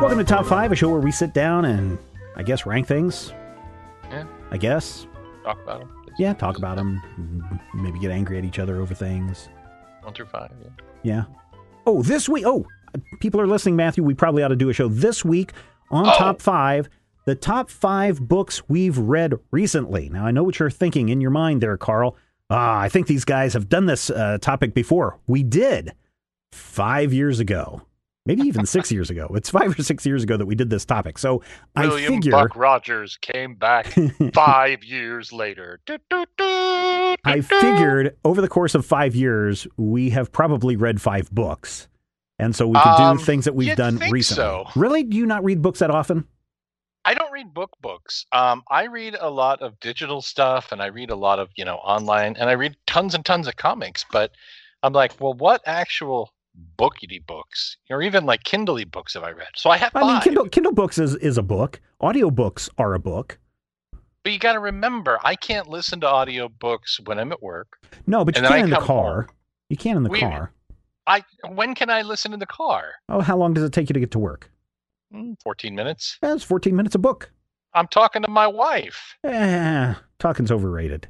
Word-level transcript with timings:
Welcome 0.00 0.18
to 0.18 0.24
Top 0.24 0.46
5, 0.46 0.72
a 0.72 0.76
show 0.76 0.88
where 0.88 1.00
we 1.00 1.12
sit 1.12 1.34
down 1.34 1.66
and, 1.66 1.98
I 2.34 2.42
guess, 2.42 2.64
rank 2.64 2.86
things. 2.86 3.32
Yeah. 4.10 4.24
I 4.50 4.56
guess. 4.56 5.06
Talk 5.44 5.62
about 5.62 5.80
them. 5.80 6.04
Yeah, 6.18 6.32
talk 6.32 6.56
about 6.56 6.76
them. 6.76 7.60
Maybe 7.74 7.98
get 7.98 8.10
angry 8.10 8.38
at 8.38 8.44
each 8.44 8.58
other 8.58 8.80
over 8.80 8.94
things. 8.94 9.48
One 10.02 10.14
through 10.14 10.26
five. 10.26 10.50
Yeah. 10.62 10.70
Yeah. 11.02 11.24
Oh, 11.86 12.02
this 12.02 12.28
week. 12.28 12.44
Oh, 12.46 12.64
people 13.20 13.40
are 13.40 13.46
listening, 13.46 13.76
Matthew. 13.76 14.02
We 14.02 14.14
probably 14.14 14.42
ought 14.42 14.48
to 14.48 14.56
do 14.56 14.70
a 14.70 14.72
show 14.72 14.88
this 14.88 15.24
week 15.24 15.52
on 15.90 16.06
Oh. 16.08 16.14
Top 16.16 16.40
5. 16.40 16.88
The 17.30 17.36
top 17.36 17.70
five 17.70 18.18
books 18.26 18.68
we've 18.68 18.98
read 18.98 19.34
recently. 19.52 20.08
Now, 20.08 20.26
I 20.26 20.32
know 20.32 20.42
what 20.42 20.58
you're 20.58 20.68
thinking 20.68 21.10
in 21.10 21.20
your 21.20 21.30
mind 21.30 21.60
there, 21.60 21.76
Carl. 21.76 22.16
Ah, 22.50 22.80
I 22.80 22.88
think 22.88 23.06
these 23.06 23.24
guys 23.24 23.52
have 23.52 23.68
done 23.68 23.86
this 23.86 24.10
uh, 24.10 24.38
topic 24.40 24.74
before. 24.74 25.16
We 25.28 25.44
did 25.44 25.92
five 26.50 27.12
years 27.12 27.38
ago, 27.38 27.82
maybe 28.26 28.42
even 28.42 28.66
six 28.66 28.90
years 28.96 29.10
ago. 29.10 29.30
It's 29.36 29.48
five 29.48 29.78
or 29.78 29.80
six 29.80 30.04
years 30.04 30.24
ago 30.24 30.36
that 30.38 30.46
we 30.46 30.56
did 30.56 30.70
this 30.70 30.84
topic. 30.84 31.18
So 31.18 31.40
I 31.76 31.86
William 31.86 32.14
figure. 32.14 32.32
Buck 32.32 32.56
Rogers 32.56 33.16
came 33.20 33.54
back 33.54 33.86
five 34.34 34.82
years 34.82 35.32
later. 35.32 35.78
Do, 35.86 35.98
do, 36.10 36.24
do, 36.36 36.44
I 37.24 37.42
figured 37.42 38.16
over 38.24 38.40
the 38.40 38.48
course 38.48 38.74
of 38.74 38.84
five 38.84 39.14
years, 39.14 39.68
we 39.76 40.10
have 40.10 40.32
probably 40.32 40.74
read 40.74 41.00
five 41.00 41.30
books. 41.30 41.86
And 42.40 42.56
so 42.56 42.66
we 42.66 42.74
could 42.74 42.88
Um, 42.88 43.18
do 43.18 43.22
things 43.24 43.44
that 43.44 43.54
we've 43.54 43.76
done 43.76 43.98
recently. 44.10 44.24
so. 44.42 44.66
Really? 44.74 45.04
Do 45.04 45.16
you 45.16 45.26
not 45.26 45.44
read 45.44 45.62
books 45.62 45.78
that 45.78 45.92
often? 45.92 46.24
I 47.04 47.14
don't 47.14 47.32
read 47.32 47.54
book 47.54 47.70
books. 47.80 48.26
Um, 48.32 48.62
I 48.70 48.84
read 48.86 49.16
a 49.18 49.30
lot 49.30 49.62
of 49.62 49.78
digital 49.80 50.20
stuff, 50.22 50.70
and 50.72 50.82
I 50.82 50.86
read 50.86 51.10
a 51.10 51.16
lot 51.16 51.38
of 51.38 51.48
you 51.56 51.64
know 51.64 51.76
online, 51.76 52.36
and 52.36 52.48
I 52.50 52.52
read 52.52 52.76
tons 52.86 53.14
and 53.14 53.24
tons 53.24 53.46
of 53.48 53.56
comics. 53.56 54.04
But 54.12 54.32
I'm 54.82 54.92
like, 54.92 55.20
well, 55.20 55.34
what 55.34 55.62
actual 55.66 56.32
bookity 56.78 57.24
books, 57.26 57.76
or 57.90 58.02
even 58.02 58.26
like 58.26 58.44
Kindly 58.44 58.84
books 58.84 59.14
have 59.14 59.22
I 59.22 59.30
read? 59.30 59.48
So 59.56 59.70
I 59.70 59.76
have 59.78 59.92
I 59.94 60.02
mean. 60.12 60.20
Kindle, 60.20 60.48
Kindle 60.48 60.72
books 60.72 60.98
is, 60.98 61.14
is 61.16 61.38
a 61.38 61.42
book. 61.42 61.80
Audiobooks 62.02 62.68
are 62.76 62.94
a 62.94 62.98
book. 62.98 63.38
But 64.22 64.32
you 64.32 64.38
got 64.38 64.52
to 64.52 64.60
remember, 64.60 65.18
I 65.24 65.34
can't 65.34 65.68
listen 65.68 66.00
to 66.00 66.06
audiobooks 66.06 67.06
when 67.06 67.18
I'm 67.18 67.32
at 67.32 67.42
work. 67.42 67.68
No, 68.06 68.22
but 68.24 68.36
you 68.36 68.42
can 68.42 68.64
in 68.64 68.70
the 68.70 68.76
car. 68.76 69.22
home. 69.22 69.30
You 69.70 69.76
can 69.78 69.96
in 69.96 70.02
the 70.02 70.10
We- 70.10 70.20
car. 70.20 70.52
I 71.06 71.24
when 71.48 71.74
can 71.74 71.88
I 71.88 72.02
listen 72.02 72.32
in 72.34 72.38
the 72.38 72.46
car? 72.46 72.92
Oh, 73.08 73.20
how 73.20 73.36
long 73.36 73.54
does 73.54 73.64
it 73.64 73.72
take 73.72 73.88
you 73.88 73.94
to 73.94 74.00
get 74.00 74.10
to 74.12 74.18
work? 74.18 74.50
Mm, 75.14 75.36
Fourteen 75.42 75.74
minutes. 75.74 76.18
That's 76.22 76.42
14 76.44 76.74
minutes 76.76 76.94
a 76.94 76.98
book. 76.98 77.30
I'm 77.74 77.88
talking 77.88 78.22
to 78.22 78.28
my 78.30 78.46
wife. 78.46 79.16
Eh, 79.24 79.94
talking's 80.18 80.50
overrated. 80.50 81.08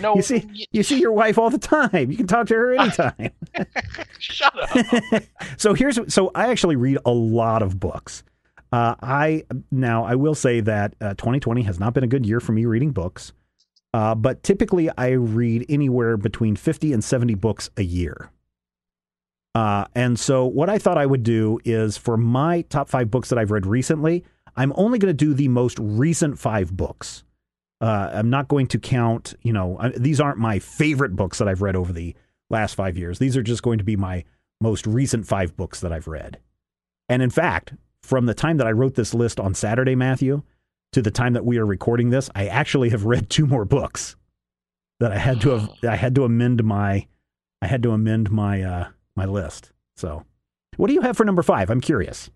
No, 0.00 0.14
You 0.14 0.22
see, 0.22 0.44
y- 0.46 0.64
you 0.70 0.82
see 0.82 1.00
your 1.00 1.12
wife 1.12 1.36
all 1.36 1.50
the 1.50 1.58
time. 1.58 2.10
You 2.10 2.16
can 2.16 2.26
talk 2.26 2.46
to 2.46 2.54
her 2.54 2.74
anytime. 2.78 3.30
shut 4.18 4.54
up. 4.58 5.22
so 5.56 5.74
here's 5.74 5.98
so 6.12 6.30
I 6.34 6.48
actually 6.50 6.76
read 6.76 6.98
a 7.04 7.10
lot 7.10 7.62
of 7.62 7.80
books. 7.80 8.22
Uh, 8.72 8.94
I 9.02 9.44
now 9.72 10.04
I 10.04 10.14
will 10.14 10.34
say 10.36 10.60
that 10.60 10.94
uh, 11.00 11.14
2020 11.14 11.62
has 11.62 11.80
not 11.80 11.92
been 11.92 12.04
a 12.04 12.08
good 12.08 12.24
year 12.24 12.38
for 12.38 12.52
me 12.52 12.66
reading 12.66 12.92
books, 12.92 13.32
uh, 13.92 14.14
but 14.14 14.42
typically 14.44 14.88
I 14.96 15.08
read 15.10 15.66
anywhere 15.68 16.16
between 16.16 16.54
50 16.54 16.92
and 16.92 17.02
70 17.02 17.34
books 17.34 17.68
a 17.76 17.82
year. 17.82 18.30
Uh, 19.54 19.84
and 19.94 20.18
so 20.18 20.46
what 20.46 20.70
I 20.70 20.78
thought 20.78 20.98
I 20.98 21.06
would 21.06 21.22
do 21.22 21.58
is 21.64 21.96
for 21.96 22.16
my 22.16 22.62
top 22.62 22.88
five 22.88 23.10
books 23.10 23.28
that 23.30 23.38
I've 23.38 23.50
read 23.50 23.66
recently, 23.66 24.24
I'm 24.56 24.72
only 24.76 24.98
going 24.98 25.14
to 25.14 25.24
do 25.24 25.34
the 25.34 25.48
most 25.48 25.78
recent 25.80 26.38
five 26.38 26.76
books. 26.76 27.24
Uh, 27.80 28.10
I'm 28.12 28.30
not 28.30 28.48
going 28.48 28.66
to 28.68 28.78
count, 28.78 29.34
you 29.42 29.52
know, 29.52 29.76
I, 29.80 29.88
these 29.90 30.20
aren't 30.20 30.38
my 30.38 30.58
favorite 30.58 31.16
books 31.16 31.38
that 31.38 31.48
I've 31.48 31.62
read 31.62 31.76
over 31.76 31.92
the 31.92 32.14
last 32.50 32.74
five 32.74 32.98
years. 32.98 33.18
These 33.18 33.36
are 33.36 33.42
just 33.42 33.62
going 33.62 33.78
to 33.78 33.84
be 33.84 33.96
my 33.96 34.24
most 34.60 34.86
recent 34.86 35.26
five 35.26 35.56
books 35.56 35.80
that 35.80 35.92
I've 35.92 36.06
read. 36.06 36.38
And 37.08 37.22
in 37.22 37.30
fact, 37.30 37.72
from 38.02 38.26
the 38.26 38.34
time 38.34 38.58
that 38.58 38.66
I 38.66 38.72
wrote 38.72 38.94
this 38.94 39.14
list 39.14 39.40
on 39.40 39.54
Saturday, 39.54 39.94
Matthew, 39.94 40.42
to 40.92 41.02
the 41.02 41.10
time 41.10 41.32
that 41.32 41.44
we 41.44 41.58
are 41.58 41.66
recording 41.66 42.10
this, 42.10 42.28
I 42.34 42.46
actually 42.46 42.90
have 42.90 43.04
read 43.04 43.30
two 43.30 43.46
more 43.46 43.64
books 43.64 44.16
that 44.98 45.12
I 45.12 45.18
had 45.18 45.40
to 45.42 45.50
have 45.50 45.70
I 45.88 45.96
had 45.96 46.14
to 46.16 46.24
amend 46.24 46.62
my 46.64 47.06
I 47.62 47.66
had 47.66 47.82
to 47.84 47.92
amend 47.92 48.30
my 48.30 48.62
uh 48.62 48.88
my 49.20 49.26
list. 49.26 49.72
So 49.96 50.24
what 50.76 50.86
do 50.86 50.94
you 50.94 51.02
have 51.02 51.16
for 51.16 51.26
number 51.26 51.42
five? 51.42 51.68
I'm 51.68 51.82
curious. 51.82 52.30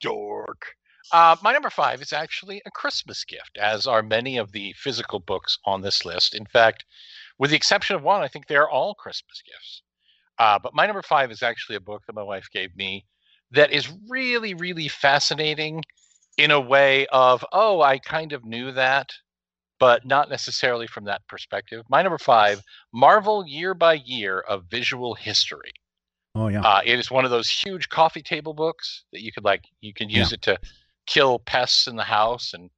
Dork. 0.00 0.74
Uh, 1.12 1.36
my 1.42 1.52
number 1.52 1.68
five 1.68 2.00
is 2.00 2.12
actually 2.14 2.62
a 2.64 2.70
Christmas 2.70 3.24
gift, 3.24 3.58
as 3.60 3.86
are 3.86 4.02
many 4.02 4.38
of 4.38 4.52
the 4.52 4.72
physical 4.78 5.18
books 5.18 5.58
on 5.66 5.82
this 5.82 6.04
list. 6.06 6.34
In 6.34 6.46
fact, 6.46 6.84
with 7.38 7.50
the 7.50 7.56
exception 7.56 7.96
of 7.96 8.02
one, 8.02 8.22
I 8.22 8.28
think 8.28 8.46
they're 8.46 8.70
all 8.70 8.94
Christmas 8.94 9.42
gifts. 9.44 9.82
Uh, 10.38 10.58
but 10.58 10.74
my 10.74 10.86
number 10.86 11.02
five 11.02 11.30
is 11.30 11.42
actually 11.42 11.76
a 11.76 11.80
book 11.80 12.02
that 12.06 12.14
my 12.14 12.22
wife 12.22 12.48
gave 12.50 12.74
me 12.74 13.04
that 13.50 13.70
is 13.72 13.92
really, 14.08 14.54
really 14.54 14.88
fascinating 14.88 15.82
in 16.38 16.50
a 16.50 16.60
way 16.60 17.06
of, 17.08 17.44
oh, 17.52 17.82
I 17.82 17.98
kind 17.98 18.32
of 18.32 18.46
knew 18.46 18.72
that, 18.72 19.12
but 19.78 20.06
not 20.06 20.30
necessarily 20.30 20.86
from 20.86 21.04
that 21.04 21.26
perspective. 21.28 21.84
My 21.90 22.02
number 22.02 22.18
five, 22.18 22.62
Marvel 22.94 23.44
Year 23.46 23.74
by 23.74 23.94
Year 23.94 24.38
of 24.38 24.70
Visual 24.70 25.14
History. 25.14 25.72
Oh 26.34 26.48
yeah. 26.48 26.62
Uh, 26.62 26.80
it 26.84 26.98
is 26.98 27.10
one 27.10 27.24
of 27.24 27.30
those 27.30 27.48
huge 27.48 27.88
coffee 27.88 28.22
table 28.22 28.54
books 28.54 29.04
that 29.12 29.22
you 29.22 29.32
could 29.32 29.44
like 29.44 29.64
you 29.80 29.92
can 29.92 30.08
use 30.08 30.32
it 30.32 30.42
to 30.42 30.58
kill 31.06 31.40
pests 31.40 31.86
in 31.86 31.96
the 31.96 32.04
house 32.04 32.54
and 32.54 32.70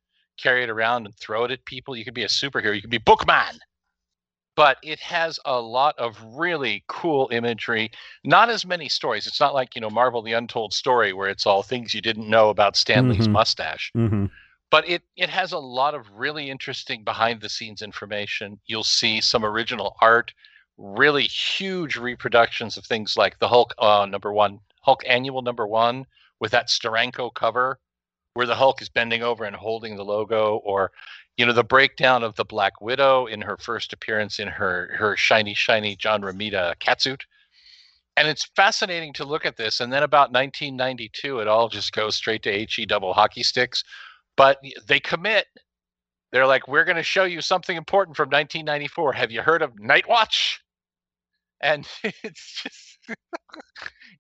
carry 0.43 0.63
it 0.63 0.71
around 0.71 1.07
and 1.07 1.15
throw 1.17 1.45
it 1.45 1.51
at 1.51 1.65
people. 1.67 1.97
You 1.97 2.05
could 2.05 2.15
be 2.15 2.25
a 2.25 2.29
superhero. 2.29 2.75
You 2.75 2.81
could 2.81 2.91
be 2.91 2.99
Bookman. 2.99 3.59
But 4.55 4.77
it 4.83 5.01
has 5.01 5.39
a 5.47 5.59
lot 5.59 5.99
of 5.99 6.23
really 6.23 6.85
cool 6.87 7.29
imagery. 7.33 7.91
Not 8.23 8.51
as 8.51 8.67
many 8.67 8.89
stories. 8.89 9.27
It's 9.27 9.41
not 9.41 9.55
like 9.55 9.75
you 9.75 9.81
know 9.81 9.91
Marvel: 9.91 10.23
The 10.23 10.33
Untold 10.35 10.73
Story, 10.73 11.13
where 11.13 11.29
it's 11.29 11.47
all 11.47 11.63
things 11.63 11.95
you 11.95 12.01
didn't 12.01 12.29
know 12.29 12.51
about 12.51 12.77
Stan 12.77 13.09
Lee's 13.09 13.29
Mhm. 13.29 13.33
mustache 13.33 13.91
hmm 13.95 14.27
but 14.71 14.89
it 14.89 15.03
it 15.17 15.29
has 15.29 15.53
a 15.53 15.59
lot 15.59 15.95
of 15.95 16.11
really 16.13 16.49
interesting 16.51 17.05
behind 17.05 17.41
the 17.41 17.49
scenes 17.49 17.83
information 17.83 18.59
you'll 18.67 18.83
see 18.83 19.21
some 19.21 19.45
original 19.45 19.95
art 20.01 20.33
really 20.79 21.25
huge 21.25 21.97
reproductions 21.97 22.77
of 22.77 22.85
things 22.85 23.17
like 23.17 23.39
the 23.39 23.49
hulk 23.49 23.75
uh, 23.79 24.07
number 24.09 24.33
one 24.33 24.59
hulk 24.83 25.03
annual 25.07 25.43
number 25.43 25.67
one 25.67 26.07
with 26.41 26.51
that 26.51 26.69
steranko 26.69 27.33
cover 27.35 27.79
where 28.35 28.47
the 28.47 28.55
hulk 28.55 28.81
is 28.81 28.89
bending 28.89 29.23
over 29.23 29.45
and 29.45 29.57
holding 29.57 29.97
the 29.97 30.05
logo 30.05 30.57
or 30.65 30.91
you 31.37 31.47
know 31.47 31.53
the 31.53 31.65
breakdown 31.65 32.23
of 32.23 32.35
the 32.37 32.45
black 32.45 32.81
widow 32.81 33.27
in 33.27 33.41
her 33.41 33.57
first 33.59 33.93
appearance 33.93 34.39
in 34.39 34.49
her 34.49 34.95
her 34.97 35.17
shiny 35.17 35.55
shiny 35.55 35.95
john 35.97 36.23
romita 36.23 36.75
catsuit 36.81 37.21
and 38.17 38.29
it's 38.29 38.51
fascinating 38.57 39.13
to 39.13 39.25
look 39.25 39.47
at 39.47 39.57
this 39.57 39.81
and 39.81 39.93
then 39.93 40.03
about 40.03 40.33
1992 40.33 41.41
it 41.41 41.49
all 41.49 41.69
just 41.69 41.93
goes 41.93 42.15
straight 42.15 42.43
to 42.43 42.67
he 42.67 42.87
double 42.87 43.13
hockey 43.13 43.43
sticks 43.43 43.85
but 44.37 44.61
they 44.87 45.01
commit. 45.01 45.47
They're 46.31 46.47
like, 46.47 46.67
we're 46.67 46.85
going 46.85 46.97
to 46.97 47.03
show 47.03 47.25
you 47.25 47.41
something 47.41 47.77
important 47.77 48.17
from 48.17 48.29
1994. 48.29 49.13
Have 49.13 49.31
you 49.31 49.43
heard 49.43 49.63
of 49.63 49.79
Night 49.79 50.09
Watch? 50.09 50.62
And 51.63 51.87
it's 52.23 52.63
just, 52.63 53.17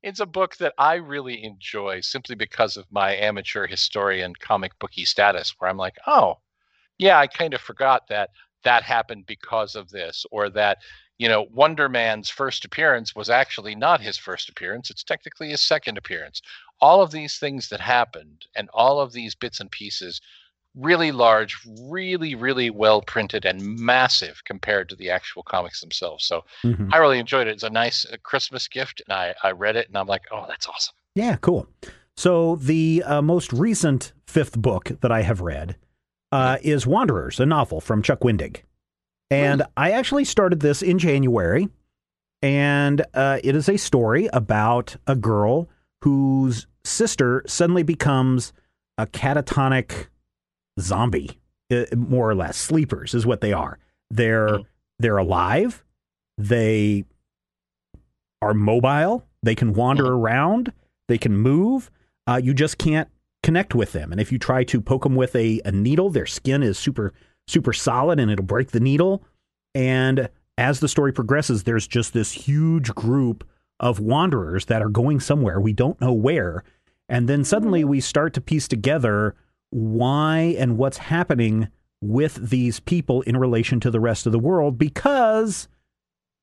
it's 0.02 0.20
a 0.20 0.26
book 0.26 0.56
that 0.56 0.74
I 0.78 0.94
really 0.94 1.42
enjoy 1.44 2.00
simply 2.00 2.34
because 2.34 2.76
of 2.76 2.86
my 2.90 3.14
amateur 3.16 3.66
historian 3.66 4.34
comic 4.34 4.78
booky 4.78 5.04
status, 5.04 5.54
where 5.58 5.70
I'm 5.70 5.76
like, 5.76 5.96
oh, 6.06 6.36
yeah, 6.98 7.18
I 7.18 7.26
kind 7.26 7.54
of 7.54 7.60
forgot 7.60 8.08
that 8.08 8.30
that 8.64 8.84
happened 8.84 9.26
because 9.26 9.74
of 9.74 9.90
this, 9.90 10.24
or 10.30 10.48
that, 10.50 10.78
you 11.18 11.28
know, 11.28 11.46
Wonder 11.50 11.88
Man's 11.88 12.30
first 12.30 12.64
appearance 12.64 13.14
was 13.14 13.28
actually 13.28 13.74
not 13.74 14.00
his 14.00 14.16
first 14.16 14.48
appearance. 14.48 14.88
It's 14.90 15.02
technically 15.02 15.50
his 15.50 15.60
second 15.60 15.98
appearance 15.98 16.42
all 16.82 17.00
of 17.00 17.12
these 17.12 17.38
things 17.38 17.68
that 17.68 17.80
happened 17.80 18.44
and 18.56 18.68
all 18.74 19.00
of 19.00 19.12
these 19.12 19.36
bits 19.36 19.60
and 19.60 19.70
pieces 19.70 20.20
really 20.74 21.12
large 21.12 21.58
really 21.82 22.34
really 22.34 22.70
well 22.70 23.02
printed 23.02 23.44
and 23.44 23.62
massive 23.62 24.42
compared 24.44 24.88
to 24.88 24.96
the 24.96 25.10
actual 25.10 25.42
comics 25.42 25.80
themselves 25.80 26.24
so 26.24 26.42
hmm 26.62 26.88
i 26.92 26.96
really 26.96 27.18
enjoyed 27.18 27.46
it 27.46 27.50
it's 27.50 27.62
a 27.62 27.70
nice 27.70 28.06
uh, 28.10 28.16
christmas 28.22 28.68
gift 28.68 29.02
and 29.06 29.12
i 29.12 29.34
i 29.42 29.50
read 29.50 29.76
it 29.76 29.86
and 29.88 29.96
i'm 29.98 30.06
like 30.06 30.22
oh 30.30 30.46
that's 30.48 30.66
awesome 30.66 30.94
Yeah, 31.14 31.36
cool. 31.36 31.66
So 32.16 32.56
the 32.56 33.02
uh, 33.04 33.22
most 33.22 33.52
recent 33.52 34.12
fifth 34.26 34.56
book 34.58 34.92
that 35.00 35.12
I 35.12 35.22
have 35.22 35.40
read 35.40 35.76
uh, 36.30 36.56
is 36.62 36.86
Wanderers, 36.86 37.40
a 37.40 37.46
novel 37.46 37.80
from 37.80 38.02
Chuck 38.02 38.20
Wendig. 38.20 38.62
And 39.30 39.62
I 39.76 39.92
actually 39.92 40.24
started 40.24 40.60
this 40.60 40.82
in 40.82 40.98
January. 40.98 41.68
And 42.42 43.04
uh, 43.14 43.38
it 43.44 43.54
is 43.54 43.68
a 43.68 43.76
story 43.76 44.28
about 44.32 44.96
a 45.06 45.14
girl 45.14 45.68
whose 46.02 46.66
sister 46.84 47.44
suddenly 47.46 47.82
becomes 47.82 48.52
a 48.98 49.06
catatonic 49.06 50.06
zombie, 50.80 51.38
uh, 51.70 51.84
more 51.96 52.28
or 52.28 52.34
less. 52.34 52.56
Sleepers 52.56 53.14
is 53.14 53.26
what 53.26 53.40
they 53.40 53.52
are. 53.52 53.78
They're 54.10 54.48
mm. 54.48 54.66
they're 54.98 55.18
alive. 55.18 55.84
They 56.38 57.04
are 58.40 58.54
mobile. 58.54 59.24
They 59.42 59.54
can 59.54 59.72
wander 59.72 60.04
mm. 60.04 60.10
around. 60.10 60.72
They 61.08 61.18
can 61.18 61.36
move. 61.36 61.90
Uh, 62.26 62.40
you 62.42 62.54
just 62.54 62.78
can't 62.78 63.08
connect 63.42 63.74
with 63.74 63.92
them. 63.92 64.12
And 64.12 64.20
if 64.20 64.30
you 64.30 64.38
try 64.38 64.64
to 64.64 64.80
poke 64.80 65.02
them 65.02 65.16
with 65.16 65.34
a, 65.34 65.60
a 65.64 65.72
needle, 65.72 66.10
their 66.10 66.26
skin 66.26 66.62
is 66.62 66.78
super 66.78 67.12
super 67.48 67.72
solid 67.72 68.20
and 68.20 68.30
it'll 68.30 68.44
break 68.44 68.70
the 68.70 68.80
needle. 68.80 69.24
And 69.74 70.28
as 70.58 70.80
the 70.80 70.88
story 70.88 71.12
progresses, 71.12 71.64
there's 71.64 71.86
just 71.86 72.12
this 72.12 72.32
huge 72.32 72.94
group 72.94 73.46
of 73.80 73.98
wanderers 73.98 74.66
that 74.66 74.82
are 74.82 74.88
going 74.88 75.18
somewhere. 75.18 75.60
We 75.60 75.72
don't 75.72 76.00
know 76.00 76.12
where. 76.12 76.62
And 77.08 77.28
then 77.28 77.44
suddenly 77.44 77.84
we 77.84 78.00
start 78.00 78.32
to 78.34 78.40
piece 78.40 78.68
together 78.68 79.34
why 79.72 80.54
and 80.58 80.76
what's 80.76 80.98
happening 80.98 81.68
with 82.02 82.50
these 82.50 82.78
people 82.80 83.22
in 83.22 83.36
relation 83.36 83.80
to 83.80 83.90
the 83.90 84.00
rest 84.00 84.26
of 84.26 84.32
the 84.32 84.38
world 84.38 84.76
because 84.76 85.68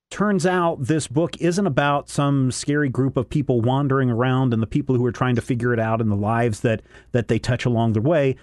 turns 0.10 0.48
out 0.48 0.82
this 0.82 1.08
book 1.08 1.38
isn't 1.40 1.68
about 1.68 2.10
some 2.10 2.52
scary 2.52 2.90
group 2.90 3.18
of 3.18 3.30
people 3.30 3.62
wandering 3.62 4.10
around 4.10 4.52
and 4.52 4.64
the 4.64 4.68
people 4.68 4.96
who 4.96 5.06
are 5.06 5.12
trying 5.12 5.36
to 5.36 5.42
figure 5.42 5.72
it 5.72 5.80
out 5.80 6.02
and 6.02 6.10
the 6.12 6.16
lives 6.16 6.62
that 6.62 6.82
that 7.12 7.28
they 7.28 7.38
touch 7.38 7.66
along 7.66 7.94
the 7.94 8.02
way. 8.02 8.36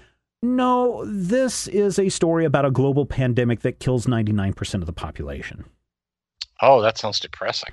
No, 0.43 1.05
this 1.06 1.67
is 1.67 1.99
a 1.99 2.09
story 2.09 2.44
about 2.44 2.65
a 2.65 2.71
global 2.71 3.06
pandemic 3.06 3.61
that 3.61 3.81
kills 3.81 4.06
99% 4.06 4.75
of 4.75 4.87
the 4.87 4.93
population. 4.93 5.65
Oh, 6.61 6.81
that 6.82 6.99
sounds 6.99 7.19
depressing. 7.19 7.73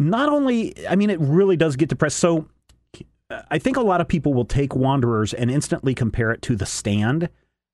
Not 0.00 0.28
only, 0.28 0.74
I 0.88 0.96
mean, 0.96 1.10
it 1.10 1.20
really 1.20 1.56
does 1.56 1.76
get 1.76 1.88
depressed. 1.88 2.18
So 2.18 2.48
I 3.30 3.58
think 3.58 3.76
a 3.76 3.82
lot 3.82 4.00
of 4.00 4.08
people 4.08 4.34
will 4.34 4.44
take 4.44 4.74
Wanderers 4.74 5.34
and 5.34 5.50
instantly 5.50 5.94
compare 5.94 6.30
it 6.30 6.42
to 6.42 6.56
The 6.56 6.66
Stand 6.66 7.28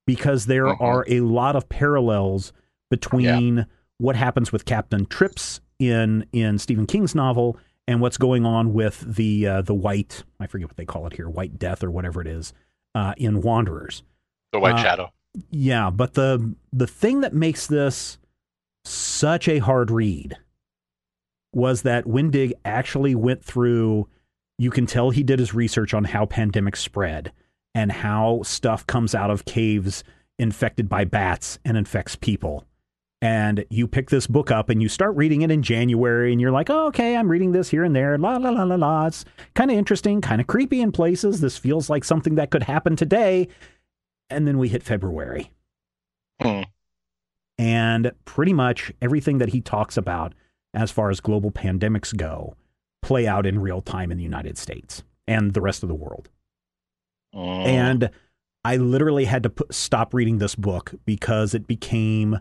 because 0.05 0.45
there 0.45 0.65
mm-hmm. 0.65 0.83
are 0.83 1.05
a 1.07 1.21
lot 1.21 1.55
of 1.55 1.69
parallels 1.69 2.53
between 2.89 3.57
yeah. 3.57 3.63
what 3.97 4.15
happens 4.15 4.51
with 4.51 4.65
Captain 4.65 5.05
Trips 5.05 5.61
in 5.79 6.25
in 6.31 6.57
Stephen 6.59 6.85
King's 6.85 7.15
novel 7.15 7.57
and 7.87 8.01
what's 8.01 8.17
going 8.17 8.45
on 8.45 8.73
with 8.73 9.01
the 9.15 9.47
uh, 9.47 9.61
the 9.61 9.73
white 9.73 10.23
I 10.39 10.47
forget 10.47 10.67
what 10.69 10.77
they 10.77 10.85
call 10.85 11.07
it 11.07 11.13
here 11.13 11.29
White 11.29 11.59
Death 11.59 11.83
or 11.83 11.91
whatever 11.91 12.21
it 12.21 12.27
is 12.27 12.53
uh, 12.95 13.13
in 13.17 13.41
Wanderers. 13.41 14.03
The 14.51 14.59
White 14.59 14.75
uh, 14.75 14.83
Shadow. 14.83 15.13
Yeah, 15.49 15.89
but 15.89 16.13
the 16.13 16.55
the 16.71 16.87
thing 16.87 17.21
that 17.21 17.33
makes 17.33 17.67
this 17.67 18.17
such 18.85 19.47
a 19.47 19.59
hard 19.59 19.91
read 19.91 20.37
was 21.53 21.83
that 21.83 22.05
Wendig 22.05 22.53
actually 22.65 23.15
went 23.15 23.43
through. 23.43 24.07
You 24.57 24.69
can 24.69 24.85
tell 24.85 25.09
he 25.09 25.23
did 25.23 25.39
his 25.39 25.53
research 25.53 25.93
on 25.93 26.03
how 26.03 26.25
pandemics 26.25 26.77
spread 26.77 27.31
and 27.73 27.91
how 27.91 28.41
stuff 28.43 28.85
comes 28.85 29.15
out 29.15 29.31
of 29.31 29.45
caves 29.45 30.03
infected 30.37 30.87
by 30.87 31.05
bats 31.05 31.59
and 31.65 31.77
infects 31.77 32.15
people. 32.15 32.65
And 33.21 33.65
you 33.69 33.87
pick 33.87 34.09
this 34.09 34.27
book 34.27 34.51
up 34.51 34.69
and 34.69 34.81
you 34.81 34.89
start 34.89 35.15
reading 35.15 35.43
it 35.43 35.51
in 35.51 35.63
January, 35.63 36.33
and 36.33 36.41
you're 36.41 36.51
like, 36.51 36.69
oh, 36.69 36.87
okay, 36.87 37.15
I'm 37.15 37.31
reading 37.31 37.53
this 37.53 37.69
here 37.69 37.85
and 37.85 37.95
there. 37.95 38.17
La, 38.17 38.35
la, 38.35 38.49
la, 38.49 38.63
la, 38.63 38.75
la. 38.75 39.05
It's 39.07 39.23
kind 39.55 39.71
of 39.71 39.77
interesting, 39.77 40.19
kind 40.19 40.41
of 40.41 40.47
creepy 40.47 40.81
in 40.81 40.91
places. 40.91 41.39
This 41.39 41.57
feels 41.57 41.89
like 41.89 42.03
something 42.03 42.35
that 42.35 42.51
could 42.51 42.63
happen 42.63 42.97
today. 42.97 43.47
And 44.29 44.45
then 44.45 44.57
we 44.57 44.67
hit 44.67 44.83
February. 44.83 45.51
Hmm. 46.41 46.63
And 47.57 48.11
pretty 48.25 48.51
much 48.51 48.91
everything 49.01 49.37
that 49.37 49.49
he 49.49 49.61
talks 49.61 49.95
about 49.95 50.33
as 50.73 50.91
far 50.91 51.09
as 51.09 51.21
global 51.21 51.51
pandemics 51.51 52.15
go 52.15 52.55
play 53.03 53.27
out 53.27 53.45
in 53.45 53.59
real 53.59 53.81
time 53.81 54.11
in 54.11 54.17
the 54.17 54.23
United 54.23 54.57
States 54.57 55.03
and 55.27 55.53
the 55.53 55.61
rest 55.61 55.83
of 55.83 55.89
the 55.89 55.95
world. 55.95 56.29
Oh. 57.33 57.61
And 57.61 58.09
I 58.65 58.77
literally 58.77 59.25
had 59.25 59.43
to 59.43 59.49
put, 59.49 59.73
stop 59.73 60.13
reading 60.13 60.37
this 60.37 60.55
book 60.55 60.93
because 61.05 61.53
it 61.53 61.67
became 61.67 62.39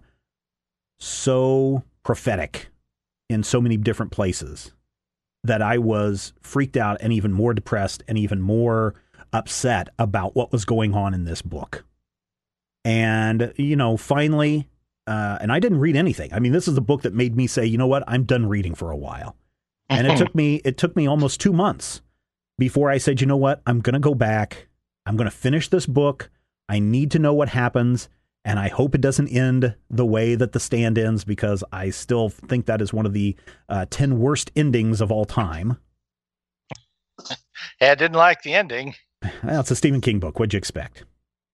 so 1.00 1.82
prophetic 2.04 2.68
in 3.28 3.42
so 3.42 3.60
many 3.60 3.76
different 3.76 4.12
places 4.12 4.72
that 5.44 5.62
I 5.62 5.78
was 5.78 6.32
freaked 6.40 6.76
out 6.76 6.98
and 7.00 7.12
even 7.12 7.32
more 7.32 7.54
depressed 7.54 8.02
and 8.06 8.16
even 8.16 8.40
more 8.40 8.94
upset 9.32 9.88
about 9.98 10.36
what 10.36 10.52
was 10.52 10.64
going 10.64 10.94
on 10.94 11.14
in 11.14 11.24
this 11.24 11.42
book. 11.42 11.84
And, 12.84 13.52
you 13.56 13.74
know, 13.74 13.96
finally, 13.96 14.68
uh, 15.06 15.38
and 15.40 15.50
I 15.50 15.58
didn't 15.58 15.80
read 15.80 15.96
anything. 15.96 16.32
I 16.32 16.38
mean, 16.38 16.52
this 16.52 16.68
is 16.68 16.74
the 16.74 16.80
book 16.80 17.02
that 17.02 17.14
made 17.14 17.36
me 17.36 17.46
say, 17.46 17.64
you 17.64 17.78
know 17.78 17.86
what, 17.86 18.04
I'm 18.06 18.24
done 18.24 18.46
reading 18.46 18.74
for 18.74 18.90
a 18.90 18.96
while. 18.96 19.36
And 19.92 20.06
it 20.06 20.16
took 20.18 20.34
me, 20.34 20.56
it 20.64 20.76
took 20.76 20.96
me 20.96 21.06
almost 21.06 21.40
two 21.40 21.52
months 21.52 22.02
before 22.58 22.90
I 22.90 22.98
said, 22.98 23.20
you 23.20 23.26
know 23.26 23.36
what, 23.36 23.62
I'm 23.66 23.80
going 23.80 23.94
to 23.94 24.00
go 24.00 24.14
back 24.14 24.68
I'm 25.06 25.16
going 25.16 25.30
to 25.30 25.36
finish 25.36 25.68
this 25.68 25.86
book. 25.86 26.30
I 26.68 26.78
need 26.78 27.10
to 27.12 27.18
know 27.18 27.34
what 27.34 27.48
happens. 27.48 28.08
And 28.44 28.58
I 28.58 28.68
hope 28.68 28.94
it 28.94 29.00
doesn't 29.00 29.28
end 29.28 29.76
the 29.88 30.06
way 30.06 30.34
that 30.34 30.52
the 30.52 30.58
stand 30.58 30.98
ends 30.98 31.24
because 31.24 31.62
I 31.72 31.90
still 31.90 32.28
think 32.28 32.66
that 32.66 32.82
is 32.82 32.92
one 32.92 33.06
of 33.06 33.12
the 33.12 33.36
uh, 33.68 33.86
10 33.88 34.18
worst 34.18 34.50
endings 34.56 35.00
of 35.00 35.12
all 35.12 35.24
time. 35.24 35.76
yeah, 37.80 37.92
I 37.92 37.94
didn't 37.94 38.16
like 38.16 38.42
the 38.42 38.54
ending. 38.54 38.94
Well, 39.44 39.60
it's 39.60 39.70
a 39.70 39.76
Stephen 39.76 40.00
King 40.00 40.18
book. 40.18 40.40
What'd 40.40 40.52
you 40.52 40.58
expect? 40.58 41.04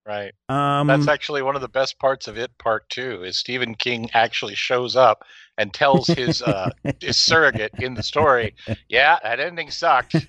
Right. 0.06 0.32
Um, 0.48 0.86
That's 0.86 1.08
actually 1.08 1.42
one 1.42 1.54
of 1.54 1.60
the 1.60 1.68
best 1.68 1.98
parts 1.98 2.26
of 2.26 2.38
it. 2.38 2.56
Part 2.56 2.88
two 2.88 3.22
is 3.22 3.36
Stephen 3.36 3.74
King 3.74 4.08
actually 4.14 4.54
shows 4.54 4.96
up 4.96 5.24
and 5.58 5.74
tells 5.74 6.06
his 6.06 6.40
uh, 6.40 6.70
his 7.00 7.16
surrogate 7.16 7.72
in 7.78 7.94
the 7.94 8.02
story, 8.02 8.54
"Yeah, 8.88 9.18
that 9.22 9.40
ending 9.40 9.70
sucked." 9.70 10.14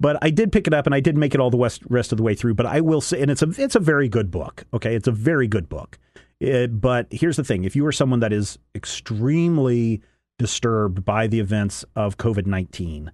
but 0.00 0.18
I 0.22 0.30
did 0.30 0.50
pick 0.50 0.66
it 0.66 0.74
up 0.74 0.86
and 0.86 0.94
I 0.94 1.00
did 1.00 1.16
make 1.16 1.34
it 1.34 1.40
all 1.40 1.50
the 1.50 1.56
west, 1.56 1.82
rest 1.88 2.10
of 2.10 2.16
the 2.16 2.24
way 2.24 2.34
through. 2.34 2.54
But 2.54 2.66
I 2.66 2.80
will 2.80 3.00
say, 3.00 3.22
and 3.22 3.30
it's 3.30 3.42
a 3.42 3.50
it's 3.56 3.76
a 3.76 3.80
very 3.80 4.08
good 4.08 4.30
book. 4.30 4.64
Okay, 4.74 4.96
it's 4.96 5.08
a 5.08 5.12
very 5.12 5.46
good 5.46 5.68
book. 5.68 5.98
It, 6.40 6.80
but 6.80 7.06
here's 7.10 7.36
the 7.36 7.44
thing: 7.44 7.64
if 7.64 7.76
you 7.76 7.86
are 7.86 7.92
someone 7.92 8.20
that 8.20 8.32
is 8.32 8.58
extremely 8.74 10.02
disturbed 10.38 11.04
by 11.04 11.28
the 11.28 11.38
events 11.38 11.84
of 11.94 12.16
COVID 12.16 12.46
nineteen, 12.46 13.12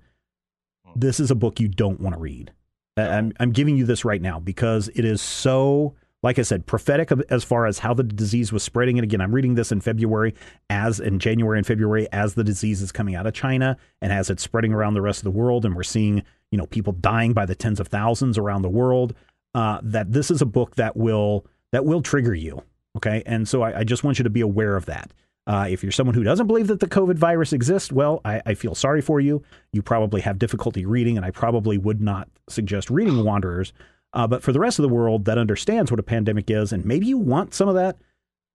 this 0.96 1.20
is 1.20 1.30
a 1.30 1.34
book 1.34 1.60
you 1.60 1.68
don't 1.68 2.00
want 2.00 2.14
to 2.14 2.20
read. 2.20 2.52
I'm, 2.96 3.32
I'm 3.40 3.52
giving 3.52 3.76
you 3.76 3.86
this 3.86 4.04
right 4.04 4.20
now 4.20 4.40
because 4.40 4.90
it 4.94 5.04
is 5.04 5.22
so, 5.22 5.94
like 6.22 6.38
I 6.38 6.42
said, 6.42 6.66
prophetic 6.66 7.10
as 7.30 7.44
far 7.44 7.66
as 7.66 7.78
how 7.78 7.94
the 7.94 8.02
disease 8.02 8.52
was 8.52 8.62
spreading. 8.62 8.98
And 8.98 9.04
again, 9.04 9.20
I'm 9.20 9.34
reading 9.34 9.54
this 9.54 9.72
in 9.72 9.80
February, 9.80 10.34
as 10.68 11.00
in 11.00 11.18
January 11.18 11.58
and 11.58 11.66
February, 11.66 12.08
as 12.12 12.34
the 12.34 12.44
disease 12.44 12.82
is 12.82 12.92
coming 12.92 13.14
out 13.14 13.26
of 13.26 13.32
China 13.32 13.76
and 14.02 14.12
as 14.12 14.28
it's 14.28 14.42
spreading 14.42 14.72
around 14.72 14.94
the 14.94 15.00
rest 15.00 15.20
of 15.20 15.24
the 15.24 15.30
world. 15.30 15.64
And 15.64 15.74
we're 15.74 15.82
seeing, 15.82 16.22
you 16.50 16.58
know, 16.58 16.66
people 16.66 16.92
dying 16.92 17.32
by 17.32 17.46
the 17.46 17.54
tens 17.54 17.80
of 17.80 17.88
thousands 17.88 18.36
around 18.36 18.62
the 18.62 18.68
world. 18.68 19.14
Uh, 19.54 19.80
that 19.82 20.12
this 20.12 20.30
is 20.30 20.40
a 20.40 20.46
book 20.46 20.76
that 20.76 20.96
will 20.96 21.44
that 21.72 21.84
will 21.84 22.02
trigger 22.02 22.34
you. 22.34 22.62
Okay, 22.96 23.22
and 23.26 23.48
so 23.48 23.62
I, 23.62 23.80
I 23.80 23.84
just 23.84 24.04
want 24.04 24.18
you 24.18 24.22
to 24.24 24.30
be 24.30 24.40
aware 24.40 24.76
of 24.76 24.86
that. 24.86 25.10
Uh, 25.46 25.66
if 25.68 25.82
you're 25.82 25.90
someone 25.90 26.14
who 26.14 26.22
doesn't 26.22 26.46
believe 26.46 26.68
that 26.68 26.80
the 26.80 26.86
COVID 26.86 27.16
virus 27.16 27.52
exists, 27.52 27.90
well, 27.90 28.20
I, 28.24 28.42
I, 28.46 28.54
feel 28.54 28.74
sorry 28.74 29.00
for 29.00 29.20
you. 29.20 29.42
You 29.72 29.82
probably 29.82 30.20
have 30.20 30.38
difficulty 30.38 30.84
reading, 30.84 31.16
and 31.16 31.26
I 31.26 31.30
probably 31.30 31.78
would 31.78 32.00
not 32.00 32.28
suggest 32.48 32.90
reading 32.90 33.24
Wanderers. 33.24 33.72
Uh, 34.12 34.26
but 34.26 34.42
for 34.42 34.52
the 34.52 34.60
rest 34.60 34.78
of 34.78 34.82
the 34.82 34.88
world 34.88 35.24
that 35.24 35.38
understands 35.38 35.90
what 35.90 36.00
a 36.00 36.02
pandemic 36.02 36.50
is, 36.50 36.72
and 36.72 36.84
maybe 36.84 37.06
you 37.06 37.18
want 37.18 37.54
some 37.54 37.68
of 37.68 37.74
that 37.74 37.98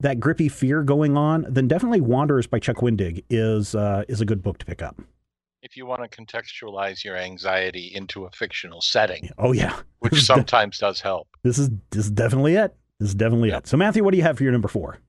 that 0.01 0.19
grippy 0.19 0.49
fear 0.49 0.83
going 0.83 1.15
on, 1.15 1.45
then 1.47 1.67
definitely 1.67 2.01
Wanderers 2.01 2.47
by 2.47 2.59
Chuck 2.59 2.77
Wendig 2.77 3.23
is 3.29 3.75
uh, 3.75 4.03
is 4.07 4.21
a 4.21 4.25
good 4.25 4.43
book 4.43 4.57
to 4.59 4.65
pick 4.65 4.81
up. 4.81 5.01
If 5.61 5.75
you 5.77 5.85
want 5.85 6.09
to 6.09 6.23
contextualize 6.23 7.03
your 7.03 7.17
anxiety 7.17 7.91
into 7.95 8.25
a 8.25 8.31
fictional 8.31 8.81
setting, 8.81 9.29
oh 9.37 9.51
yeah, 9.51 9.79
which 9.99 10.21
sometimes 10.25 10.77
does 10.77 10.99
help. 10.99 11.27
This 11.43 11.57
is 11.57 11.69
this 11.91 12.05
is 12.05 12.11
definitely 12.11 12.55
it. 12.55 12.75
This 12.99 13.09
is 13.09 13.15
definitely 13.15 13.51
it. 13.51 13.67
So 13.67 13.77
Matthew, 13.77 14.03
what 14.03 14.11
do 14.11 14.17
you 14.17 14.23
have 14.23 14.37
for 14.37 14.43
your 14.43 14.51
number 14.51 14.67
four? 14.67 14.99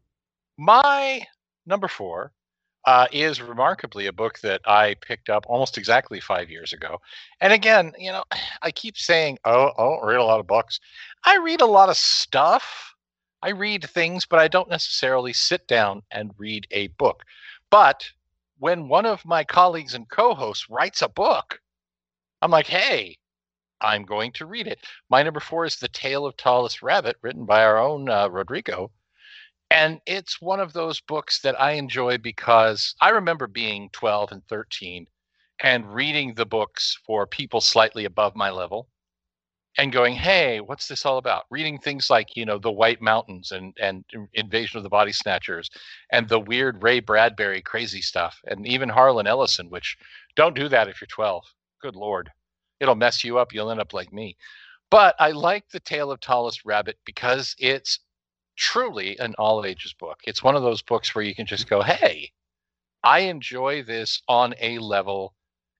My 0.59 1.27
number 1.67 1.89
four 1.89 2.33
uh, 2.87 3.09
is 3.13 3.43
remarkably 3.43 4.07
a 4.07 4.13
book 4.13 4.39
that 4.41 4.61
I 4.65 4.95
picked 4.95 5.29
up 5.29 5.45
almost 5.49 5.77
exactly 5.77 6.21
five 6.21 6.49
years 6.49 6.73
ago. 6.73 7.01
And 7.41 7.53
again, 7.53 7.93
you 7.99 8.13
know, 8.13 8.25
I 8.63 8.71
keep 8.71 8.97
saying, 8.97 9.39
oh, 9.45 9.73
I 9.77 9.83
don't 9.83 10.07
read 10.07 10.21
a 10.21 10.25
lot 10.25 10.41
of 10.41 10.47
books. 10.47 10.81
I 11.25 11.37
read 11.39 11.61
a 11.61 11.67
lot 11.67 11.89
of 11.89 11.97
stuff. 11.97 12.95
I 13.43 13.51
read 13.51 13.85
things, 13.91 14.25
but 14.25 14.39
I 14.39 14.49
don't 14.49 14.71
necessarily 14.71 15.33
sit 15.33 15.67
down 15.67 16.03
and 16.11 16.31
read 16.39 16.67
a 16.71 16.87
book. 16.89 17.25
But 17.71 18.09
when 18.59 18.89
one 18.89 19.05
of 19.05 19.25
my 19.25 19.45
colleagues 19.45 19.95
and 19.95 20.09
co 20.09 20.35
hosts 20.35 20.71
writes 20.71 21.03
a 21.03 21.09
book, 21.09 21.61
I'm 22.41 22.51
like, 22.51 22.67
hey, 22.67 23.19
I'm 23.81 24.05
going 24.05 24.33
to 24.33 24.47
read 24.47 24.67
it. 24.67 24.81
My 25.11 25.23
number 25.23 25.41
four 25.41 25.67
is 25.67 25.77
The 25.77 25.89
Tale 25.89 26.25
of 26.25 26.37
Tallest 26.37 26.83
Rabbit, 26.83 27.17
written 27.21 27.45
by 27.45 27.65
our 27.65 27.79
own 27.79 28.09
uh, 28.09 28.29
Rodrigo. 28.29 28.91
And 29.71 30.01
it's 30.07 30.41
one 30.41 30.61
of 30.61 30.73
those 30.73 31.01
books 31.01 31.41
that 31.41 31.61
I 31.61 31.73
enjoy 31.73 32.19
because 32.19 32.95
I 33.01 33.11
remember 33.11 33.47
being 33.47 33.91
12 33.93 34.33
and 34.33 34.43
13 34.49 35.07
and 35.61 35.93
reading 35.93 36.35
the 36.35 36.47
books 36.47 36.99
for 37.07 37.27
people 37.27 37.61
slightly 37.61 38.05
above 38.05 38.37
my 38.37 38.51
level 38.51 38.89
and 39.79 39.93
going, 39.93 40.15
"Hey, 40.15 40.61
what's 40.61 40.87
this 40.89 41.05
all 41.05 41.19
about?" 41.19 41.45
Reading 41.51 41.79
things 41.79 42.11
like, 42.11 42.37
you 42.37 42.45
know, 42.47 42.59
the 42.59 42.71
White 42.73 43.01
Mountains 43.01 43.53
and 43.53 43.77
and 43.81 44.05
Invasion 44.35 44.79
of 44.79 44.85
the 44.85 44.89
Body 44.89 45.13
Snatchers, 45.13 45.71
and 46.13 46.29
the 46.29 46.41
weird 46.41 46.83
Ray 46.83 47.01
Bradbury 47.01 47.63
crazy 47.63 48.03
stuff, 48.03 48.41
and 48.47 48.67
even 48.67 48.89
Harlan 48.89 49.27
Ellison. 49.27 49.69
Which 49.71 49.97
don't 50.37 50.55
do 50.57 50.69
that 50.69 50.89
if 50.89 51.01
you're 51.01 51.09
12. 51.09 51.45
Good 51.83 51.97
lord, 51.97 52.31
it'll 52.81 52.95
mess 52.95 53.25
you 53.25 53.39
up. 53.39 53.53
You'll 53.53 53.71
end 53.71 53.81
up 53.81 53.93
like 53.93 54.13
me. 54.13 54.37
But 54.91 55.17
I 55.19 55.33
like 55.33 55.69
the 55.71 55.81
Tale 55.81 56.13
of 56.13 56.21
Tallest 56.21 56.65
Rabbit 56.65 56.99
because 57.05 57.55
it's 57.59 58.01
truly 58.57 59.19
an 59.19 59.35
all 59.39 59.65
ages 59.65 59.93
book. 59.93 60.21
It's 60.25 60.43
one 60.43 60.57
of 60.57 60.63
those 60.63 60.83
books 60.83 61.15
where 61.15 61.25
you 61.25 61.35
can 61.35 61.47
just 61.47 61.69
go, 61.69 61.83
"Hey, 61.83 62.33
I 63.03 63.21
enjoy 63.21 63.83
this 63.83 64.23
on 64.29 64.55
a 64.61 64.79
level." 64.79 65.35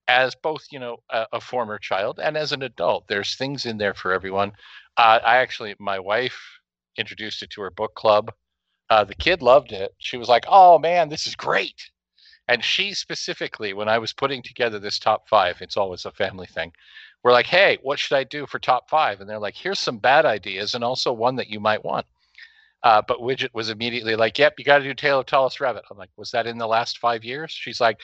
as 0.07 0.35
both 0.35 0.65
you 0.71 0.79
know 0.79 0.97
a, 1.09 1.25
a, 1.33 1.41
former 1.41 1.77
child 1.77 2.19
and 2.21 2.37
as 2.37 2.51
an 2.51 2.63
adult. 2.63 3.07
There's 3.07 3.35
things 3.35 3.65
in 3.65 3.77
there 3.77 3.93
for 3.93 4.13
everyone. 4.13 4.53
Uh, 4.95 5.19
i 5.23 5.37
actually 5.37 5.75
my 5.79 5.99
wife 5.99 6.39
introduced 6.97 7.43
it 7.43 7.49
to 7.51 7.61
her 7.61 7.71
book 7.71 7.93
club. 7.95 8.31
Uh, 8.89 9.03
the 9.03 9.15
kid 9.15 9.41
loved 9.41 9.71
it. 9.71 9.93
She 9.97 10.17
was 10.17 10.29
like 10.29 10.45
oh 10.47 10.79
man 10.79 11.09
this 11.09 11.27
is 11.27 11.35
great. 11.35 11.91
And 12.47 12.63
she 12.63 12.93
specifically 12.93 13.73
when 13.73 13.89
i 13.89 13.97
was 13.97 14.13
putting 14.13 14.41
together 14.41 14.79
this 14.79 14.99
top 14.99 15.27
five 15.27 15.61
it's 15.61 15.77
always 15.77 16.05
a 16.05 16.11
family 16.11 16.47
thing 16.47 16.71
we're 17.23 17.33
like 17.33 17.47
hey 17.47 17.77
what 17.83 17.99
should 17.99 18.15
i 18.15 18.23
do 18.23 18.45
for 18.45 18.59
top 18.59 18.89
five? 18.89 19.19
And 19.19 19.29
they're 19.29 19.39
like 19.39 19.55
here's 19.55 19.79
some 19.79 19.97
bad 19.97 20.25
ideas 20.25 20.73
and 20.73 20.83
also 20.83 21.11
one 21.11 21.35
that 21.35 21.49
you 21.49 21.59
might 21.59 21.83
want 21.83 22.05
uh, 22.83 23.01
but 23.07 23.19
Widget 23.19 23.53
was 23.53 23.69
immediately 23.69 24.15
like, 24.15 24.37
"Yep, 24.37 24.55
you 24.57 24.65
got 24.65 24.79
to 24.79 24.83
do 24.83 24.93
Tale 24.93 25.19
of 25.19 25.25
Tallest 25.25 25.59
Rabbit." 25.59 25.83
I'm 25.89 25.97
like, 25.97 26.09
"Was 26.17 26.31
that 26.31 26.47
in 26.47 26.57
the 26.57 26.67
last 26.67 26.99
five 26.99 27.23
years?" 27.23 27.51
She's 27.51 27.81
like, 27.81 28.01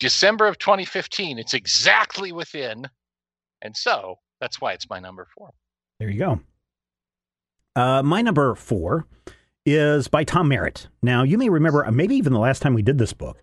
December 0.00 0.46
of 0.46 0.58
2015. 0.58 1.38
It's 1.38 1.54
exactly 1.54 2.32
within. 2.32 2.88
And 3.62 3.76
so 3.76 4.18
that's 4.40 4.60
why 4.60 4.72
it's 4.72 4.88
my 4.90 4.98
number 5.00 5.26
four. 5.36 5.50
There 5.98 6.10
you 6.10 6.18
go. 6.18 6.40
Uh, 7.76 8.02
my 8.02 8.22
number 8.22 8.54
four 8.54 9.06
is 9.66 10.08
by 10.08 10.24
Tom 10.24 10.48
Merritt. 10.48 10.88
Now, 11.02 11.22
you 11.22 11.38
may 11.38 11.48
remember, 11.48 11.86
uh, 11.86 11.90
maybe 11.90 12.16
even 12.16 12.32
the 12.32 12.38
last 12.38 12.60
time 12.60 12.74
we 12.74 12.82
did 12.82 12.98
this 12.98 13.12
book, 13.12 13.42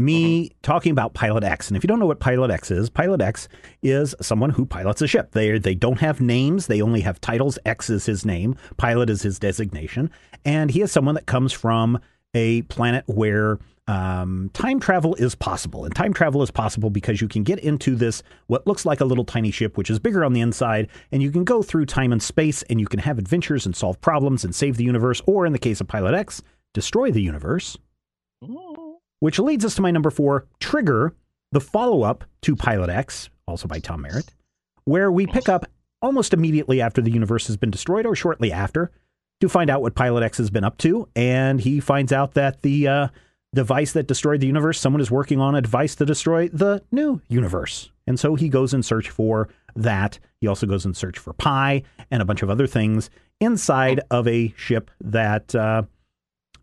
me 0.00 0.46
mm-hmm. 0.46 0.58
talking 0.62 0.92
about 0.92 1.14
Pilot 1.14 1.44
X. 1.44 1.68
And 1.68 1.76
if 1.76 1.84
you 1.84 1.88
don't 1.88 2.00
know 2.00 2.06
what 2.06 2.20
Pilot 2.20 2.50
X 2.50 2.70
is, 2.70 2.90
Pilot 2.90 3.20
X 3.20 3.48
is 3.82 4.14
someone 4.20 4.50
who 4.50 4.66
pilots 4.66 5.02
a 5.02 5.06
ship. 5.06 5.32
They 5.32 5.58
they 5.58 5.74
don't 5.74 6.00
have 6.00 6.20
names; 6.20 6.66
they 6.66 6.82
only 6.82 7.02
have 7.02 7.20
titles. 7.20 7.58
X 7.64 7.90
is 7.90 8.06
his 8.06 8.24
name. 8.24 8.56
Pilot 8.76 9.10
is 9.10 9.22
his 9.22 9.38
designation, 9.38 10.10
and 10.44 10.70
he 10.70 10.80
is 10.80 10.90
someone 10.90 11.14
that 11.14 11.26
comes 11.26 11.52
from 11.52 12.00
a 12.34 12.62
planet 12.62 13.04
where 13.06 13.58
um, 13.90 14.50
time 14.52 14.78
travel 14.78 15.16
is 15.16 15.34
possible. 15.34 15.84
And 15.84 15.94
time 15.94 16.12
travel 16.12 16.42
is 16.42 16.50
possible 16.50 16.90
because 16.90 17.20
you 17.20 17.26
can 17.26 17.42
get 17.42 17.58
into 17.58 17.96
this, 17.96 18.22
what 18.46 18.66
looks 18.66 18.86
like 18.86 19.00
a 19.00 19.04
little 19.04 19.24
tiny 19.24 19.50
ship, 19.50 19.76
which 19.76 19.90
is 19.90 19.98
bigger 19.98 20.24
on 20.24 20.32
the 20.32 20.40
inside, 20.40 20.88
and 21.10 21.22
you 21.22 21.32
can 21.32 21.42
go 21.42 21.60
through 21.60 21.86
time 21.86 22.12
and 22.12 22.22
space 22.22 22.62
and 22.64 22.80
you 22.80 22.86
can 22.86 23.00
have 23.00 23.18
adventures 23.18 23.66
and 23.66 23.74
solve 23.74 24.00
problems 24.00 24.44
and 24.44 24.54
save 24.54 24.76
the 24.76 24.84
universe, 24.84 25.20
or 25.26 25.44
in 25.44 25.52
the 25.52 25.58
case 25.58 25.80
of 25.80 25.88
Pilot 25.88 26.14
X, 26.14 26.40
destroy 26.72 27.10
the 27.10 27.22
universe. 27.22 27.76
Which 29.20 29.38
leads 29.38 29.64
us 29.64 29.74
to 29.76 29.82
my 29.82 29.90
number 29.90 30.10
four 30.10 30.46
Trigger, 30.58 31.14
the 31.52 31.60
follow 31.60 32.02
up 32.02 32.24
to 32.42 32.56
Pilot 32.56 32.90
X, 32.90 33.30
also 33.46 33.68
by 33.68 33.78
Tom 33.78 34.02
Merritt, 34.02 34.32
where 34.84 35.12
we 35.12 35.26
pick 35.26 35.48
up 35.48 35.66
almost 36.02 36.32
immediately 36.32 36.80
after 36.80 37.00
the 37.00 37.10
universe 37.10 37.46
has 37.46 37.56
been 37.56 37.70
destroyed 37.70 38.06
or 38.06 38.14
shortly 38.14 38.52
after 38.52 38.90
to 39.40 39.48
find 39.48 39.70
out 39.70 39.82
what 39.82 39.94
Pilot 39.94 40.22
X 40.22 40.38
has 40.38 40.50
been 40.50 40.64
up 40.64 40.78
to. 40.78 41.08
And 41.14 41.60
he 41.60 41.80
finds 41.80 42.12
out 42.12 42.34
that 42.34 42.62
the. 42.62 42.88
Uh, 42.88 43.08
device 43.54 43.92
that 43.92 44.06
destroyed 44.06 44.40
the 44.40 44.46
universe, 44.46 44.78
someone 44.78 45.00
is 45.00 45.10
working 45.10 45.40
on 45.40 45.54
a 45.54 45.60
device 45.60 45.94
to 45.96 46.06
destroy 46.06 46.48
the 46.48 46.82
new 46.92 47.20
universe. 47.28 47.90
And 48.06 48.18
so 48.18 48.34
he 48.34 48.48
goes 48.48 48.74
in 48.74 48.82
search 48.82 49.10
for 49.10 49.48
that. 49.76 50.18
He 50.40 50.46
also 50.46 50.66
goes 50.66 50.86
in 50.86 50.94
search 50.94 51.18
for 51.18 51.32
Pi 51.32 51.82
and 52.10 52.22
a 52.22 52.24
bunch 52.24 52.42
of 52.42 52.50
other 52.50 52.66
things 52.66 53.10
inside 53.40 54.00
of 54.10 54.26
a 54.28 54.54
ship 54.56 54.90
that 55.00 55.54
uh, 55.54 55.82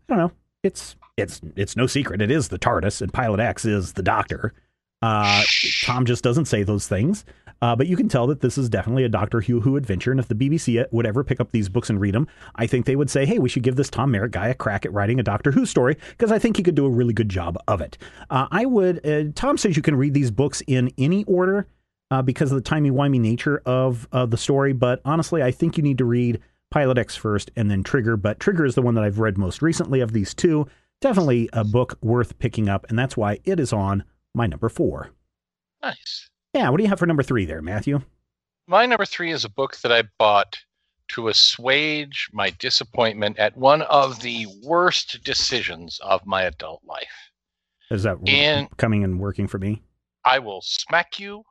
I 0.08 0.14
don't 0.14 0.18
know. 0.18 0.32
It's 0.62 0.96
it's 1.18 1.40
it's 1.56 1.76
no 1.76 1.86
secret. 1.86 2.22
It 2.22 2.30
is 2.30 2.48
the 2.48 2.58
TARDIS, 2.58 3.02
and 3.02 3.12
Pilot 3.12 3.40
X 3.40 3.64
is 3.64 3.92
the 3.94 4.02
Doctor. 4.02 4.54
Uh, 5.00 5.44
Tom 5.84 6.04
just 6.04 6.24
doesn't 6.24 6.46
say 6.46 6.62
those 6.62 6.88
things. 6.88 7.24
Uh, 7.60 7.74
but 7.74 7.88
you 7.88 7.96
can 7.96 8.08
tell 8.08 8.26
that 8.28 8.40
this 8.40 8.56
is 8.56 8.68
definitely 8.68 9.04
a 9.04 9.08
Doctor 9.08 9.40
Who 9.40 9.60
Who 9.60 9.76
adventure. 9.76 10.10
And 10.10 10.20
if 10.20 10.28
the 10.28 10.34
BBC 10.34 10.84
would 10.92 11.06
ever 11.06 11.24
pick 11.24 11.40
up 11.40 11.50
these 11.50 11.68
books 11.68 11.90
and 11.90 12.00
read 12.00 12.14
them, 12.14 12.28
I 12.54 12.66
think 12.66 12.86
they 12.86 12.96
would 12.96 13.10
say, 13.10 13.26
hey, 13.26 13.38
we 13.38 13.48
should 13.48 13.64
give 13.64 13.76
this 13.76 13.90
Tom 13.90 14.12
Merritt 14.12 14.30
guy 14.30 14.48
a 14.48 14.54
crack 14.54 14.84
at 14.84 14.92
writing 14.92 15.18
a 15.18 15.24
Doctor 15.24 15.50
Who 15.50 15.66
story 15.66 15.96
because 16.10 16.30
I 16.30 16.38
think 16.38 16.56
he 16.56 16.62
could 16.62 16.76
do 16.76 16.86
a 16.86 16.90
really 16.90 17.14
good 17.14 17.28
job 17.28 17.58
of 17.66 17.80
it. 17.80 17.98
Uh, 18.30 18.46
I 18.50 18.64
would, 18.64 19.04
uh, 19.04 19.24
Tom 19.34 19.58
says 19.58 19.76
you 19.76 19.82
can 19.82 19.96
read 19.96 20.14
these 20.14 20.30
books 20.30 20.62
in 20.66 20.92
any 20.98 21.24
order 21.24 21.66
uh, 22.10 22.22
because 22.22 22.52
of 22.52 22.56
the 22.56 22.62
timey-wimey 22.62 23.20
nature 23.20 23.60
of 23.66 24.08
the 24.12 24.36
story. 24.36 24.72
But 24.72 25.00
honestly, 25.04 25.42
I 25.42 25.50
think 25.50 25.76
you 25.76 25.82
need 25.82 25.98
to 25.98 26.04
read 26.04 26.40
Pilot 26.70 26.98
X 26.98 27.16
first 27.16 27.50
and 27.56 27.70
then 27.70 27.82
Trigger. 27.82 28.16
But 28.16 28.38
Trigger 28.40 28.64
is 28.64 28.74
the 28.76 28.82
one 28.82 28.94
that 28.94 29.04
I've 29.04 29.18
read 29.18 29.36
most 29.36 29.62
recently 29.62 30.00
of 30.00 30.12
these 30.12 30.32
two. 30.32 30.68
Definitely 31.00 31.48
a 31.52 31.64
book 31.64 31.98
worth 32.02 32.38
picking 32.38 32.68
up. 32.68 32.86
And 32.88 32.98
that's 32.98 33.16
why 33.16 33.38
it 33.44 33.60
is 33.60 33.72
on 33.72 34.04
my 34.34 34.46
number 34.46 34.68
four. 34.68 35.10
Nice. 35.82 36.28
Yeah, 36.54 36.68
what 36.70 36.78
do 36.78 36.82
you 36.82 36.88
have 36.88 36.98
for 36.98 37.06
number 37.06 37.22
three 37.22 37.44
there, 37.44 37.62
Matthew? 37.62 38.00
My 38.66 38.84
number 38.86 39.04
three 39.04 39.32
is 39.32 39.44
a 39.44 39.48
book 39.48 39.76
that 39.78 39.92
I 39.92 40.04
bought 40.18 40.56
to 41.08 41.28
assuage 41.28 42.28
my 42.32 42.50
disappointment 42.58 43.38
at 43.38 43.56
one 43.56 43.82
of 43.82 44.20
the 44.20 44.46
worst 44.62 45.22
decisions 45.24 45.98
of 46.02 46.26
my 46.26 46.42
adult 46.42 46.82
life. 46.84 47.30
Is 47.90 48.02
that 48.02 48.18
in, 48.26 48.68
coming 48.76 49.04
and 49.04 49.18
working 49.18 49.46
for 49.46 49.58
me? 49.58 49.82
I 50.24 50.38
will 50.38 50.60
smack 50.60 51.18
you. 51.18 51.44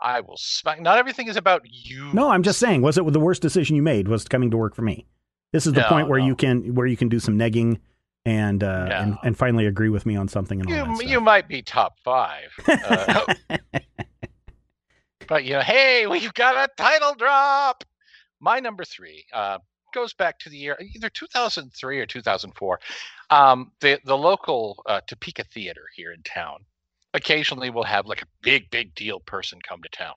I 0.00 0.20
will 0.20 0.36
smack. 0.36 0.80
Not 0.80 0.98
everything 0.98 1.28
is 1.28 1.36
about 1.36 1.62
you. 1.64 2.12
No, 2.12 2.28
I'm 2.28 2.42
just 2.42 2.60
saying. 2.60 2.82
Was 2.82 2.98
it 2.98 3.12
the 3.12 3.18
worst 3.18 3.42
decision 3.42 3.74
you 3.74 3.82
made? 3.82 4.06
Was 4.06 4.26
coming 4.26 4.50
to 4.50 4.56
work 4.56 4.74
for 4.76 4.82
me? 4.82 5.06
This 5.52 5.66
is 5.66 5.72
the 5.72 5.80
no, 5.80 5.88
point 5.88 6.08
where 6.08 6.20
no. 6.20 6.26
you 6.26 6.36
can 6.36 6.74
where 6.74 6.86
you 6.86 6.96
can 6.96 7.08
do 7.08 7.18
some 7.18 7.38
negging 7.38 7.78
and 8.24 8.64
uh, 8.64 8.86
no. 8.86 8.94
and, 8.94 9.18
and 9.22 9.36
finally 9.36 9.66
agree 9.66 9.88
with 9.88 10.06
me 10.06 10.16
on 10.16 10.28
something. 10.28 10.60
And 10.60 10.70
you 10.70 11.08
you 11.08 11.20
might 11.20 11.48
be 11.48 11.62
top 11.62 11.98
five, 12.00 12.50
uh, 12.66 13.24
but 15.28 15.44
you 15.44 15.52
know, 15.52 15.60
hey, 15.60 16.06
we've 16.06 16.34
got 16.34 16.56
a 16.56 16.68
title 16.76 17.14
drop. 17.14 17.84
My 18.40 18.60
number 18.60 18.84
three 18.84 19.24
uh, 19.32 19.58
goes 19.92 20.14
back 20.14 20.38
to 20.40 20.50
the 20.50 20.56
year 20.56 20.78
either 20.94 21.10
2003 21.10 22.00
or 22.00 22.06
2004. 22.06 22.80
Um, 23.30 23.72
the 23.80 24.00
the 24.04 24.16
local 24.16 24.82
uh, 24.86 25.00
Topeka 25.06 25.44
Theater 25.44 25.84
here 25.94 26.12
in 26.12 26.22
town 26.22 26.64
occasionally 27.12 27.70
will 27.70 27.84
have 27.84 28.06
like 28.06 28.22
a 28.22 28.26
big 28.42 28.70
big 28.70 28.94
deal 28.94 29.20
person 29.20 29.58
come 29.66 29.82
to 29.82 29.88
town. 29.90 30.14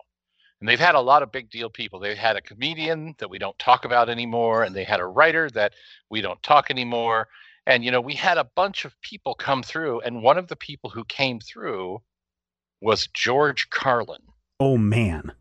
And 0.60 0.68
they've 0.68 0.80
had 0.80 0.96
a 0.96 1.00
lot 1.00 1.22
of 1.22 1.32
big 1.32 1.52
deal 1.52 1.70
people. 1.70 2.00
They 2.00 2.16
had 2.16 2.36
a 2.36 2.42
comedian 2.42 3.14
that 3.20 3.30
we 3.30 3.38
don't 3.38 3.58
talk 3.60 3.86
about 3.86 4.10
anymore, 4.10 4.64
and 4.64 4.76
they 4.76 4.86
had 4.86 5.00
a 5.00 5.06
writer 5.06 5.52
that 5.52 5.74
we 6.10 6.22
don't 6.22 6.42
talk 6.42 6.72
anymore 6.72 7.28
and, 7.68 7.84
you 7.84 7.92
know, 7.92 8.00
we 8.00 8.14
had 8.14 8.38
a 8.38 8.50
bunch 8.56 8.86
of 8.86 9.00
people 9.02 9.36
come 9.36 9.62
through, 9.62 10.00
and 10.00 10.24
one 10.24 10.38
of 10.38 10.48
the 10.48 10.56
people 10.56 10.90
who 10.90 11.04
came 11.04 11.42
through 11.42 12.02
was 12.80 13.10
George 13.14 13.70
Carlin. 13.70 14.22
Oh, 14.62 14.78
man. 14.78 15.34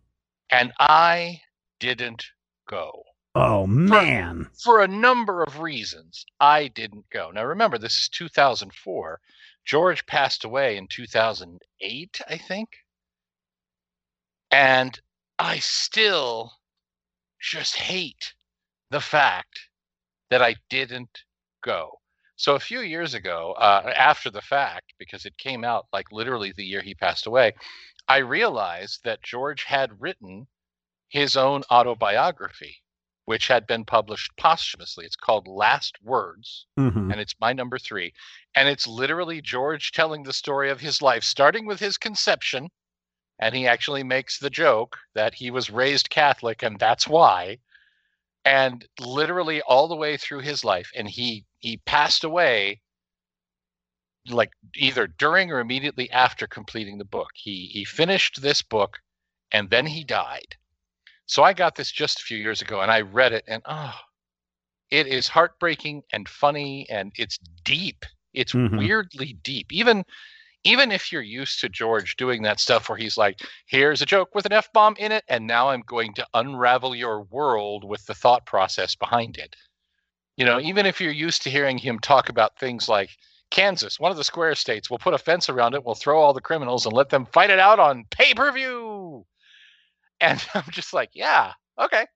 And 0.50 0.73
I 0.80 1.40
didn't 1.78 2.25
go. 2.68 3.04
Oh, 3.37 3.68
man. 3.68 4.50
For, 4.54 4.78
for 4.78 4.83
a 4.83 4.88
number 4.88 5.45
of 5.45 5.61
reasons, 5.61 6.26
I 6.40 6.66
didn't 6.66 7.09
go. 7.11 7.30
Now, 7.30 7.45
remember, 7.45 7.78
this 7.78 7.95
is 7.95 8.09
2004. 8.09 9.21
George 9.64 10.04
passed 10.06 10.42
away 10.42 10.76
in 10.76 10.88
2008, 10.88 12.21
I 12.28 12.37
think. 12.38 12.68
And 14.50 14.99
I 15.38 15.61
still 15.61 16.54
just 17.40 17.76
hate 17.76 18.35
the 18.90 19.00
fact 19.00 19.61
that 20.30 20.42
I 20.42 20.56
didn't 20.68 21.23
go. 21.62 22.00
So 22.37 22.55
a 22.55 22.61
few 22.61 22.81
years 22.81 23.14
ago, 23.14 23.55
uh, 23.59 23.93
after 23.97 24.31
the 24.31 24.43
fact, 24.43 24.93
because 24.99 25.25
it 25.25 25.38
came 25.38 25.64
out 25.64 25.87
like 25.93 26.12
literally 26.12 26.52
the 26.52 26.64
year 26.64 26.83
he 26.83 26.95
passed 26.95 27.26
away, 27.26 27.55
I 28.09 28.19
realized 28.19 29.00
that 29.05 29.23
George 29.23 29.64
had 29.64 30.00
written 30.00 30.47
his 31.09 31.37
own 31.37 31.62
autobiography, 31.71 32.83
which 33.25 33.49
had 33.49 33.66
been 33.66 33.85
published 33.85 34.37
posthumously. 34.37 35.07
It's 35.07 35.16
called 35.16 35.49
Last 35.49 35.97
Words, 36.02 36.66
mm-hmm. 36.78 37.11
and 37.11 37.21
it's 37.21 37.35
my 37.40 37.55
number 37.55 37.78
three. 37.78 38.12
And 38.55 38.69
it's 38.69 38.87
literally 38.87 39.40
George 39.40 39.93
telling 39.93 40.23
the 40.23 40.33
story 40.33 40.71
of 40.71 40.81
his 40.81 41.00
life, 41.00 41.25
starting 41.25 41.66
with 41.66 41.81
his 41.81 41.97
conception. 41.97 42.69
And 43.38 43.55
he 43.55 43.66
actually 43.66 44.02
makes 44.02 44.38
the 44.38 44.50
joke 44.50 44.99
that 45.14 45.35
he 45.35 45.50
was 45.50 45.71
raised 45.71 46.11
Catholic, 46.11 46.62
and 46.62 46.78
that's 46.78 47.09
why 47.09 47.59
and 48.47 48.87
literally 49.00 49.61
all 49.62 49.88
the 49.88 49.97
way 49.97 50.17
through 50.17 50.38
his 50.38 50.65
life 50.65 50.91
and 50.95 51.09
he 51.09 51.45
he 51.59 51.79
passed 51.79 52.23
away 52.23 52.81
like 54.29 54.53
either 54.76 55.09
during 55.09 55.50
or 55.50 55.59
immediately 55.59 56.11
after 56.11 56.47
completing 56.47 56.97
the 56.97 57.05
book. 57.05 57.31
He 57.35 57.67
he 57.67 57.85
finished 57.85 58.41
this 58.41 58.62
book 58.62 58.99
and 59.53 59.69
then 59.69 59.87
he 59.87 60.05
died. 60.05 60.57
So 61.26 61.43
i 61.43 61.53
got 61.53 61.75
this 61.75 61.91
just 61.91 62.21
a 62.21 62.23
few 62.23 62.38
years 62.38 62.62
ago 62.62 62.81
and 62.81 62.91
i 62.91 63.00
read 63.00 63.33
it 63.33 63.45
and 63.49 63.62
oh 63.67 63.95
it 64.91 65.09
is 65.09 65.26
heartbreaking 65.26 66.05
and 66.12 66.29
funny 66.29 66.87
and 66.88 67.12
it's 67.17 67.38
deep. 67.65 68.05
It's 68.33 68.53
mm-hmm. 68.53 68.79
weirdly 68.79 69.37
deep. 69.43 69.73
Even 69.73 70.05
even 70.66 70.90
if 70.90 71.12
you're 71.12 71.23
used 71.23 71.61
to 71.61 71.68
George 71.68 72.16
doing 72.16 72.42
that 72.42 72.58
stuff 72.58 72.88
where 72.88 72.99
he's 72.99 73.16
like, 73.16 73.40
here's 73.66 74.02
a 74.02 74.06
joke 74.06 74.35
with 74.35 74.46
an 74.46 74.52
F 74.52 74.73
bomb 74.73 74.96
in 74.99 75.12
it, 75.12 75.23
and 75.28 75.46
now 75.46 75.68
I'm 75.68 75.82
going 75.87 76.12
to 76.14 76.26
unravel 76.35 76.96
your 76.96 77.23
world 77.23 77.85
with 77.85 78.04
the 78.06 78.14
thought 78.14 78.46
process 78.46 78.96
behind 78.96 79.38
it. 79.38 79.54
You 80.37 80.44
know, 80.44 80.58
even 80.61 80.85
if 80.85 81.00
you're 81.00 81.12
used 81.12 81.42
to 81.42 81.50
hearing 81.50 81.78
him 81.78 82.00
talk 82.00 82.28
about 82.28 82.58
things 82.58 82.88
like 82.88 83.11
Kansas, 83.50 84.00
one 84.00 84.11
of 84.11 84.16
the 84.16 84.25
square 84.25 84.56
states, 84.56 84.90
we'll 84.90 84.99
put 84.99 85.14
a 85.14 85.18
fence 85.18 85.49
around 85.49 85.75
it, 85.75 85.85
we'll 85.85 85.94
throw 85.94 86.20
all 86.20 86.32
the 86.32 86.40
criminals 86.40 86.85
and 86.85 86.92
let 86.92 87.11
them 87.11 87.26
fight 87.26 87.50
it 87.50 87.61
out 87.61 87.78
on 87.78 88.04
pay 88.11 88.35
per 88.35 88.50
view. 88.50 89.25
And 90.20 90.44
I'm 90.54 90.64
just 90.70 90.92
like, 90.92 91.11
yeah, 91.14 91.52
okay. 91.80 92.06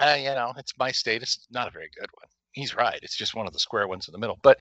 Uh, 0.00 0.16
you 0.18 0.30
know, 0.30 0.52
it's 0.56 0.72
my 0.76 0.90
state. 0.90 1.22
It's 1.22 1.46
not 1.52 1.68
a 1.68 1.70
very 1.70 1.88
good 1.96 2.08
one. 2.14 2.28
He's 2.50 2.74
right. 2.74 2.98
It's 3.00 3.16
just 3.16 3.36
one 3.36 3.46
of 3.46 3.52
the 3.52 3.60
square 3.60 3.86
ones 3.86 4.08
in 4.08 4.12
the 4.12 4.18
middle. 4.18 4.38
But 4.42 4.58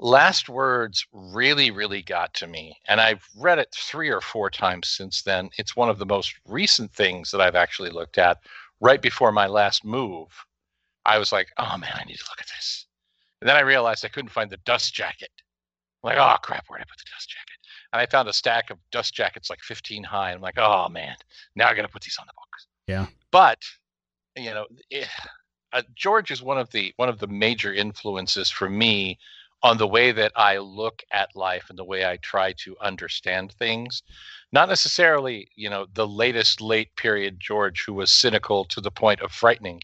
Last 0.00 0.48
Words 0.48 1.06
really, 1.12 1.70
really 1.70 2.02
got 2.02 2.32
to 2.34 2.46
me. 2.46 2.76
And 2.86 3.00
I've 3.00 3.26
read 3.36 3.58
it 3.58 3.74
three 3.76 4.10
or 4.10 4.20
four 4.20 4.48
times 4.48 4.88
since 4.88 5.22
then. 5.22 5.50
It's 5.58 5.74
one 5.74 5.88
of 5.88 5.98
the 5.98 6.06
most 6.06 6.34
recent 6.46 6.92
things 6.92 7.30
that 7.30 7.40
I've 7.40 7.56
actually 7.56 7.90
looked 7.90 8.18
at 8.18 8.38
right 8.80 9.02
before 9.02 9.32
my 9.32 9.46
last 9.46 9.84
move. 9.84 10.28
I 11.04 11.18
was 11.18 11.32
like, 11.32 11.48
oh 11.58 11.76
man, 11.78 11.92
I 11.94 12.04
need 12.04 12.18
to 12.18 12.26
look 12.30 12.40
at 12.40 12.46
this. 12.46 12.86
And 13.40 13.48
then 13.48 13.56
I 13.56 13.60
realized 13.60 14.04
I 14.04 14.08
couldn't 14.08 14.30
find 14.30 14.50
the 14.50 14.58
dust 14.58 14.94
jacket. 14.94 15.30
I'm 16.04 16.10
like, 16.10 16.18
oh 16.18 16.36
crap, 16.42 16.66
where'd 16.68 16.82
I 16.82 16.84
put 16.84 16.98
the 16.98 17.10
dust 17.12 17.28
jacket? 17.28 17.58
And 17.92 18.00
I 18.00 18.06
found 18.06 18.28
a 18.28 18.32
stack 18.32 18.70
of 18.70 18.78
dust 18.92 19.14
jackets 19.14 19.50
like 19.50 19.60
15 19.60 20.04
high. 20.04 20.32
I'm 20.32 20.40
like, 20.40 20.58
oh 20.58 20.88
man, 20.88 21.16
now 21.56 21.68
I 21.68 21.74
got 21.74 21.82
to 21.82 21.88
put 21.88 22.02
these 22.02 22.18
on 22.20 22.26
the 22.26 22.34
books. 22.34 22.66
Yeah. 22.86 23.06
But 23.32 23.58
you 24.36 24.54
know, 24.54 24.66
it, 24.90 25.08
uh, 25.72 25.82
George 25.94 26.30
is 26.30 26.42
one 26.42 26.58
of 26.58 26.70
the 26.70 26.92
one 26.96 27.08
of 27.08 27.18
the 27.18 27.26
major 27.26 27.72
influences 27.72 28.48
for 28.48 28.68
me 28.70 29.18
on 29.62 29.76
the 29.76 29.88
way 29.88 30.12
that 30.12 30.32
I 30.36 30.58
look 30.58 31.02
at 31.12 31.34
life 31.34 31.66
and 31.68 31.78
the 31.78 31.84
way 31.84 32.04
I 32.04 32.16
try 32.18 32.52
to 32.64 32.76
understand 32.80 33.52
things. 33.52 34.02
Not 34.52 34.68
necessarily, 34.68 35.50
you 35.56 35.68
know, 35.68 35.86
the 35.92 36.06
latest 36.06 36.60
late 36.60 36.94
period 36.96 37.40
George 37.40 37.82
who 37.84 37.94
was 37.94 38.10
cynical 38.10 38.64
to 38.66 38.80
the 38.80 38.90
point 38.90 39.20
of 39.20 39.32
frightening, 39.32 39.80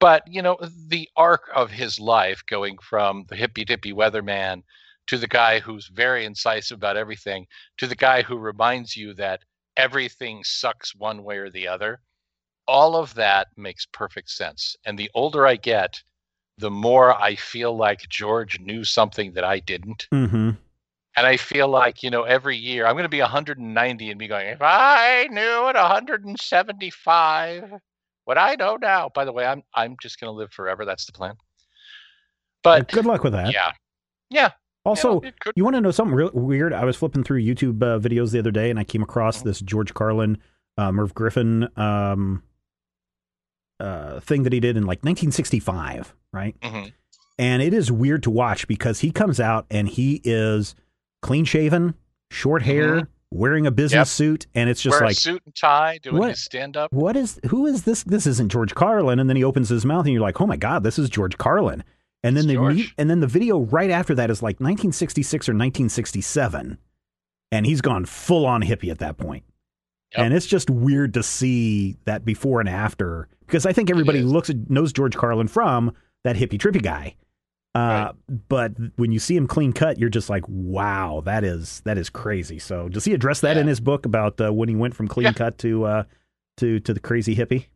but 0.00 0.22
you 0.26 0.42
know, 0.42 0.58
the 0.88 1.08
arc 1.16 1.50
of 1.54 1.70
his 1.70 2.00
life 2.00 2.42
going 2.46 2.78
from 2.78 3.24
the 3.28 3.36
hippy 3.36 3.64
dippy 3.64 3.92
weatherman 3.92 4.62
to 5.06 5.18
the 5.18 5.28
guy 5.28 5.60
who's 5.60 5.88
very 5.88 6.24
incisive 6.24 6.76
about 6.76 6.96
everything 6.96 7.46
to 7.78 7.86
the 7.86 7.96
guy 7.96 8.22
who 8.22 8.38
reminds 8.38 8.96
you 8.96 9.14
that 9.14 9.40
everything 9.76 10.42
sucks 10.44 10.94
one 10.94 11.22
way 11.22 11.38
or 11.38 11.50
the 11.50 11.66
other. 11.66 12.00
All 12.66 12.96
of 12.96 13.14
that 13.14 13.48
makes 13.56 13.86
perfect 13.86 14.30
sense. 14.30 14.76
And 14.84 14.98
the 14.98 15.10
older 15.14 15.46
I 15.46 15.56
get, 15.56 16.02
the 16.60 16.70
more 16.70 17.20
I 17.20 17.34
feel 17.34 17.76
like 17.76 18.08
George 18.08 18.60
knew 18.60 18.84
something 18.84 19.32
that 19.32 19.44
I 19.44 19.58
didn't. 19.60 20.06
Mm-hmm. 20.12 20.50
And 21.16 21.26
I 21.26 21.36
feel 21.36 21.68
like, 21.68 22.02
you 22.02 22.10
know, 22.10 22.22
every 22.22 22.56
year 22.56 22.86
I'm 22.86 22.94
going 22.94 23.02
to 23.02 23.08
be 23.08 23.20
190 23.20 24.10
and 24.10 24.18
be 24.18 24.28
going, 24.28 24.46
if 24.48 24.62
I 24.62 25.28
knew 25.30 25.68
at 25.68 25.74
175 25.74 27.72
what 28.24 28.38
I 28.38 28.54
know 28.54 28.76
now. 28.76 29.10
By 29.12 29.24
the 29.24 29.32
way, 29.32 29.44
I'm 29.44 29.62
I'm 29.74 29.96
just 30.00 30.20
going 30.20 30.28
to 30.28 30.32
live 30.32 30.52
forever. 30.52 30.84
That's 30.84 31.04
the 31.04 31.12
plan. 31.12 31.34
But 32.62 32.90
good 32.92 33.06
luck 33.06 33.24
with 33.24 33.32
that. 33.32 33.52
Yeah. 33.52 33.72
Yeah. 34.30 34.50
Also, 34.84 35.20
you, 35.22 35.32
know, 35.46 35.52
you 35.56 35.64
want 35.64 35.74
to 35.76 35.80
know 35.80 35.90
something 35.90 36.14
real 36.14 36.30
weird? 36.32 36.72
I 36.72 36.84
was 36.84 36.96
flipping 36.96 37.24
through 37.24 37.42
YouTube 37.42 37.82
uh, 37.82 37.98
videos 37.98 38.30
the 38.30 38.38
other 38.38 38.50
day 38.50 38.70
and 38.70 38.78
I 38.78 38.84
came 38.84 39.02
across 39.02 39.38
mm-hmm. 39.38 39.48
this 39.48 39.60
George 39.60 39.92
Carlin, 39.94 40.38
uh, 40.78 40.92
Merv 40.92 41.12
Griffin 41.12 41.68
um, 41.76 42.42
uh, 43.80 44.20
thing 44.20 44.44
that 44.44 44.52
he 44.52 44.60
did 44.60 44.76
in 44.76 44.84
like 44.84 44.98
1965 44.98 46.14
right? 46.32 46.58
Mm-hmm. 46.60 46.88
And 47.38 47.62
it 47.62 47.72
is 47.72 47.90
weird 47.90 48.22
to 48.24 48.30
watch 48.30 48.68
because 48.68 49.00
he 49.00 49.10
comes 49.10 49.40
out 49.40 49.66
and 49.70 49.88
he 49.88 50.20
is 50.24 50.74
clean 51.22 51.44
shaven, 51.44 51.94
short 52.30 52.62
hair, 52.62 52.96
mm-hmm. 52.96 53.38
wearing 53.38 53.66
a 53.66 53.70
business 53.70 53.92
yep. 53.92 54.06
suit, 54.06 54.46
and 54.54 54.68
it's 54.68 54.82
just 54.82 55.00
Wear 55.00 55.08
like 55.08 55.16
suit 55.16 55.42
and 55.46 55.54
tie, 55.54 55.98
doing 56.02 56.18
what, 56.18 56.30
his 56.30 56.42
stand 56.42 56.76
up. 56.76 56.92
What 56.92 57.16
is 57.16 57.40
who 57.48 57.66
is 57.66 57.84
this? 57.84 58.02
This 58.02 58.26
isn't 58.26 58.50
George 58.50 58.74
Carlin. 58.74 59.18
And 59.18 59.28
then 59.28 59.36
he 59.36 59.44
opens 59.44 59.68
his 59.68 59.86
mouth 59.86 60.04
and 60.04 60.12
you're 60.12 60.22
like, 60.22 60.40
oh 60.40 60.46
my 60.46 60.56
god, 60.56 60.82
this 60.82 60.98
is 60.98 61.08
George 61.08 61.38
Carlin. 61.38 61.82
And 62.22 62.36
then 62.36 62.50
it's 62.50 62.52
the 62.52 62.92
and 62.98 63.08
then 63.08 63.20
the 63.20 63.26
video 63.26 63.60
right 63.60 63.90
after 63.90 64.14
that 64.16 64.30
is 64.30 64.42
like 64.42 64.56
1966 64.56 65.48
or 65.48 65.52
1967, 65.52 66.76
and 67.50 67.66
he's 67.66 67.80
gone 67.80 68.04
full 68.04 68.44
on 68.44 68.62
hippie 68.62 68.90
at 68.90 68.98
that 68.98 69.16
point. 69.16 69.44
Yep. 70.12 70.26
And 70.26 70.34
it's 70.34 70.46
just 70.46 70.68
weird 70.68 71.14
to 71.14 71.22
see 71.22 71.96
that 72.04 72.24
before 72.24 72.60
and 72.60 72.68
after 72.68 73.28
because 73.46 73.64
I 73.64 73.72
think 73.72 73.90
everybody 73.90 74.20
looks 74.20 74.50
at 74.50 74.68
knows 74.68 74.92
George 74.92 75.16
Carlin 75.16 75.48
from 75.48 75.92
that 76.24 76.36
hippie 76.36 76.58
trippy 76.58 76.82
guy. 76.82 77.16
Uh, 77.74 77.78
right. 77.78 78.12
But 78.48 78.72
when 78.96 79.12
you 79.12 79.20
see 79.20 79.36
him 79.36 79.46
clean 79.46 79.72
cut, 79.72 79.98
you're 79.98 80.08
just 80.08 80.28
like, 80.28 80.44
wow, 80.48 81.22
that 81.24 81.44
is 81.44 81.82
that 81.84 81.98
is 81.98 82.10
crazy. 82.10 82.58
So 82.58 82.88
does 82.88 83.04
he 83.04 83.14
address 83.14 83.40
that 83.40 83.56
yeah. 83.56 83.62
in 83.62 83.68
his 83.68 83.80
book 83.80 84.06
about 84.06 84.40
uh, 84.40 84.52
when 84.52 84.68
he 84.68 84.74
went 84.74 84.94
from 84.94 85.06
clean 85.06 85.26
yeah. 85.26 85.32
cut 85.32 85.58
to 85.58 85.84
uh, 85.84 86.02
to 86.56 86.80
to 86.80 86.92
the 86.92 87.00
crazy 87.00 87.36
hippie? 87.36 87.66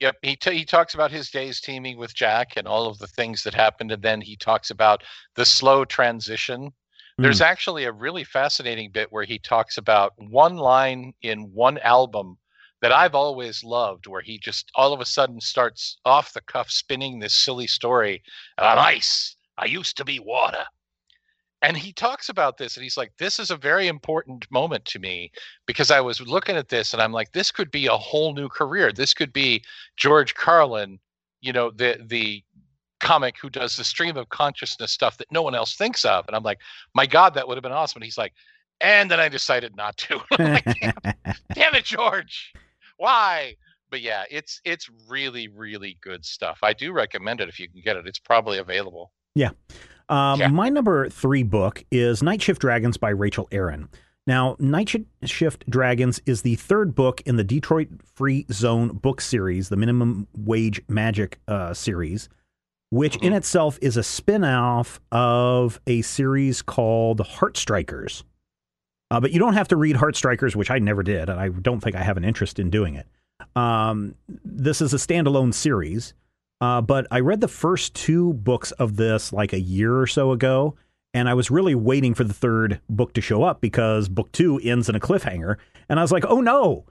Yep, 0.00 0.16
he 0.22 0.36
t- 0.36 0.58
he 0.58 0.64
talks 0.64 0.94
about 0.94 1.10
his 1.10 1.30
days 1.30 1.60
teaming 1.60 1.96
with 1.96 2.14
Jack 2.14 2.56
and 2.56 2.66
all 2.66 2.86
of 2.86 2.98
the 2.98 3.06
things 3.06 3.42
that 3.44 3.54
happened, 3.54 3.92
and 3.92 4.02
then 4.02 4.20
he 4.20 4.36
talks 4.36 4.70
about 4.70 5.02
the 5.36 5.44
slow 5.44 5.84
transition. 5.84 6.72
There's 7.18 7.40
mm. 7.40 7.46
actually 7.46 7.84
a 7.84 7.92
really 7.92 8.24
fascinating 8.24 8.90
bit 8.90 9.10
where 9.10 9.24
he 9.24 9.38
talks 9.38 9.78
about 9.78 10.12
one 10.18 10.56
line 10.56 11.14
in 11.22 11.50
one 11.54 11.78
album 11.78 12.36
that 12.82 12.92
I've 12.92 13.14
always 13.14 13.64
loved, 13.64 14.06
where 14.06 14.20
he 14.20 14.38
just 14.38 14.70
all 14.74 14.92
of 14.92 15.00
a 15.00 15.06
sudden 15.06 15.40
starts 15.40 15.98
off 16.04 16.32
the 16.32 16.40
cuff 16.42 16.70
spinning 16.70 17.18
this 17.18 17.34
silly 17.34 17.66
story 17.66 18.22
on 18.58 18.78
ice. 18.78 19.36
I 19.58 19.66
used 19.66 19.96
to 19.96 20.04
be 20.04 20.18
water. 20.20 20.64
And 21.62 21.76
he 21.76 21.92
talks 21.92 22.28
about 22.28 22.58
this 22.58 22.76
and 22.76 22.84
he's 22.84 22.96
like, 22.96 23.12
This 23.18 23.38
is 23.38 23.50
a 23.50 23.56
very 23.56 23.88
important 23.88 24.48
moment 24.50 24.84
to 24.86 24.98
me 24.98 25.30
because 25.66 25.90
I 25.90 26.00
was 26.00 26.20
looking 26.20 26.56
at 26.56 26.68
this 26.68 26.92
and 26.92 27.02
I'm 27.02 27.12
like, 27.12 27.32
This 27.32 27.50
could 27.50 27.70
be 27.70 27.86
a 27.86 27.96
whole 27.96 28.34
new 28.34 28.48
career. 28.48 28.92
This 28.92 29.14
could 29.14 29.32
be 29.32 29.62
George 29.96 30.34
Carlin, 30.34 30.98
you 31.40 31.52
know, 31.52 31.70
the, 31.70 31.98
the, 32.06 32.44
comic 32.98 33.36
who 33.40 33.50
does 33.50 33.76
the 33.76 33.84
stream 33.84 34.16
of 34.16 34.26
consciousness 34.30 34.90
stuff 34.90 35.18
that 35.18 35.30
no 35.30 35.42
one 35.42 35.54
else 35.54 35.76
thinks 35.76 36.02
of 36.06 36.26
and 36.26 36.34
i'm 36.34 36.42
like 36.42 36.58
my 36.94 37.04
god 37.04 37.34
that 37.34 37.46
would 37.46 37.54
have 37.54 37.62
been 37.62 37.70
awesome 37.70 37.98
and 37.98 38.04
he's 38.04 38.16
like 38.16 38.32
and 38.80 39.10
then 39.10 39.20
i 39.20 39.28
decided 39.28 39.76
not 39.76 39.94
to 39.98 40.18
like, 40.38 40.64
damn, 40.64 41.14
damn 41.52 41.74
it 41.74 41.84
george 41.84 42.54
why? 42.96 43.56
But 43.90 44.00
yeah, 44.00 44.24
it's 44.30 44.60
it's 44.64 44.88
really 45.08 45.48
really 45.48 45.98
good 46.00 46.24
stuff. 46.24 46.58
I 46.62 46.72
do 46.72 46.92
recommend 46.92 47.40
it 47.40 47.48
if 47.48 47.60
you 47.60 47.68
can 47.68 47.80
get 47.80 47.96
it. 47.96 48.06
It's 48.06 48.18
probably 48.18 48.58
available. 48.58 49.12
Yeah. 49.34 49.50
Um, 50.08 50.40
yeah. 50.40 50.48
My 50.48 50.68
number 50.68 51.08
three 51.08 51.42
book 51.42 51.84
is 51.90 52.22
Night 52.22 52.42
Shift 52.42 52.60
Dragons 52.60 52.96
by 52.96 53.10
Rachel 53.10 53.48
Aaron. 53.50 53.88
Now, 54.26 54.56
Night 54.58 54.92
Shift 55.24 55.68
Dragons 55.70 56.20
is 56.26 56.42
the 56.42 56.56
third 56.56 56.94
book 56.96 57.22
in 57.26 57.36
the 57.36 57.44
Detroit 57.44 57.88
Free 58.14 58.44
Zone 58.50 58.88
book 58.88 59.20
series, 59.20 59.68
the 59.68 59.76
Minimum 59.76 60.26
Wage 60.36 60.80
Magic 60.88 61.38
uh, 61.46 61.72
series, 61.74 62.28
which 62.90 63.14
mm-hmm. 63.16 63.26
in 63.26 63.32
itself 63.34 63.78
is 63.80 63.96
a 63.96 64.02
spin 64.02 64.42
off 64.42 65.00
of 65.12 65.80
a 65.86 66.02
series 66.02 66.60
called 66.60 67.20
Heartstrikers. 67.20 68.24
Uh, 69.10 69.20
but 69.20 69.30
you 69.30 69.38
don't 69.38 69.54
have 69.54 69.68
to 69.68 69.76
read 69.76 69.96
Heartstrikers, 69.96 70.56
which 70.56 70.70
I 70.70 70.78
never 70.78 71.02
did, 71.02 71.28
and 71.28 71.38
I 71.38 71.48
don't 71.48 71.80
think 71.80 71.94
I 71.94 72.02
have 72.02 72.16
an 72.16 72.24
interest 72.24 72.58
in 72.58 72.70
doing 72.70 72.96
it. 72.96 73.06
Um, 73.54 74.14
this 74.44 74.80
is 74.80 74.92
a 74.92 74.96
standalone 74.96 75.54
series, 75.54 76.14
uh, 76.60 76.80
but 76.80 77.06
I 77.10 77.20
read 77.20 77.40
the 77.40 77.48
first 77.48 77.94
two 77.94 78.32
books 78.34 78.72
of 78.72 78.96
this 78.96 79.32
like 79.32 79.52
a 79.52 79.60
year 79.60 79.96
or 79.98 80.06
so 80.06 80.32
ago, 80.32 80.74
and 81.14 81.28
I 81.28 81.34
was 81.34 81.50
really 81.50 81.74
waiting 81.74 82.14
for 82.14 82.24
the 82.24 82.34
third 82.34 82.80
book 82.88 83.12
to 83.14 83.20
show 83.20 83.44
up 83.44 83.60
because 83.60 84.08
book 84.08 84.32
two 84.32 84.58
ends 84.62 84.88
in 84.88 84.96
a 84.96 85.00
cliffhanger, 85.00 85.56
and 85.88 85.98
I 85.98 86.02
was 86.02 86.12
like, 86.12 86.24
oh 86.26 86.40
no. 86.40 86.84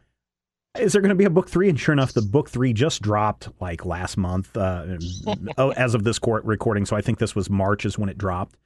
Is 0.78 0.92
there 0.92 1.02
going 1.02 1.10
to 1.10 1.16
be 1.16 1.24
a 1.24 1.30
book 1.30 1.50
three? 1.50 1.70
And 1.70 1.80
sure 1.80 1.94
enough, 1.94 2.12
the 2.12 2.22
book 2.22 2.50
three 2.50 2.74
just 2.74 3.02
dropped 3.02 3.48
like 3.62 3.86
last 3.86 4.18
month, 4.18 4.58
uh, 4.58 4.98
oh, 5.58 5.72
as 5.72 5.96
of 5.96 6.04
this 6.04 6.20
court 6.20 6.44
recording. 6.44 6.86
So 6.86 6.98
I 6.98 7.02
think 7.02 7.18
this 7.18 7.34
was 7.34 7.50
March 7.50 7.86
is 7.86 7.98
when 7.98 8.10
it 8.10 8.18
dropped. 8.18 8.58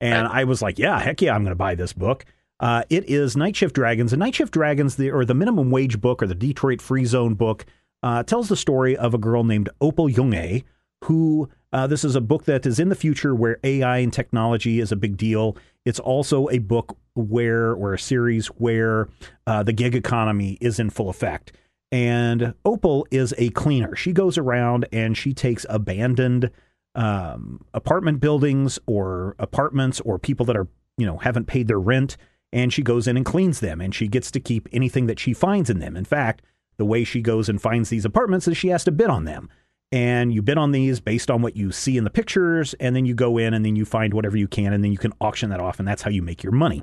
And 0.00 0.28
I 0.28 0.44
was 0.44 0.62
like, 0.62 0.78
yeah, 0.78 1.00
heck 1.00 1.22
yeah, 1.22 1.34
I'm 1.34 1.42
going 1.42 1.50
to 1.50 1.56
buy 1.56 1.74
this 1.74 1.92
book. 1.92 2.24
Uh, 2.58 2.82
it 2.88 3.08
is 3.08 3.36
Night 3.36 3.56
Shift 3.56 3.74
Dragons. 3.74 4.12
And 4.12 4.20
Night 4.20 4.34
Shift 4.34 4.52
Dragons, 4.52 4.96
the, 4.96 5.10
or 5.10 5.24
the 5.24 5.34
minimum 5.34 5.70
wage 5.70 6.00
book, 6.00 6.22
or 6.22 6.26
the 6.26 6.34
Detroit 6.34 6.80
Free 6.80 7.04
Zone 7.04 7.34
book, 7.34 7.66
uh, 8.02 8.22
tells 8.22 8.48
the 8.48 8.56
story 8.56 8.96
of 8.96 9.14
a 9.14 9.18
girl 9.18 9.44
named 9.44 9.68
Opal 9.80 10.08
Yong, 10.08 10.62
who 11.04 11.48
uh, 11.72 11.86
this 11.86 12.04
is 12.04 12.16
a 12.16 12.20
book 12.20 12.44
that 12.44 12.64
is 12.64 12.78
in 12.78 12.88
the 12.88 12.94
future 12.94 13.34
where 13.34 13.58
AI 13.62 13.98
and 13.98 14.12
technology 14.12 14.80
is 14.80 14.92
a 14.92 14.96
big 14.96 15.16
deal. 15.16 15.56
It's 15.84 16.00
also 16.00 16.48
a 16.48 16.58
book 16.58 16.96
where, 17.14 17.72
or 17.72 17.94
a 17.94 17.98
series 17.98 18.46
where 18.46 19.08
uh, 19.46 19.62
the 19.62 19.72
gig 19.72 19.94
economy 19.94 20.56
is 20.60 20.78
in 20.78 20.90
full 20.90 21.10
effect. 21.10 21.52
And 21.92 22.54
Opal 22.64 23.06
is 23.10 23.34
a 23.38 23.50
cleaner. 23.50 23.94
She 23.94 24.12
goes 24.12 24.38
around 24.38 24.86
and 24.92 25.16
she 25.16 25.34
takes 25.34 25.66
abandoned 25.68 26.50
um, 26.94 27.60
apartment 27.74 28.20
buildings 28.20 28.78
or 28.86 29.36
apartments 29.38 30.00
or 30.00 30.18
people 30.18 30.46
that 30.46 30.56
are, 30.56 30.68
you 30.96 31.06
know, 31.06 31.18
haven't 31.18 31.46
paid 31.46 31.68
their 31.68 31.78
rent 31.78 32.16
and 32.56 32.72
she 32.72 32.80
goes 32.80 33.06
in 33.06 33.18
and 33.18 33.26
cleans 33.26 33.60
them 33.60 33.82
and 33.82 33.94
she 33.94 34.08
gets 34.08 34.30
to 34.30 34.40
keep 34.40 34.66
anything 34.72 35.06
that 35.08 35.20
she 35.20 35.34
finds 35.34 35.68
in 35.68 35.78
them. 35.78 35.94
In 35.94 36.06
fact, 36.06 36.40
the 36.78 36.86
way 36.86 37.04
she 37.04 37.20
goes 37.20 37.50
and 37.50 37.60
finds 37.60 37.90
these 37.90 38.06
apartments 38.06 38.48
is 38.48 38.56
she 38.56 38.68
has 38.68 38.82
to 38.84 38.90
bid 38.90 39.10
on 39.10 39.24
them. 39.24 39.50
And 39.92 40.32
you 40.32 40.40
bid 40.40 40.56
on 40.56 40.72
these 40.72 40.98
based 40.98 41.30
on 41.30 41.42
what 41.42 41.54
you 41.54 41.70
see 41.70 41.98
in 41.98 42.04
the 42.04 42.10
pictures, 42.10 42.74
and 42.80 42.96
then 42.96 43.04
you 43.04 43.14
go 43.14 43.36
in 43.36 43.52
and 43.52 43.62
then 43.62 43.76
you 43.76 43.84
find 43.84 44.14
whatever 44.14 44.38
you 44.38 44.48
can, 44.48 44.72
and 44.72 44.82
then 44.82 44.90
you 44.90 44.96
can 44.98 45.12
auction 45.20 45.50
that 45.50 45.60
off, 45.60 45.78
and 45.78 45.86
that's 45.86 46.00
how 46.02 46.10
you 46.10 46.22
make 46.22 46.42
your 46.42 46.52
money. 46.52 46.82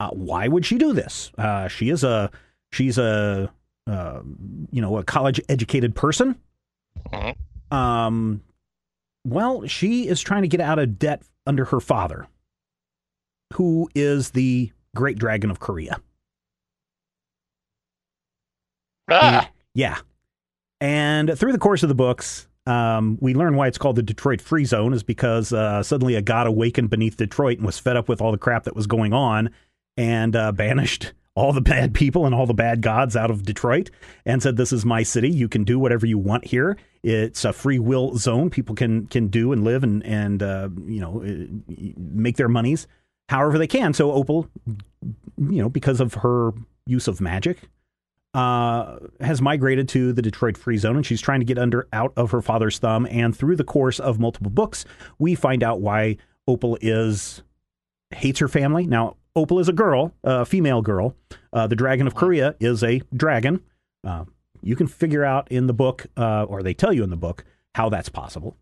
Uh, 0.00 0.10
why 0.10 0.48
would 0.48 0.66
she 0.66 0.78
do 0.78 0.92
this? 0.92 1.30
Uh, 1.38 1.68
she 1.68 1.88
is 1.88 2.04
a 2.04 2.30
she's 2.72 2.98
a 2.98 3.50
uh, 3.86 4.20
you 4.70 4.82
know 4.82 4.98
a 4.98 5.04
college 5.04 5.40
educated 5.48 5.94
person. 5.94 6.36
Mhm. 7.12 7.36
Um, 7.72 8.42
well, 9.24 9.66
she 9.66 10.06
is 10.06 10.20
trying 10.20 10.42
to 10.42 10.48
get 10.48 10.60
out 10.60 10.78
of 10.78 10.98
debt 10.98 11.22
under 11.46 11.64
her 11.66 11.80
father, 11.80 12.26
who 13.54 13.88
is 13.94 14.30
the 14.30 14.72
great 14.94 15.18
dragon 15.18 15.50
of 15.50 15.60
Korea. 15.60 16.00
Ah, 19.10 19.50
Yeah. 19.74 19.98
And 20.80 21.36
through 21.36 21.52
the 21.52 21.58
course 21.58 21.82
of 21.82 21.88
the 21.88 21.94
books, 21.94 22.46
um, 22.66 23.18
we 23.20 23.34
learn 23.34 23.56
why 23.56 23.66
it's 23.66 23.78
called 23.78 23.96
the 23.96 24.02
Detroit 24.02 24.40
Free 24.40 24.64
Zone 24.64 24.92
is 24.92 25.02
because 25.02 25.52
uh, 25.52 25.82
suddenly 25.82 26.14
a 26.14 26.22
god 26.22 26.46
awakened 26.46 26.90
beneath 26.90 27.16
Detroit 27.16 27.58
and 27.58 27.66
was 27.66 27.78
fed 27.78 27.96
up 27.96 28.08
with 28.08 28.20
all 28.20 28.30
the 28.30 28.38
crap 28.38 28.64
that 28.64 28.76
was 28.76 28.86
going 28.86 29.12
on 29.12 29.50
and 29.96 30.36
uh, 30.36 30.52
banished 30.52 31.14
all 31.34 31.52
the 31.52 31.60
bad 31.60 31.94
people 31.94 32.26
and 32.26 32.34
all 32.34 32.46
the 32.46 32.54
bad 32.54 32.82
gods 32.82 33.16
out 33.16 33.30
of 33.30 33.44
Detroit 33.44 33.90
and 34.26 34.42
said, 34.42 34.56
"This 34.56 34.72
is 34.72 34.84
my 34.84 35.02
city. 35.02 35.30
You 35.30 35.48
can 35.48 35.64
do 35.64 35.78
whatever 35.78 36.04
you 36.04 36.18
want 36.18 36.44
here. 36.44 36.76
It's 37.02 37.44
a 37.44 37.52
free 37.52 37.78
will 37.78 38.16
zone. 38.16 38.50
People 38.50 38.74
can 38.74 39.06
can 39.06 39.28
do 39.28 39.52
and 39.52 39.64
live 39.64 39.82
and 39.82 40.04
and 40.04 40.42
uh, 40.42 40.68
you 40.84 41.00
know 41.00 41.22
uh, 41.22 41.92
make 41.96 42.36
their 42.36 42.48
monies 42.48 42.86
however 43.28 43.58
they 43.58 43.66
can." 43.66 43.92
So 43.92 44.12
Opal, 44.12 44.48
you 44.66 45.62
know, 45.62 45.68
because 45.68 46.00
of 46.00 46.14
her 46.14 46.52
use 46.86 47.08
of 47.08 47.20
magic, 47.20 47.58
uh, 48.34 48.98
has 49.20 49.40
migrated 49.40 49.88
to 49.90 50.12
the 50.12 50.22
Detroit 50.22 50.56
Free 50.56 50.76
Zone, 50.76 50.96
and 50.96 51.06
she's 51.06 51.20
trying 51.20 51.40
to 51.40 51.46
get 51.46 51.58
under 51.58 51.88
out 51.92 52.12
of 52.16 52.30
her 52.30 52.42
father's 52.42 52.78
thumb. 52.78 53.06
And 53.10 53.36
through 53.36 53.56
the 53.56 53.64
course 53.64 53.98
of 53.98 54.18
multiple 54.18 54.50
books, 54.50 54.84
we 55.18 55.34
find 55.34 55.62
out 55.62 55.80
why 55.80 56.16
Opal 56.46 56.78
is 56.80 57.42
hates 58.10 58.40
her 58.40 58.48
family. 58.48 58.86
Now, 58.86 59.16
Opal 59.36 59.58
is 59.58 59.68
a 59.68 59.72
girl, 59.72 60.14
a 60.24 60.44
female 60.44 60.82
girl. 60.82 61.14
Uh, 61.52 61.66
the 61.66 61.76
Dragon 61.76 62.06
of 62.06 62.14
Korea 62.14 62.54
is 62.58 62.82
a 62.82 63.02
dragon. 63.14 63.60
Uh, 64.04 64.24
you 64.62 64.74
can 64.76 64.86
figure 64.86 65.24
out 65.24 65.50
in 65.50 65.66
the 65.66 65.72
book, 65.72 66.06
uh, 66.16 66.44
or 66.44 66.62
they 66.62 66.74
tell 66.74 66.92
you 66.92 67.04
in 67.04 67.10
the 67.10 67.16
book, 67.16 67.44
how 67.74 67.88
that's 67.88 68.08
possible. 68.08 68.56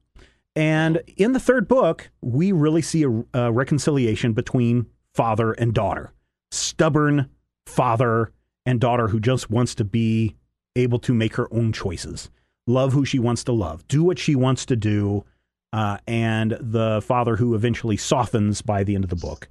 And 0.56 1.02
in 1.18 1.32
the 1.32 1.40
third 1.40 1.68
book, 1.68 2.10
we 2.22 2.50
really 2.50 2.82
see 2.82 3.04
a, 3.04 3.24
a 3.34 3.52
reconciliation 3.52 4.32
between 4.32 4.86
father 5.14 5.52
and 5.52 5.74
daughter. 5.74 6.12
Stubborn 6.50 7.28
father 7.66 8.32
and 8.64 8.80
daughter 8.80 9.08
who 9.08 9.20
just 9.20 9.50
wants 9.50 9.74
to 9.76 9.84
be 9.84 10.34
able 10.74 10.98
to 11.00 11.14
make 11.14 11.36
her 11.36 11.52
own 11.52 11.72
choices, 11.72 12.30
love 12.66 12.92
who 12.92 13.04
she 13.04 13.18
wants 13.18 13.44
to 13.44 13.52
love, 13.52 13.86
do 13.88 14.02
what 14.02 14.18
she 14.18 14.34
wants 14.34 14.64
to 14.66 14.76
do, 14.76 15.24
uh, 15.72 15.98
and 16.06 16.56
the 16.60 17.02
father 17.02 17.36
who 17.36 17.54
eventually 17.54 17.96
softens 17.96 18.62
by 18.62 18.82
the 18.82 18.94
end 18.94 19.04
of 19.04 19.10
the 19.10 19.16
book. 19.16 19.48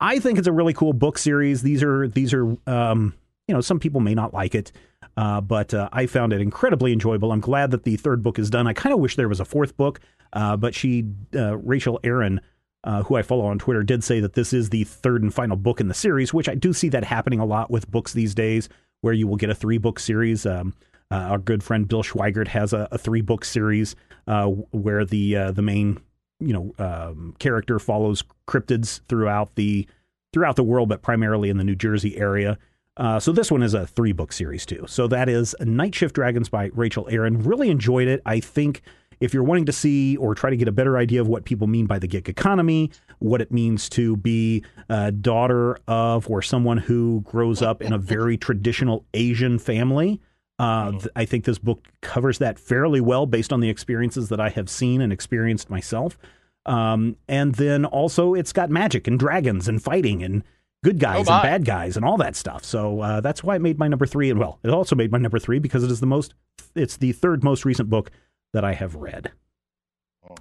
I 0.00 0.18
think 0.18 0.38
it's 0.38 0.48
a 0.48 0.52
really 0.52 0.72
cool 0.72 0.92
book 0.94 1.18
series. 1.18 1.62
These 1.62 1.82
are 1.82 2.08
these 2.08 2.32
are 2.32 2.56
um, 2.66 3.14
you 3.46 3.54
know 3.54 3.60
some 3.60 3.78
people 3.78 4.00
may 4.00 4.14
not 4.14 4.32
like 4.32 4.54
it, 4.54 4.72
uh, 5.16 5.40
but 5.40 5.74
uh, 5.74 5.88
I 5.92 6.06
found 6.06 6.32
it 6.32 6.40
incredibly 6.40 6.92
enjoyable. 6.92 7.32
I'm 7.32 7.40
glad 7.40 7.70
that 7.72 7.84
the 7.84 7.96
third 7.96 8.22
book 8.22 8.38
is 8.38 8.48
done. 8.48 8.66
I 8.66 8.72
kind 8.72 8.94
of 8.94 9.00
wish 9.00 9.16
there 9.16 9.28
was 9.28 9.40
a 9.40 9.44
fourth 9.44 9.76
book, 9.76 10.00
uh, 10.32 10.56
but 10.56 10.74
she 10.74 11.04
uh, 11.34 11.56
Rachel 11.58 12.00
Aaron. 12.04 12.40
Uh, 12.82 13.02
who 13.02 13.14
I 13.14 13.20
follow 13.20 13.44
on 13.44 13.58
Twitter 13.58 13.82
did 13.82 14.02
say 14.02 14.20
that 14.20 14.32
this 14.32 14.54
is 14.54 14.70
the 14.70 14.84
third 14.84 15.22
and 15.22 15.34
final 15.34 15.58
book 15.58 15.82
in 15.82 15.88
the 15.88 15.92
series, 15.92 16.32
which 16.32 16.48
I 16.48 16.54
do 16.54 16.72
see 16.72 16.88
that 16.88 17.04
happening 17.04 17.38
a 17.38 17.44
lot 17.44 17.70
with 17.70 17.90
books 17.90 18.14
these 18.14 18.34
days, 18.34 18.70
where 19.02 19.12
you 19.12 19.26
will 19.28 19.36
get 19.36 19.50
a 19.50 19.54
three 19.54 19.76
book 19.76 19.98
series. 19.98 20.46
Um, 20.46 20.72
uh, 21.10 21.16
our 21.16 21.38
good 21.38 21.62
friend 21.62 21.86
Bill 21.86 22.02
Schweigart 22.02 22.48
has 22.48 22.72
a, 22.72 22.88
a 22.90 22.96
three 22.96 23.20
book 23.20 23.44
series 23.44 23.96
uh, 24.26 24.46
where 24.46 25.04
the 25.04 25.36
uh, 25.36 25.52
the 25.52 25.60
main 25.60 26.00
you 26.38 26.52
know 26.52 26.74
um, 26.78 27.34
character 27.38 27.78
follows 27.78 28.24
cryptids 28.48 29.00
throughout 29.08 29.54
the 29.56 29.86
throughout 30.32 30.56
the 30.56 30.64
world, 30.64 30.88
but 30.88 31.02
primarily 31.02 31.50
in 31.50 31.56
the 31.56 31.64
New 31.64 31.74
Jersey 31.74 32.16
area. 32.16 32.58
Uh, 32.96 33.18
so 33.18 33.32
this 33.32 33.50
one 33.50 33.62
is 33.62 33.74
a 33.74 33.86
three 33.86 34.12
book 34.12 34.32
series 34.32 34.66
too. 34.66 34.84
So 34.88 35.06
that 35.08 35.28
is 35.28 35.54
Night 35.60 35.94
Shift 35.94 36.14
Dragons 36.14 36.48
by 36.48 36.70
Rachel 36.74 37.08
Aaron. 37.10 37.42
Really 37.42 37.70
enjoyed 37.70 38.08
it. 38.08 38.22
I 38.26 38.40
think 38.40 38.82
if 39.20 39.34
you're 39.34 39.44
wanting 39.44 39.66
to 39.66 39.72
see 39.72 40.16
or 40.16 40.34
try 40.34 40.50
to 40.50 40.56
get 40.56 40.66
a 40.66 40.72
better 40.72 40.96
idea 40.96 41.20
of 41.20 41.28
what 41.28 41.44
people 41.44 41.66
mean 41.66 41.86
by 41.86 41.98
the 41.98 42.06
gig 42.06 42.28
economy, 42.28 42.90
what 43.18 43.40
it 43.40 43.52
means 43.52 43.88
to 43.90 44.16
be 44.16 44.64
a 44.88 45.12
daughter 45.12 45.78
of 45.86 46.28
or 46.28 46.40
someone 46.42 46.78
who 46.78 47.20
grows 47.20 47.60
up 47.62 47.82
in 47.82 47.92
a 47.92 47.98
very 47.98 48.36
traditional 48.38 49.04
Asian 49.12 49.58
family, 49.58 50.20
uh, 50.58 50.92
th- 50.92 51.08
I 51.16 51.24
think 51.24 51.44
this 51.44 51.58
book 51.58 51.86
covers 52.00 52.38
that 52.38 52.58
fairly 52.58 53.00
well 53.00 53.26
based 53.26 53.52
on 53.52 53.60
the 53.60 53.68
experiences 53.68 54.28
that 54.30 54.40
I 54.40 54.48
have 54.50 54.68
seen 54.68 55.00
and 55.00 55.12
experienced 55.12 55.70
myself. 55.70 56.18
Um, 56.66 57.16
and 57.28 57.54
then 57.54 57.84
also 57.84 58.34
it's 58.34 58.52
got 58.52 58.70
magic 58.70 59.06
and 59.06 59.18
dragons 59.18 59.68
and 59.68 59.82
fighting 59.82 60.22
and 60.22 60.44
good 60.84 60.98
guys 60.98 61.28
Oh, 61.28 61.32
and 61.32 61.42
bad 61.42 61.64
guys 61.64 61.96
and 61.96 62.04
all 62.04 62.16
that 62.18 62.36
stuff. 62.36 62.64
So 62.64 63.00
uh, 63.00 63.20
that's 63.20 63.42
why 63.42 63.56
it 63.56 63.60
made 63.60 63.78
my 63.78 63.88
number 63.88 64.06
three. 64.06 64.30
And 64.30 64.38
well, 64.38 64.58
it 64.62 64.70
also 64.70 64.94
made 64.96 65.12
my 65.12 65.18
number 65.18 65.38
three 65.38 65.58
because 65.58 65.84
it 65.84 65.90
is 65.90 66.00
the 66.00 66.06
most, 66.06 66.34
it's 66.74 66.96
the 66.96 67.12
third 67.12 67.42
most 67.42 67.64
recent 67.64 67.90
book 67.90 68.10
that 68.52 68.64
I 68.64 68.72
have 68.74 68.94
read. 68.96 69.32
Oh. 70.28 70.34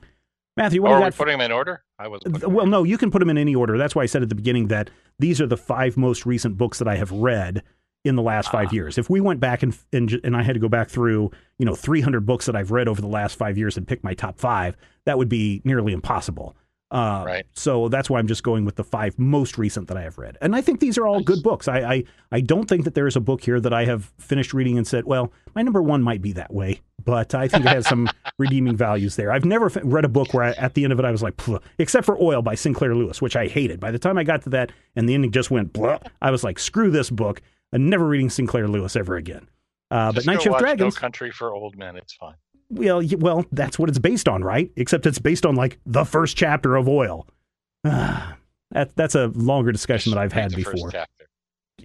Matthew, 0.57 0.81
what 0.81 0.91
Or 0.91 0.95
are 0.95 0.99
you 0.99 1.05
we 1.05 1.11
putting 1.11 1.37
them 1.37 1.45
in 1.45 1.51
order? 1.51 1.83
I 1.97 2.07
them 2.09 2.53
well, 2.53 2.65
no, 2.65 2.83
you 2.83 2.97
can 2.97 3.11
put 3.11 3.19
them 3.19 3.29
in 3.29 3.37
any 3.37 3.55
order. 3.55 3.77
That's 3.77 3.95
why 3.95 4.03
I 4.03 4.07
said 4.07 4.23
at 4.23 4.29
the 4.29 4.35
beginning 4.35 4.67
that 4.67 4.89
these 5.17 5.39
are 5.39 5.47
the 5.47 5.57
five 5.57 5.95
most 5.95 6.25
recent 6.25 6.57
books 6.57 6.79
that 6.79 6.87
I 6.87 6.95
have 6.97 7.11
read 7.11 7.63
in 8.05 8.15
the 8.15 8.21
last 8.21 8.51
five 8.51 8.69
Ah. 8.71 8.73
years. 8.75 8.97
If 8.97 9.09
we 9.09 9.21
went 9.21 9.39
back 9.39 9.63
and, 9.63 9.77
and 9.93 10.19
and 10.23 10.35
I 10.35 10.43
had 10.43 10.53
to 10.53 10.59
go 10.59 10.69
back 10.69 10.89
through, 10.89 11.31
you 11.57 11.65
know, 11.65 11.75
300 11.75 12.25
books 12.25 12.45
that 12.45 12.55
I've 12.55 12.71
read 12.71 12.87
over 12.87 12.99
the 13.01 13.07
last 13.07 13.35
five 13.37 13.57
years 13.57 13.77
and 13.77 13.87
pick 13.87 14.03
my 14.03 14.13
top 14.13 14.37
five, 14.39 14.75
that 15.05 15.17
would 15.17 15.29
be 15.29 15.61
nearly 15.63 15.93
impossible. 15.93 16.55
Uh, 16.91 17.23
Right. 17.25 17.45
So 17.53 17.87
that's 17.87 18.09
why 18.09 18.17
I'm 18.19 18.27
just 18.27 18.41
going 18.43 18.65
with 18.65 18.75
the 18.75 18.83
five 18.83 19.17
most 19.19 19.57
recent 19.57 19.87
that 19.89 19.97
I 19.97 20.01
have 20.01 20.17
read, 20.17 20.37
and 20.41 20.55
I 20.55 20.61
think 20.61 20.79
these 20.79 20.97
are 20.97 21.05
all 21.05 21.21
good 21.21 21.43
books. 21.43 21.67
I, 21.67 21.79
I 21.81 22.03
I 22.31 22.41
don't 22.41 22.67
think 22.67 22.83
that 22.85 22.95
there 22.95 23.05
is 23.07 23.15
a 23.15 23.19
book 23.21 23.43
here 23.43 23.59
that 23.61 23.71
I 23.73 23.85
have 23.85 24.11
finished 24.17 24.53
reading 24.53 24.77
and 24.77 24.87
said, 24.87 25.05
well, 25.05 25.31
my 25.55 25.61
number 25.61 25.81
one 25.83 26.01
might 26.01 26.21
be 26.21 26.31
that 26.33 26.51
way, 26.51 26.81
but 27.03 27.33
I 27.35 27.47
think 27.47 27.65
it 27.65 27.69
has 27.69 27.87
some 27.87 28.09
redeeming 28.37 28.75
values 28.77 29.15
there. 29.15 29.31
I've 29.31 29.45
never 29.45 29.67
f- 29.67 29.77
read 29.83 30.05
a 30.05 30.09
book 30.09 30.33
where 30.33 30.43
I, 30.43 30.51
at 30.51 30.73
the 30.73 30.83
end 30.83 30.93
of 30.93 30.99
it 30.99 31.05
I 31.05 31.11
was 31.11 31.21
like, 31.23 31.37
"Pfft," 31.37 31.61
except 31.77 32.05
for 32.05 32.21
Oil 32.21 32.41
by 32.41 32.55
Sinclair 32.55 32.95
Lewis, 32.95 33.21
which 33.21 33.35
I 33.35 33.47
hated. 33.47 33.79
By 33.79 33.91
the 33.91 33.99
time 33.99 34.17
I 34.17 34.23
got 34.23 34.43
to 34.43 34.49
that 34.51 34.71
and 34.95 35.07
the 35.07 35.13
ending 35.13 35.31
just 35.31 35.51
went, 35.51 35.73
blah, 35.73 35.99
I 36.21 36.31
was 36.31 36.43
like, 36.43 36.59
screw 36.59 36.91
this 36.91 37.09
book. 37.09 37.41
I'm 37.71 37.89
never 37.89 38.07
reading 38.07 38.29
Sinclair 38.29 38.67
Lewis 38.67 38.95
ever 38.95 39.15
again. 39.15 39.47
Uh, 39.91 40.07
but 40.07 40.15
Just 40.15 40.27
Night 40.27 40.41
Shift 40.41 40.51
watch 40.53 40.61
Dragons, 40.61 40.95
No 40.95 40.99
Country 40.99 41.31
for 41.31 41.53
Old 41.53 41.77
Men. 41.77 41.95
It's 41.97 42.13
fine. 42.13 42.35
well, 42.69 43.01
well, 43.17 43.45
that's 43.51 43.77
what 43.79 43.89
it's 43.89 43.99
based 43.99 44.27
on, 44.27 44.43
right? 44.43 44.71
Except 44.75 45.05
it's 45.05 45.19
based 45.19 45.45
on 45.45 45.55
like 45.55 45.79
the 45.85 46.03
first 46.05 46.37
chapter 46.37 46.75
of 46.75 46.87
Oil. 46.87 47.27
that, 47.83 48.95
that's 48.95 49.15
a 49.15 49.27
longer 49.27 49.71
discussion 49.71 50.11
Just 50.11 50.15
that 50.15 50.21
I've 50.21 50.33
read 50.33 50.41
had 50.43 50.51
the 50.51 50.63
first 50.63 50.75
before. 50.75 50.91
chapter. 50.91 51.25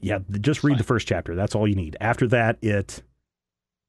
Yeah, 0.00 0.18
just 0.40 0.64
read 0.64 0.72
Fine. 0.72 0.78
the 0.78 0.84
first 0.84 1.06
chapter. 1.08 1.34
That's 1.34 1.54
all 1.54 1.68
you 1.68 1.76
need. 1.76 1.96
After 2.00 2.26
that, 2.28 2.58
it 2.62 3.02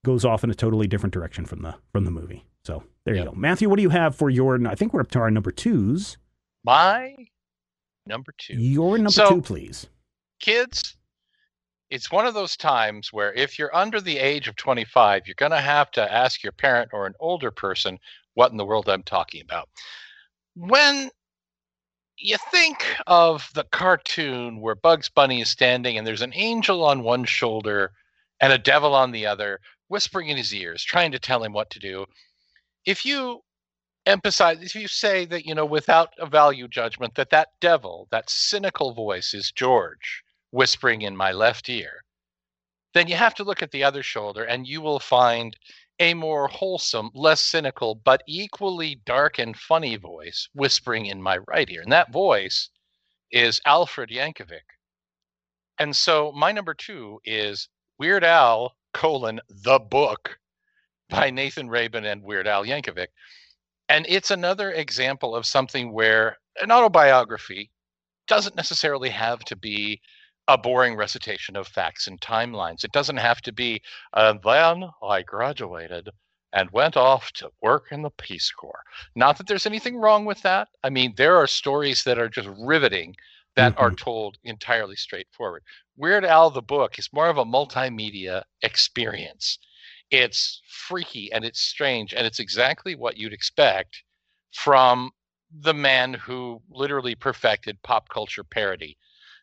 goes 0.06 0.24
off 0.24 0.44
in 0.44 0.50
a 0.50 0.56
totally 0.56 0.88
different 0.88 1.13
direction 1.13 1.46
from 1.46 1.62
the 1.62 1.76
from 1.91 2.06
the 2.06 2.12
movie. 2.12 2.46
So 2.63 2.84
there 3.06 3.15
you 3.15 3.26
go, 3.26 3.34
Matthew. 3.34 3.68
What 3.70 3.76
do 3.78 3.82
you 3.84 3.89
have 3.89 4.15
for 4.15 4.30
your? 4.30 4.65
I 4.68 4.76
think 4.76 4.94
we're 4.94 5.02
up 5.02 5.12
to 5.12 5.20
our 5.20 5.30
number 5.32 5.52
twos. 5.52 6.18
My 6.63 7.15
number 8.08 8.34
two. 8.38 8.54
Your 8.56 8.98
number 8.98 9.12
So- 9.12 9.30
two, 9.30 9.41
please. 9.41 9.88
kids, 10.39 10.96
it's 11.89 12.12
one 12.12 12.26
of 12.26 12.34
those 12.34 12.56
times 12.58 13.12
where 13.13 13.34
if 13.34 13.58
you're 13.60 13.76
under 13.76 14.00
the 14.02 14.18
age 14.18 14.48
of 14.48 14.56
25, 14.56 15.24
you're 15.28 15.36
going 15.36 15.52
to 15.52 15.60
have 15.62 15.91
to 15.91 16.13
ask 16.13 16.44
your 16.44 16.52
parent 16.52 16.89
or 16.94 17.06
an 17.08 17.13
older 17.20 17.52
person 17.52 18.00
what 18.34 18.52
in 18.52 18.58
the 18.58 18.65
world 18.65 18.89
I'm 18.89 19.04
talking 19.04 19.41
about. 19.41 19.70
When 20.56 21.10
you 22.18 22.38
think 22.52 22.86
of 23.08 23.48
the 23.54 23.63
cartoon 23.65 24.60
where 24.62 24.76
Bugs 24.76 25.10
Bunny 25.10 25.41
is 25.41 25.50
standing 25.50 25.98
and 25.98 26.06
there's 26.08 26.22
an 26.22 26.34
angel 26.36 26.84
on 26.84 27.04
one 27.04 27.26
shoulder 27.26 27.91
and 28.41 28.52
a 28.54 28.58
devil 28.58 28.94
on 28.96 29.12
the 29.12 29.26
other, 29.26 29.60
whispering 29.88 30.30
in 30.30 30.38
his 30.38 30.54
ears, 30.54 30.84
trying 30.84 31.12
to 31.12 31.19
tell 31.19 31.43
him 31.43 31.54
what 31.54 31.69
to 31.71 31.80
do. 31.80 32.06
If 32.86 33.06
you 33.06 33.41
emphasize, 34.06 34.62
if 34.62 34.76
you 34.76 34.88
say 34.88 35.26
that, 35.26 35.45
you 35.45 35.56
know, 35.56 35.65
without 35.65 36.10
a 36.19 36.26
value 36.26 36.67
judgment, 36.67 37.15
that 37.15 37.30
that 37.32 37.50
devil, 37.60 38.08
that 38.12 38.30
cynical 38.30 38.93
voice 38.93 39.34
is 39.34 39.52
George 39.52 40.24
whispering 40.52 41.02
in 41.02 41.15
my 41.15 41.32
left 41.32 41.69
ear, 41.69 42.04
then 42.93 43.08
you 43.08 43.15
have 43.15 43.36
to 43.36 43.43
look 43.43 43.62
at 43.62 43.71
the 43.71 43.84
other 43.84 44.04
shoulder 44.04 44.43
and 44.43 44.67
you 44.67 44.82
will 44.82 45.00
find 45.00 45.58
a 46.00 46.13
more 46.13 46.48
wholesome, 46.48 47.10
less 47.13 47.41
cynical, 47.41 47.95
but 47.95 48.21
equally 48.28 49.02
dark 49.06 49.39
and 49.39 49.58
funny 49.58 49.95
voice 49.95 50.50
whispering 50.54 51.06
in 51.06 51.21
my 51.21 51.38
right 51.48 51.69
ear. 51.69 51.82
And 51.82 51.91
that 51.91 52.12
voice 52.12 52.69
is 53.32 53.62
Alfred 53.65 54.10
Yankovic. 54.10 54.65
And 55.80 55.95
so 55.95 56.32
my 56.34 56.52
number 56.52 56.74
two 56.74 57.19
is 57.26 57.67
Weird 57.98 58.24
Al 58.24 58.76
colon 58.96 59.42
the 59.50 59.78
book 59.78 60.40
by 61.10 61.30
Nathan 61.30 61.70
Rabin 61.70 62.06
and 62.06 62.24
Weird 62.24 62.48
Al 62.48 62.66
Yankovic. 62.66 63.08
And 63.90 64.06
it's 64.08 64.32
another 64.32 64.72
example 64.72 65.36
of 65.36 65.46
something 65.46 65.92
where 65.92 66.38
an 66.62 66.72
autobiography 66.72 67.70
doesn't 68.28 68.56
necessarily 68.56 69.10
have 69.10 69.40
to 69.40 69.56
be 69.58 70.00
a 70.48 70.58
boring 70.58 70.96
recitation 70.96 71.58
of 71.58 71.68
facts 71.68 72.08
and 72.08 72.22
timelines. 72.22 72.86
It 72.86 72.94
doesn't 72.94 73.18
have 73.18 73.42
to 73.42 73.52
be, 73.52 73.82
and 74.14 74.40
then 74.42 74.86
I 75.04 75.24
graduated 75.24 76.10
and 76.54 76.72
went 76.72 76.96
off 76.96 77.34
to 77.34 77.50
work 77.62 77.88
in 77.92 78.02
the 78.02 78.12
Peace 78.12 78.50
Corps. 78.50 78.84
Not 79.14 79.38
that 79.38 79.48
there's 79.48 79.66
anything 79.66 79.98
wrong 79.98 80.24
with 80.24 80.42
that. 80.44 80.70
I 80.86 80.90
mean, 80.90 81.14
there 81.18 81.36
are 81.36 81.48
stories 81.48 82.06
that 82.06 82.18
are 82.18 82.30
just 82.30 82.48
riveting 82.58 83.14
that 83.56 83.74
Mm-hmm. 83.74 83.78
are 83.78 83.91
told 83.91 84.38
entirely 84.44 84.96
straightforward. 84.96 85.63
Weird 85.96 86.26
Al 86.26 86.50
the 86.52 86.62
book 86.62 87.00
is 87.00 87.13
more 87.13 87.28
of 87.30 87.38
a 87.38 87.46
multimedia 87.46 88.44
experience. 88.62 89.60
It's 90.12 90.62
freaky 90.68 91.32
and 91.32 91.44
it's 91.46 91.60
strange 91.62 92.13
and 92.13 92.26
it's 92.26 92.39
exactly 92.39 92.96
what 92.96 93.18
you'd 93.18 93.34
expect 93.34 94.04
from 94.52 95.12
the 95.52 95.74
man 95.74 96.13
who 96.13 96.62
literally 96.70 97.15
perfected 97.15 97.82
pop 97.84 98.10
culture 98.10 98.44
parody 98.44 98.98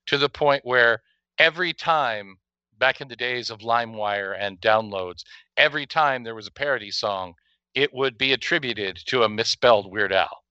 to 0.07 0.19
the 0.19 0.29
point 0.29 0.65
where 0.65 1.03
every 1.39 1.73
time 1.73 2.39
back 2.79 3.01
in 3.01 3.09
the 3.09 3.17
days 3.17 3.51
of 3.51 3.61
LimeWire 3.61 4.37
and 4.39 4.61
downloads, 4.61 5.23
every 5.57 5.87
time 5.87 6.23
there 6.25 6.35
was 6.35 6.47
a 6.47 6.53
parody 6.53 6.91
song, 6.91 7.35
it 7.75 7.93
would 7.95 8.19
be 8.19 8.33
attributed 8.33 8.97
to 9.07 9.23
a 9.23 9.29
misspelled 9.29 9.91
Weird 9.91 10.13
Al. 10.13 10.42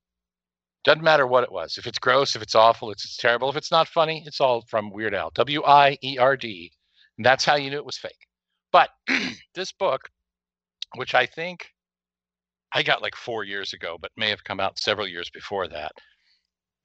Doesn't 0.84 1.04
matter 1.04 1.28
what 1.28 1.44
it 1.44 1.52
was. 1.52 1.78
If 1.78 1.86
it's 1.86 2.00
gross, 2.00 2.36
if 2.36 2.42
it's 2.42 2.56
awful, 2.56 2.92
it's, 2.92 3.06
it's 3.06 3.18
terrible. 3.18 3.50
If 3.50 3.56
it's 3.56 3.72
not 3.72 3.88
funny, 3.88 4.24
it's 4.26 4.42
all 4.42 4.64
from 4.68 4.90
Weird 4.92 5.14
Al. 5.14 5.32
W 5.36 5.64
I 5.64 5.98
E 6.04 6.18
R 6.18 6.36
D. 6.36 6.72
And 7.18 7.26
that's 7.26 7.46
how 7.46 7.56
you 7.56 7.70
knew 7.70 7.78
it 7.78 7.86
was 7.86 7.98
fake. 7.98 8.28
But 8.72 8.90
this 9.56 9.72
book, 9.72 10.02
which 10.96 11.14
I 11.14 11.26
think 11.26 11.68
I 12.74 12.84
got 12.84 13.02
like 13.02 13.16
four 13.16 13.44
years 13.44 13.74
ago, 13.74 13.98
but 14.02 14.12
may 14.18 14.30
have 14.30 14.44
come 14.44 14.60
out 14.60 14.80
several 14.80 15.08
years 15.08 15.30
before 15.30 15.68
that. 15.68 15.92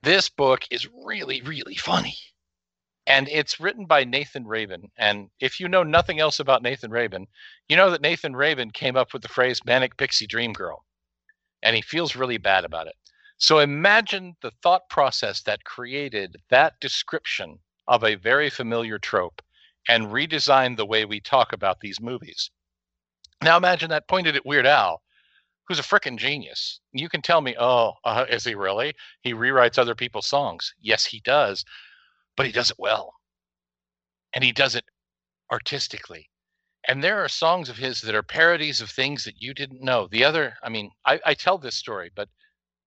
This 0.02 0.28
book 0.28 0.62
is 0.70 0.88
really, 1.06 1.40
really 1.42 1.76
funny. 1.76 2.16
And 3.06 3.28
it's 3.28 3.60
written 3.60 3.86
by 3.86 4.04
Nathan 4.04 4.46
Rabin. 4.46 4.90
And 4.98 5.28
if 5.40 5.60
you 5.60 5.68
know 5.68 5.84
nothing 5.84 6.18
else 6.18 6.40
about 6.40 6.62
Nathan 6.62 6.90
Rabin, 6.90 7.26
you 7.68 7.76
know 7.76 7.90
that 7.90 8.02
Nathan 8.02 8.34
Rabin 8.34 8.72
came 8.72 8.96
up 8.96 9.12
with 9.12 9.22
the 9.22 9.28
phrase 9.28 9.60
manic 9.64 9.96
pixie 9.96 10.26
dream 10.26 10.52
girl. 10.52 10.84
And 11.62 11.76
he 11.76 11.82
feels 11.82 12.16
really 12.16 12.36
bad 12.36 12.64
about 12.64 12.88
it. 12.88 12.94
So 13.38 13.58
imagine 13.58 14.36
the 14.40 14.52
thought 14.62 14.88
process 14.88 15.42
that 15.42 15.64
created 15.64 16.36
that 16.50 16.74
description 16.80 17.58
of 17.86 18.02
a 18.02 18.14
very 18.14 18.50
familiar 18.50 18.98
trope 18.98 19.42
and 19.88 20.06
redesigned 20.06 20.76
the 20.76 20.86
way 20.86 21.04
we 21.04 21.20
talk 21.20 21.52
about 21.52 21.80
these 21.80 22.00
movies. 22.00 22.50
Now 23.42 23.56
imagine 23.56 23.90
that 23.90 24.08
pointed 24.08 24.36
at 24.36 24.46
Weird 24.46 24.66
Al, 24.66 25.02
who's 25.68 25.78
a 25.78 25.82
frickin' 25.82 26.16
genius. 26.16 26.80
You 26.92 27.08
can 27.08 27.22
tell 27.22 27.40
me, 27.40 27.54
oh, 27.58 27.92
uh, 28.04 28.24
is 28.28 28.44
he 28.44 28.54
really? 28.54 28.94
He 29.22 29.34
rewrites 29.34 29.78
other 29.78 29.94
people's 29.94 30.26
songs. 30.26 30.72
Yes, 30.80 31.04
he 31.04 31.20
does, 31.20 31.64
but 32.36 32.46
he 32.46 32.52
does 32.52 32.70
it 32.70 32.76
well. 32.78 33.12
And 34.34 34.42
he 34.42 34.52
does 34.52 34.74
it 34.74 34.84
artistically. 35.52 36.30
And 36.88 37.02
there 37.02 37.22
are 37.22 37.28
songs 37.28 37.68
of 37.68 37.76
his 37.76 38.00
that 38.02 38.14
are 38.14 38.22
parodies 38.22 38.80
of 38.80 38.90
things 38.90 39.24
that 39.24 39.40
you 39.42 39.52
didn't 39.54 39.82
know. 39.82 40.08
The 40.10 40.24
other, 40.24 40.54
I 40.62 40.68
mean, 40.68 40.90
I, 41.04 41.20
I 41.26 41.34
tell 41.34 41.58
this 41.58 41.74
story, 41.74 42.10
but 42.14 42.28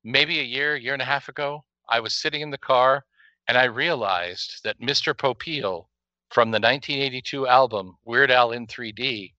maybe 0.04 0.40
a 0.40 0.44
year, 0.44 0.76
year 0.76 0.94
and 0.94 1.02
a 1.02 1.06
half 1.06 1.30
ago, 1.30 1.64
I 1.88 2.00
was 2.00 2.14
sitting 2.14 2.42
in 2.42 2.52
the 2.52 2.58
car 2.58 3.06
and 3.48 3.58
I 3.58 3.66
realized 3.66 4.62
that 4.64 4.80
Mr. 4.80 5.14
Popeil 5.14 5.90
from 6.30 6.52
the 6.52 6.60
1982 6.60 7.48
album 7.48 7.98
Weird 8.06 8.32
Al 8.32 8.52
in 8.52 8.68
3D 8.68 9.34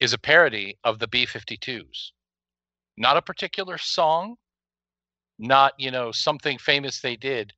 is 0.00 0.12
a 0.12 0.18
parody 0.18 0.78
of 0.84 0.98
the 0.98 1.08
B 1.08 1.26
52s. 1.26 2.12
Not 2.96 3.16
a 3.16 3.22
particular 3.22 3.78
song, 3.78 4.36
not, 5.38 5.72
you 5.78 5.90
know, 5.90 6.12
something 6.12 6.58
famous 6.58 7.00
they 7.00 7.16
did. 7.16 7.52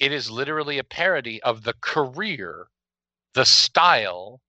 It 0.00 0.12
is 0.12 0.30
literally 0.30 0.78
a 0.78 0.84
parody 0.84 1.40
of 1.42 1.62
the 1.62 1.74
career, 1.80 2.66
the 3.34 3.44
style, 3.44 4.40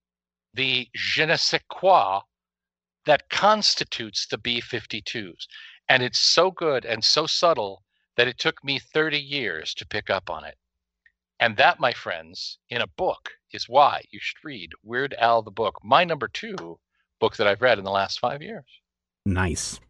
the 0.54 0.90
je 0.96 1.26
ne 1.26 1.36
sais 1.36 1.62
quoi 1.70 2.22
that 3.06 3.30
constitutes 3.30 4.28
the 4.28 4.38
B 4.38 4.62
52s. 4.62 5.46
And 5.92 6.02
it's 6.02 6.20
so 6.20 6.52
good 6.52 6.86
and 6.86 7.04
so 7.04 7.26
subtle 7.26 7.84
that 8.16 8.26
it 8.30 8.38
took 8.38 8.64
me 8.64 8.80
30 8.80 9.18
years 9.18 9.74
to 9.74 9.86
pick 9.86 10.10
up 10.10 10.30
on 10.30 10.46
it. 10.46 10.56
And 11.42 11.58
that, 11.58 11.82
my 11.82 11.92
friends, 11.92 12.60
in 12.70 12.82
a 12.82 12.88
book 12.88 13.32
is 13.52 13.66
why 13.68 14.02
you 14.10 14.20
should 14.22 14.38
read 14.42 14.70
Weird 14.84 15.14
Al 15.20 15.42
the 15.42 15.52
book, 15.52 15.76
my 15.84 16.06
number 16.06 16.30
two 16.30 16.80
book 17.20 17.36
that 17.36 17.46
I've 17.46 17.62
read 17.62 17.78
in 17.78 17.84
the 17.84 17.92
last 17.92 18.22
five 18.22 18.42
years. 18.42 18.64
Nice. 19.26 19.82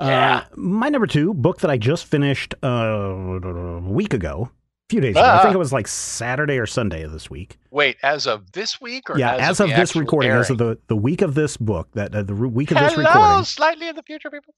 Yeah. 0.00 0.44
Uh, 0.44 0.54
my 0.54 0.90
number 0.90 1.08
two 1.08 1.34
book 1.34 1.58
that 1.62 1.72
I 1.72 1.76
just 1.76 2.04
finished 2.04 2.54
uh, 2.62 2.68
a 2.68 3.80
week 3.80 4.14
ago, 4.14 4.50
a 4.52 4.92
few 4.92 5.00
days 5.00 5.16
ago. 5.16 5.22
I 5.22 5.38
Ah. 5.38 5.42
think 5.42 5.56
it 5.56 5.58
was 5.58 5.72
like 5.72 5.88
Saturday 5.88 6.58
or 6.58 6.66
Sunday 6.66 7.02
of 7.02 7.10
this 7.10 7.28
week. 7.28 7.58
Wait, 7.72 7.96
as 8.04 8.28
of 8.28 8.52
this 8.52 8.80
week 8.80 9.10
or 9.10 9.18
yeah, 9.18 9.34
as, 9.34 9.40
as, 9.40 9.60
of, 9.60 9.64
of, 9.64 9.70
the 9.74 9.80
this 9.80 9.96
recording, 9.96 10.30
as 10.30 10.50
of 10.50 10.58
the, 10.58 10.78
the 10.86 10.94
week 10.94 11.20
of 11.20 11.34
this 11.34 11.56
book, 11.56 11.88
that 11.94 12.14
uh, 12.14 12.22
the 12.22 12.34
week 12.34 12.70
of 12.70 12.76
this 12.76 12.90
recording. 12.92 13.12
Hello, 13.12 13.24
recording. 13.24 13.44
slightly 13.44 13.88
in 13.88 13.96
the 13.96 14.04
future, 14.04 14.30
people. 14.30 14.54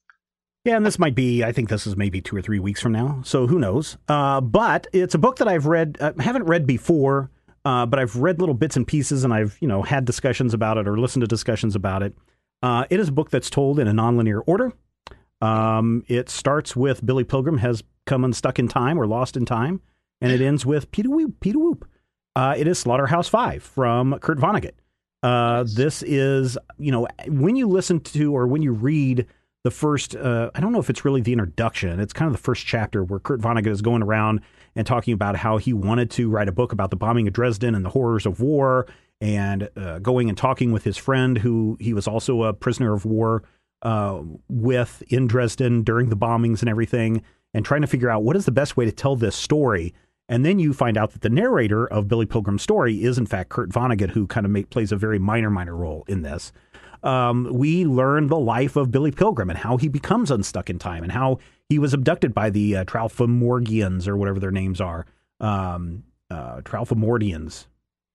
Yeah, 0.63 0.77
and 0.77 0.85
this 0.85 0.99
might 0.99 1.15
be, 1.15 1.43
I 1.43 1.51
think 1.51 1.69
this 1.69 1.87
is 1.87 1.97
maybe 1.97 2.21
two 2.21 2.35
or 2.35 2.41
three 2.41 2.59
weeks 2.59 2.81
from 2.81 2.91
now. 2.91 3.21
So 3.25 3.47
who 3.47 3.57
knows? 3.57 3.97
Uh, 4.07 4.41
but 4.41 4.85
it's 4.93 5.15
a 5.15 5.17
book 5.17 5.37
that 5.37 5.47
I've 5.47 5.65
read, 5.65 5.97
uh, 5.99 6.13
haven't 6.19 6.43
read 6.43 6.67
before, 6.67 7.31
uh, 7.65 7.87
but 7.87 7.99
I've 7.99 8.15
read 8.15 8.39
little 8.39 8.53
bits 8.53 8.77
and 8.77 8.85
pieces 8.85 9.23
and 9.23 9.33
I've, 9.33 9.57
you 9.59 9.67
know, 9.67 9.81
had 9.81 10.05
discussions 10.05 10.53
about 10.53 10.77
it 10.77 10.87
or 10.87 10.99
listened 10.99 11.21
to 11.21 11.27
discussions 11.27 11.75
about 11.75 12.03
it. 12.03 12.15
Uh, 12.61 12.85
it 12.91 12.99
is 12.99 13.07
a 13.07 13.11
book 13.11 13.31
that's 13.31 13.49
told 13.49 13.79
in 13.79 13.87
a 13.87 13.91
nonlinear 13.91 14.41
order. 14.45 14.71
Um, 15.41 16.03
it 16.07 16.29
starts 16.29 16.75
with 16.75 17.03
Billy 17.03 17.23
Pilgrim 17.23 17.57
has 17.57 17.83
come 18.05 18.23
unstuck 18.23 18.59
in 18.59 18.67
time 18.67 18.99
or 18.99 19.07
lost 19.07 19.35
in 19.35 19.45
time, 19.45 19.81
and 20.21 20.31
it 20.31 20.41
ends 20.41 20.63
with 20.63 20.91
Peter 20.91 21.09
Whoop. 21.09 21.39
Peter 21.39 21.57
Whoop. 21.57 21.87
Uh, 22.35 22.53
it 22.55 22.67
is 22.67 22.77
Slaughterhouse 22.77 23.27
Five 23.27 23.63
from 23.63 24.17
Kurt 24.19 24.37
Vonnegut. 24.37 24.73
Uh, 25.23 25.63
Nice. 25.63 25.73
This 25.73 26.03
is, 26.03 26.57
you 26.77 26.91
know, 26.91 27.07
when 27.27 27.55
you 27.55 27.67
listen 27.67 27.99
to 28.01 28.35
or 28.35 28.45
when 28.45 28.61
you 28.61 28.71
read 28.71 29.25
the 29.63 29.71
first, 29.71 30.15
uh, 30.15 30.49
I 30.55 30.59
don't 30.59 30.71
know 30.71 30.79
if 30.79 30.89
it's 30.89 31.05
really 31.05 31.21
the 31.21 31.33
introduction. 31.33 31.99
It's 31.99 32.13
kind 32.13 32.27
of 32.27 32.33
the 32.33 32.41
first 32.41 32.65
chapter 32.65 33.03
where 33.03 33.19
Kurt 33.19 33.41
Vonnegut 33.41 33.67
is 33.67 33.81
going 33.81 34.01
around 34.01 34.41
and 34.75 34.87
talking 34.87 35.13
about 35.13 35.35
how 35.35 35.57
he 35.57 35.73
wanted 35.73 36.09
to 36.11 36.29
write 36.29 36.47
a 36.47 36.51
book 36.51 36.71
about 36.71 36.89
the 36.89 36.95
bombing 36.95 37.27
of 37.27 37.33
Dresden 37.33 37.75
and 37.75 37.85
the 37.85 37.89
horrors 37.89 38.25
of 38.25 38.39
war, 38.39 38.87
and 39.19 39.69
uh, 39.77 39.99
going 39.99 40.29
and 40.29 40.37
talking 40.37 40.71
with 40.71 40.83
his 40.83 40.97
friend 40.97 41.37
who 41.37 41.77
he 41.79 41.93
was 41.93 42.07
also 42.07 42.43
a 42.43 42.53
prisoner 42.53 42.93
of 42.93 43.05
war 43.05 43.43
uh, 43.83 44.21
with 44.49 45.03
in 45.09 45.27
Dresden 45.27 45.83
during 45.83 46.09
the 46.09 46.17
bombings 46.17 46.61
and 46.61 46.69
everything, 46.69 47.21
and 47.53 47.63
trying 47.63 47.81
to 47.81 47.87
figure 47.87 48.09
out 48.09 48.23
what 48.23 48.35
is 48.35 48.45
the 48.45 48.51
best 48.51 48.77
way 48.77 48.85
to 48.85 48.91
tell 48.91 49.15
this 49.15 49.35
story. 49.35 49.93
And 50.27 50.45
then 50.45 50.59
you 50.59 50.73
find 50.73 50.97
out 50.97 51.11
that 51.11 51.21
the 51.21 51.29
narrator 51.29 51.85
of 51.85 52.07
Billy 52.07 52.25
Pilgrim's 52.25 52.61
story 52.61 53.03
is, 53.03 53.17
in 53.17 53.25
fact, 53.25 53.49
Kurt 53.49 53.69
Vonnegut, 53.69 54.11
who 54.11 54.25
kind 54.25 54.45
of 54.45 54.51
make, 54.51 54.69
plays 54.69 54.91
a 54.91 54.95
very 54.95 55.19
minor, 55.19 55.49
minor 55.49 55.75
role 55.75 56.05
in 56.07 56.21
this. 56.21 56.53
Um, 57.03 57.49
we 57.51 57.85
learn 57.85 58.27
the 58.27 58.37
life 58.37 58.75
of 58.75 58.91
Billy 58.91 59.11
Pilgrim 59.11 59.49
and 59.49 59.57
how 59.57 59.77
he 59.77 59.87
becomes 59.87 60.31
unstuck 60.31 60.69
in 60.69 60.79
time 60.79 61.03
and 61.03 61.11
how 61.11 61.39
he 61.69 61.79
was 61.79 61.93
abducted 61.93 62.33
by 62.33 62.49
the 62.49 62.77
uh, 62.77 62.85
Tralfamorgians 62.85 64.07
or 64.07 64.17
whatever 64.17 64.39
their 64.39 64.51
names 64.51 64.79
are. 64.79 65.05
Um, 65.39 66.03
uh, 66.29 66.61
Tralfamordians. 66.61 67.65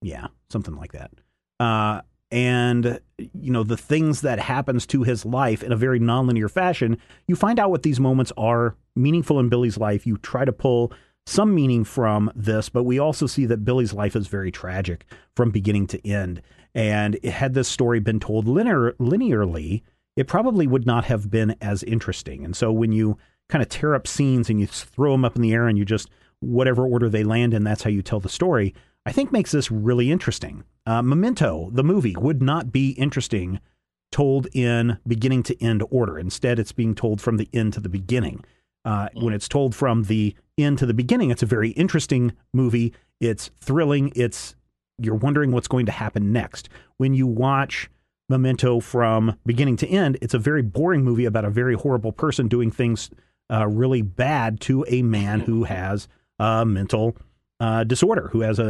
Yeah, 0.02 0.28
something 0.50 0.76
like 0.76 0.92
that. 0.92 1.10
Uh, 1.58 2.02
and 2.30 3.00
you 3.16 3.52
know 3.52 3.62
the 3.62 3.76
things 3.76 4.22
that 4.22 4.38
happens 4.38 4.86
to 4.86 5.02
his 5.04 5.24
life 5.24 5.62
in 5.62 5.72
a 5.72 5.76
very 5.76 6.00
nonlinear 6.00 6.50
fashion 6.50 6.98
you 7.28 7.36
find 7.36 7.60
out 7.60 7.70
what 7.70 7.82
these 7.84 8.00
moments 8.00 8.32
are 8.36 8.76
meaningful 8.96 9.38
in 9.38 9.48
billy's 9.48 9.78
life 9.78 10.06
you 10.06 10.16
try 10.18 10.44
to 10.44 10.52
pull 10.52 10.92
some 11.24 11.54
meaning 11.54 11.84
from 11.84 12.30
this 12.34 12.68
but 12.68 12.82
we 12.82 12.98
also 12.98 13.26
see 13.26 13.46
that 13.46 13.64
billy's 13.64 13.92
life 13.92 14.16
is 14.16 14.26
very 14.26 14.50
tragic 14.50 15.06
from 15.36 15.50
beginning 15.50 15.86
to 15.86 16.04
end 16.06 16.42
and 16.76 17.22
had 17.24 17.54
this 17.54 17.66
story 17.66 17.98
been 17.98 18.20
told 18.20 18.46
linear, 18.46 18.92
linearly 19.00 19.82
it 20.14 20.28
probably 20.28 20.68
would 20.68 20.86
not 20.86 21.06
have 21.06 21.28
been 21.28 21.56
as 21.60 21.82
interesting 21.82 22.44
and 22.44 22.54
so 22.54 22.70
when 22.70 22.92
you 22.92 23.18
kind 23.48 23.62
of 23.62 23.68
tear 23.68 23.96
up 23.96 24.06
scenes 24.06 24.48
and 24.48 24.60
you 24.60 24.66
throw 24.66 25.12
them 25.12 25.24
up 25.24 25.34
in 25.34 25.42
the 25.42 25.52
air 25.52 25.66
and 25.66 25.76
you 25.76 25.84
just 25.84 26.08
whatever 26.38 26.86
order 26.86 27.08
they 27.08 27.24
land 27.24 27.52
in 27.52 27.64
that's 27.64 27.82
how 27.82 27.90
you 27.90 28.02
tell 28.02 28.20
the 28.20 28.28
story 28.28 28.72
I 29.06 29.12
think 29.12 29.30
makes 29.30 29.52
this 29.52 29.70
really 29.70 30.10
interesting. 30.10 30.64
Uh, 30.84 31.00
Memento, 31.00 31.70
the 31.72 31.84
movie, 31.84 32.16
would 32.16 32.42
not 32.42 32.72
be 32.72 32.90
interesting 32.90 33.60
told 34.10 34.48
in 34.52 34.98
beginning 35.06 35.44
to 35.44 35.62
end 35.62 35.84
order. 35.90 36.18
Instead, 36.18 36.58
it's 36.58 36.72
being 36.72 36.94
told 36.94 37.20
from 37.20 37.36
the 37.36 37.48
end 37.52 37.72
to 37.74 37.80
the 37.80 37.88
beginning. 37.88 38.44
Uh, 38.84 39.08
when 39.14 39.32
it's 39.32 39.48
told 39.48 39.76
from 39.76 40.04
the 40.04 40.34
end 40.58 40.78
to 40.78 40.86
the 40.86 40.94
beginning, 40.94 41.30
it's 41.30 41.42
a 41.42 41.46
very 41.46 41.70
interesting 41.70 42.32
movie. 42.52 42.92
It's 43.20 43.50
thrilling. 43.60 44.12
It's 44.16 44.56
you're 44.98 45.14
wondering 45.14 45.52
what's 45.52 45.68
going 45.68 45.86
to 45.86 45.92
happen 45.92 46.32
next. 46.32 46.68
When 46.96 47.14
you 47.14 47.26
watch 47.26 47.90
Memento 48.28 48.80
from 48.80 49.38
beginning 49.46 49.76
to 49.76 49.88
end, 49.88 50.18
it's 50.20 50.34
a 50.34 50.38
very 50.38 50.62
boring 50.62 51.04
movie 51.04 51.26
about 51.26 51.44
a 51.44 51.50
very 51.50 51.74
horrible 51.74 52.12
person 52.12 52.48
doing 52.48 52.70
things 52.70 53.10
uh, 53.52 53.66
really 53.68 54.02
bad 54.02 54.60
to 54.60 54.84
a 54.88 55.02
man 55.02 55.40
who 55.40 55.64
has 55.64 56.08
a 56.38 56.64
mental 56.66 57.16
uh, 57.60 57.84
disorder, 57.84 58.28
who 58.32 58.40
has 58.40 58.58
a, 58.58 58.64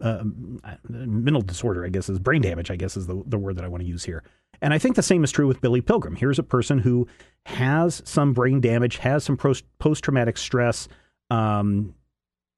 a, 0.00 0.06
a, 0.06 0.10
a 0.10 1.06
mental 1.06 1.42
disorder, 1.42 1.84
I 1.84 1.88
guess 1.88 2.08
is 2.08 2.18
brain 2.18 2.42
damage, 2.42 2.70
I 2.70 2.76
guess 2.76 2.96
is 2.96 3.06
the, 3.06 3.22
the 3.26 3.38
word 3.38 3.56
that 3.56 3.64
I 3.64 3.68
want 3.68 3.82
to 3.82 3.88
use 3.88 4.04
here. 4.04 4.24
And 4.62 4.72
I 4.72 4.78
think 4.78 4.96
the 4.96 5.02
same 5.02 5.22
is 5.24 5.30
true 5.30 5.46
with 5.46 5.60
Billy 5.60 5.80
Pilgrim. 5.80 6.16
Here's 6.16 6.38
a 6.38 6.42
person 6.42 6.78
who 6.78 7.06
has 7.46 8.02
some 8.04 8.32
brain 8.32 8.60
damage, 8.60 8.96
has 8.98 9.24
some 9.24 9.36
post 9.36 10.04
traumatic 10.04 10.38
stress, 10.38 10.88
um, 11.30 11.94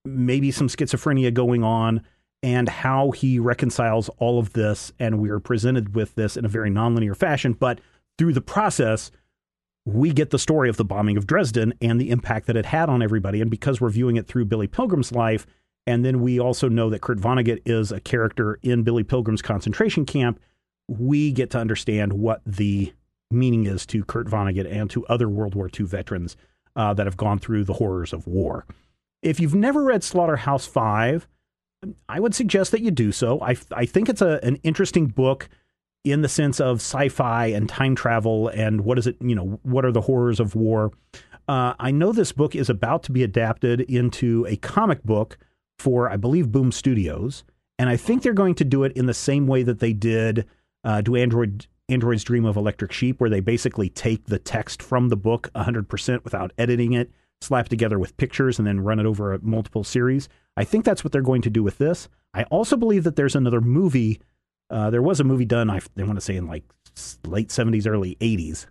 maybe 0.05 0.51
some 0.51 0.69
schizophrenia 0.69 1.35
going 1.35 1.65
on, 1.65 2.03
and 2.43 2.69
how 2.69 3.11
he 3.11 3.39
reconciles 3.39 4.09
all 4.19 4.39
of 4.39 4.53
this. 4.53 4.93
And 4.99 5.21
we're 5.21 5.41
presented 5.41 5.95
with 5.95 6.15
this 6.15 6.37
in 6.37 6.45
a 6.45 6.49
very 6.49 6.71
nonlinear 6.71 7.17
fashion, 7.17 7.53
but 7.55 7.81
through 8.19 8.35
the 8.35 8.41
process, 8.41 9.11
we 9.85 10.13
get 10.13 10.31
the 10.31 10.39
story 10.39 10.69
of 10.69 10.77
the 10.77 10.85
bombing 10.85 11.17
of 11.17 11.27
Dresden 11.27 11.73
and 11.81 12.01
the 12.01 12.11
impact 12.11 12.47
that 12.47 12.57
it 12.57 12.67
had 12.67 12.89
on 12.89 13.03
everybody. 13.03 13.41
And 13.41 13.51
because 13.51 13.81
we're 13.81 13.91
viewing 13.91 14.17
it 14.17 14.27
through 14.27 14.47
Billy 14.47 14.67
Pilgrim's 14.67 15.13
life, 15.13 15.47
And 15.87 16.05
then 16.05 16.21
we 16.21 16.41
also 16.41 16.69
know 16.69 16.91
that 16.91 17.01
Kurt 17.01 17.19
Vonnegut 17.19 17.63
is 17.65 17.93
a 17.93 18.01
character 18.01 18.59
in 18.63 18.83
Billy 18.83 19.05
Pilgrim's 19.05 19.43
concentration 19.43 20.05
camp. 20.05 20.41
We 20.89 21.33
get 21.33 21.51
to 21.51 21.59
understand 21.59 22.15
what 22.15 22.43
the 22.45 22.93
meaning 23.31 23.67
is 23.67 23.87
to 23.87 24.05
Kurt 24.05 24.27
Vonnegut 24.27 24.71
and 24.71 24.91
to 24.91 25.07
other 25.07 25.29
World 25.29 25.55
War 25.55 25.71
II 25.79 25.87
veterans 25.87 26.37
uh, 26.75 26.93
that 26.95 27.07
have 27.07 27.17
gone 27.17 27.39
through 27.39 27.65
the 27.65 27.75
horrors 27.75 28.13
of 28.13 28.27
war. 28.27 28.67
If 29.23 29.41
you've 29.41 29.55
never 29.55 29.83
read 29.83 30.05
Slaughterhouse 30.05 30.67
Five, 30.67 31.27
I 32.09 32.21
would 32.21 32.35
suggest 32.35 32.73
that 32.73 32.81
you 32.81 32.91
do 32.91 33.13
so. 33.13 33.41
I, 33.41 33.57
I 33.73 33.87
think 33.87 34.09
it's 34.09 34.23
a, 34.23 34.41
an 34.43 34.57
interesting 34.57 35.07
book 35.07 35.49
in 36.05 36.23
the 36.23 36.29
sense 36.29 36.61
of 36.61 36.77
sci-fi 36.77 37.47
and 37.47 37.69
time 37.69 37.95
travel 37.95 38.49
and 38.49 38.83
what 38.83 38.99
is 38.99 39.07
it, 39.07 39.17
you 39.21 39.35
know, 39.35 39.59
what 39.63 39.85
are 39.85 39.93
the 39.93 40.01
horrors 40.01 40.41
of 40.41 40.55
war. 40.55 40.93
Uh, 41.49 41.75
I 41.79 41.91
know 41.91 42.13
this 42.13 42.33
book 42.33 42.55
is 42.55 42.71
about 42.71 43.03
to 43.05 43.13
be 43.13 43.23
adapted 43.23 43.81
into 43.83 44.47
a 44.49 44.57
comic 44.57 45.03
book 45.05 45.39
for, 45.79 46.11
I 46.11 46.17
believe, 46.17 46.51
Boom 46.51 46.73
Studios, 46.73 47.45
and 47.79 47.89
I 47.89 47.97
think 47.97 48.23
they're 48.23 48.33
going 48.33 48.55
to 48.57 48.65
do 48.65 48.85
it 48.85 48.93
in 48.93 49.07
the 49.07 49.15
same 49.15 49.47
way 49.47 49.63
that 49.63 49.79
they 49.79 49.93
did 49.93 50.47
uh, 50.85 51.03
"Do 51.03 51.15
Android 51.17 51.67
Androids 51.89 52.25
Dream 52.25 52.45
of 52.45 52.57
Electric 52.57 52.93
Sheep," 52.93 53.21
where 53.21 53.31
they 53.31 53.41
basically 53.41 53.89
take 53.89 54.27
the 54.27 54.39
text 54.39 54.83
from 54.83 55.09
the 55.09 55.17
book 55.17 55.51
100% 55.55 56.25
without 56.25 56.53
editing 56.59 56.95
it, 56.95 57.11
slap 57.41 57.69
together 57.69 57.99
with 57.99 58.17
pictures, 58.17 58.59
and 58.59 58.67
then 58.67 58.81
run 58.81 58.99
it 58.99 59.07
over 59.07 59.33
a 59.33 59.39
multiple 59.43 59.85
series. 59.85 60.29
I 60.57 60.65
think 60.65 60.85
that's 60.85 61.05
what 61.05 61.13
they're 61.13 61.23
going 61.23 61.43
to 61.43 61.51
do 61.51 61.63
with 61.63 61.79
this. 61.79 62.09
I 62.35 62.45
also 62.45 62.77
believe 62.77 63.05
that 63.05 63.17
there's 63.17 63.37
another 63.37 63.61
movie. 63.61 64.21
Uh, 64.71 64.91
there 64.91 65.03
was 65.03 65.21
a 65.21 65.25
movie 65.25 65.45
done, 65.45 65.71
I, 65.71 65.81
I 65.99 66.03
want 66.03 66.17
to 66.17 66.21
say 66.21 66.37
in 66.37 66.47
like 66.47 66.65
late 67.25 67.49
70s, 67.49 67.87
early 67.87 68.17
80s. 68.21 68.67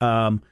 Um, 0.00 0.42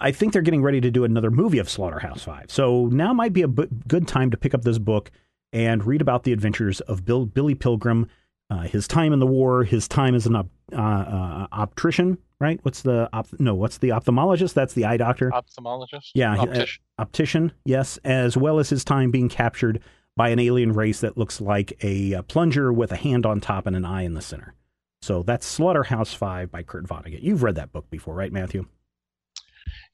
I 0.00 0.12
think 0.12 0.32
they're 0.32 0.42
getting 0.42 0.62
ready 0.62 0.80
to 0.80 0.90
do 0.90 1.04
another 1.04 1.30
movie 1.30 1.58
of 1.58 1.68
Slaughterhouse 1.68 2.22
Five. 2.22 2.50
So 2.50 2.86
now 2.86 3.12
might 3.12 3.34
be 3.34 3.42
a 3.42 3.48
b- 3.48 3.68
good 3.86 4.08
time 4.08 4.30
to 4.30 4.36
pick 4.36 4.54
up 4.54 4.62
this 4.62 4.78
book 4.78 5.10
and 5.52 5.84
read 5.84 6.00
about 6.00 6.24
the 6.24 6.32
adventures 6.32 6.80
of 6.80 7.04
Bill, 7.04 7.26
Billy 7.26 7.54
Pilgrim, 7.54 8.08
uh, 8.50 8.62
his 8.62 8.88
time 8.88 9.12
in 9.12 9.18
the 9.18 9.26
war, 9.26 9.62
his 9.62 9.86
time 9.86 10.14
as 10.14 10.26
an 10.26 10.36
op, 10.36 10.48
uh, 10.72 10.76
uh, 10.76 11.46
optician, 11.52 12.18
right? 12.44 12.60
What's 12.62 12.82
the 12.82 13.08
op, 13.12 13.26
no? 13.40 13.54
What's 13.54 13.78
the 13.78 13.88
ophthalmologist? 13.88 14.52
That's 14.52 14.74
the 14.74 14.84
eye 14.84 14.98
doctor. 14.98 15.30
Ophthalmologist. 15.30 16.10
Yeah, 16.14 16.36
optician. 16.36 16.82
Uh, 16.98 17.02
optician. 17.02 17.52
Yes, 17.64 17.98
as 18.04 18.36
well 18.36 18.58
as 18.58 18.68
his 18.68 18.84
time 18.84 19.10
being 19.10 19.28
captured 19.28 19.80
by 20.16 20.28
an 20.28 20.38
alien 20.38 20.72
race 20.72 21.00
that 21.00 21.16
looks 21.16 21.40
like 21.40 21.72
a, 21.82 22.12
a 22.12 22.22
plunger 22.22 22.72
with 22.72 22.92
a 22.92 22.96
hand 22.96 23.26
on 23.26 23.40
top 23.40 23.66
and 23.66 23.74
an 23.74 23.84
eye 23.84 24.02
in 24.02 24.14
the 24.14 24.22
center. 24.22 24.54
So 25.02 25.22
that's 25.22 25.46
Slaughterhouse 25.46 26.14
Five 26.14 26.50
by 26.50 26.62
Kurt 26.62 26.86
Vonnegut. 26.86 27.22
You've 27.22 27.42
read 27.42 27.56
that 27.56 27.72
book 27.72 27.88
before, 27.90 28.14
right, 28.14 28.32
Matthew? 28.32 28.66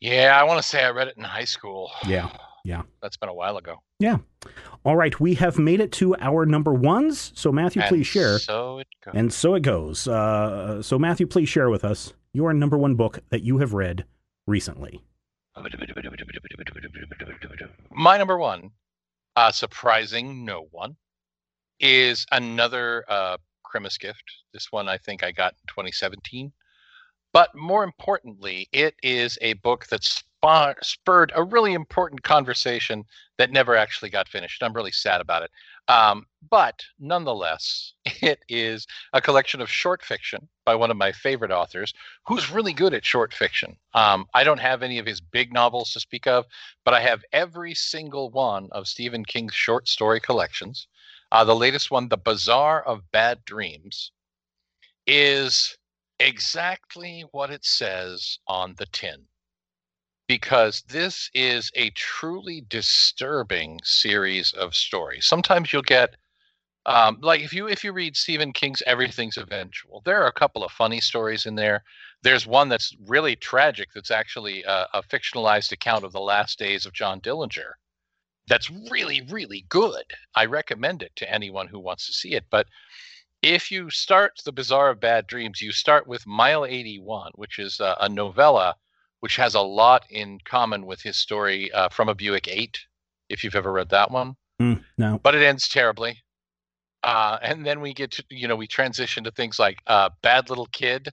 Yeah, 0.00 0.38
I 0.38 0.44
want 0.44 0.60
to 0.60 0.66
say 0.66 0.82
I 0.84 0.90
read 0.90 1.08
it 1.08 1.16
in 1.16 1.24
high 1.24 1.44
school. 1.44 1.90
Yeah, 2.06 2.30
yeah. 2.64 2.82
That's 3.00 3.16
been 3.16 3.28
a 3.28 3.34
while 3.34 3.56
ago. 3.56 3.76
Yeah. 4.00 4.18
All 4.82 4.96
right, 4.96 5.20
we 5.20 5.34
have 5.34 5.58
made 5.58 5.80
it 5.80 5.92
to 5.92 6.16
our 6.16 6.46
number 6.46 6.72
ones. 6.72 7.32
So 7.34 7.52
Matthew, 7.52 7.82
And 7.82 7.88
please 7.88 8.06
share. 8.06 8.38
So 8.38 8.78
it 8.78 8.88
goes. 9.04 9.14
And 9.14 9.32
so 9.32 9.54
it 9.54 9.60
goes. 9.60 10.08
Uh, 10.08 10.82
so 10.82 10.98
Matthew, 10.98 11.26
please 11.26 11.48
share 11.48 11.68
with 11.68 11.84
us 11.84 12.14
your 12.32 12.52
number 12.54 12.78
one 12.78 12.94
book 12.94 13.20
that 13.28 13.42
you 13.42 13.58
have 13.58 13.74
read 13.74 14.06
recently. 14.46 15.02
My 17.92 18.16
number 18.16 18.38
one, 18.38 18.70
uh, 19.36 19.52
surprising 19.52 20.46
no 20.46 20.66
one, 20.70 20.96
is 21.78 22.24
another 22.32 23.04
uh, 23.06 23.36
Christmas 23.62 23.98
gift. 23.98 24.24
This 24.54 24.72
one 24.72 24.88
I 24.88 24.96
think 24.96 25.22
I 25.22 25.30
got 25.30 25.52
in 25.52 25.66
2017. 25.68 26.52
But 27.32 27.54
more 27.54 27.84
importantly, 27.84 28.68
it 28.72 28.94
is 29.02 29.38
a 29.42 29.52
book 29.54 29.86
that 29.88 30.02
spurred 30.82 31.32
a 31.34 31.42
really 31.42 31.74
important 31.74 32.22
conversation 32.22 33.04
that 33.38 33.50
never 33.50 33.76
actually 33.76 34.10
got 34.10 34.28
finished. 34.28 34.62
I'm 34.62 34.72
really 34.72 34.92
sad 34.92 35.20
about 35.20 35.42
it. 35.42 35.50
Um, 35.88 36.26
but 36.48 36.82
nonetheless, 36.98 37.94
it 38.04 38.40
is 38.48 38.86
a 39.12 39.20
collection 39.20 39.60
of 39.60 39.68
short 39.68 40.02
fiction 40.02 40.48
by 40.64 40.74
one 40.74 40.90
of 40.90 40.96
my 40.96 41.12
favorite 41.12 41.50
authors 41.50 41.92
who's 42.26 42.50
really 42.50 42.72
good 42.72 42.94
at 42.94 43.04
short 43.04 43.34
fiction. 43.34 43.76
Um, 43.94 44.26
I 44.34 44.44
don't 44.44 44.60
have 44.60 44.82
any 44.82 44.98
of 44.98 45.06
his 45.06 45.20
big 45.20 45.52
novels 45.52 45.92
to 45.92 46.00
speak 46.00 46.26
of, 46.26 46.46
but 46.84 46.94
I 46.94 47.00
have 47.00 47.24
every 47.32 47.74
single 47.74 48.30
one 48.30 48.68
of 48.72 48.86
Stephen 48.86 49.24
King's 49.24 49.54
short 49.54 49.88
story 49.88 50.20
collections. 50.20 50.86
Uh, 51.32 51.44
the 51.44 51.56
latest 51.56 51.90
one, 51.90 52.08
The 52.08 52.16
Bazaar 52.16 52.82
of 52.82 53.10
Bad 53.12 53.44
Dreams, 53.44 54.12
is 55.06 55.76
exactly 56.18 57.24
what 57.32 57.50
it 57.50 57.64
says 57.64 58.38
on 58.46 58.74
the 58.78 58.86
tin. 58.86 59.26
Because 60.30 60.82
this 60.82 61.28
is 61.34 61.72
a 61.74 61.90
truly 61.90 62.60
disturbing 62.68 63.80
series 63.82 64.52
of 64.52 64.76
stories. 64.76 65.26
Sometimes 65.26 65.72
you'll 65.72 65.82
get 65.82 66.14
um, 66.86 67.18
like 67.20 67.40
if 67.40 67.52
you 67.52 67.66
if 67.66 67.82
you 67.82 67.92
read 67.92 68.16
Stephen 68.16 68.52
King's 68.52 68.80
Everything's 68.86 69.38
Eventual, 69.38 70.02
there 70.04 70.22
are 70.22 70.28
a 70.28 70.32
couple 70.32 70.62
of 70.62 70.70
funny 70.70 71.00
stories 71.00 71.46
in 71.46 71.56
there. 71.56 71.82
There's 72.22 72.46
one 72.46 72.68
that's 72.68 72.94
really 73.08 73.34
tragic. 73.34 73.88
That's 73.92 74.12
actually 74.12 74.62
a, 74.62 74.86
a 74.94 75.02
fictionalized 75.02 75.72
account 75.72 76.04
of 76.04 76.12
the 76.12 76.20
last 76.20 76.60
days 76.60 76.86
of 76.86 76.92
John 76.92 77.20
Dillinger. 77.20 77.72
That's 78.46 78.70
really 78.88 79.22
really 79.22 79.66
good. 79.68 80.04
I 80.36 80.44
recommend 80.44 81.02
it 81.02 81.10
to 81.16 81.28
anyone 81.28 81.66
who 81.66 81.80
wants 81.80 82.06
to 82.06 82.12
see 82.12 82.34
it. 82.34 82.44
But 82.50 82.68
if 83.42 83.72
you 83.72 83.90
start 83.90 84.34
the 84.44 84.52
Bazaar 84.52 84.90
of 84.90 85.00
Bad 85.00 85.26
Dreams, 85.26 85.60
you 85.60 85.72
start 85.72 86.06
with 86.06 86.24
Mile 86.24 86.64
81, 86.64 87.32
which 87.34 87.58
is 87.58 87.80
a, 87.80 87.96
a 88.00 88.08
novella 88.08 88.76
which 89.20 89.36
has 89.36 89.54
a 89.54 89.60
lot 89.60 90.04
in 90.10 90.38
common 90.44 90.86
with 90.86 91.00
his 91.02 91.16
story 91.16 91.70
uh, 91.72 91.88
from 91.88 92.08
a 92.08 92.14
Buick 92.14 92.48
8, 92.48 92.78
if 93.28 93.44
you've 93.44 93.54
ever 93.54 93.72
read 93.72 93.90
that 93.90 94.10
one. 94.10 94.34
Mm, 94.60 94.82
no. 94.98 95.20
But 95.22 95.34
it 95.34 95.42
ends 95.42 95.68
terribly. 95.68 96.22
Uh, 97.02 97.38
and 97.42 97.64
then 97.64 97.80
we 97.80 97.94
get 97.94 98.10
to, 98.12 98.24
you 98.30 98.46
know, 98.46 98.56
we 98.56 98.66
transition 98.66 99.24
to 99.24 99.30
things 99.30 99.58
like 99.58 99.78
uh, 99.86 100.10
Bad 100.22 100.50
Little 100.50 100.66
Kid, 100.66 101.08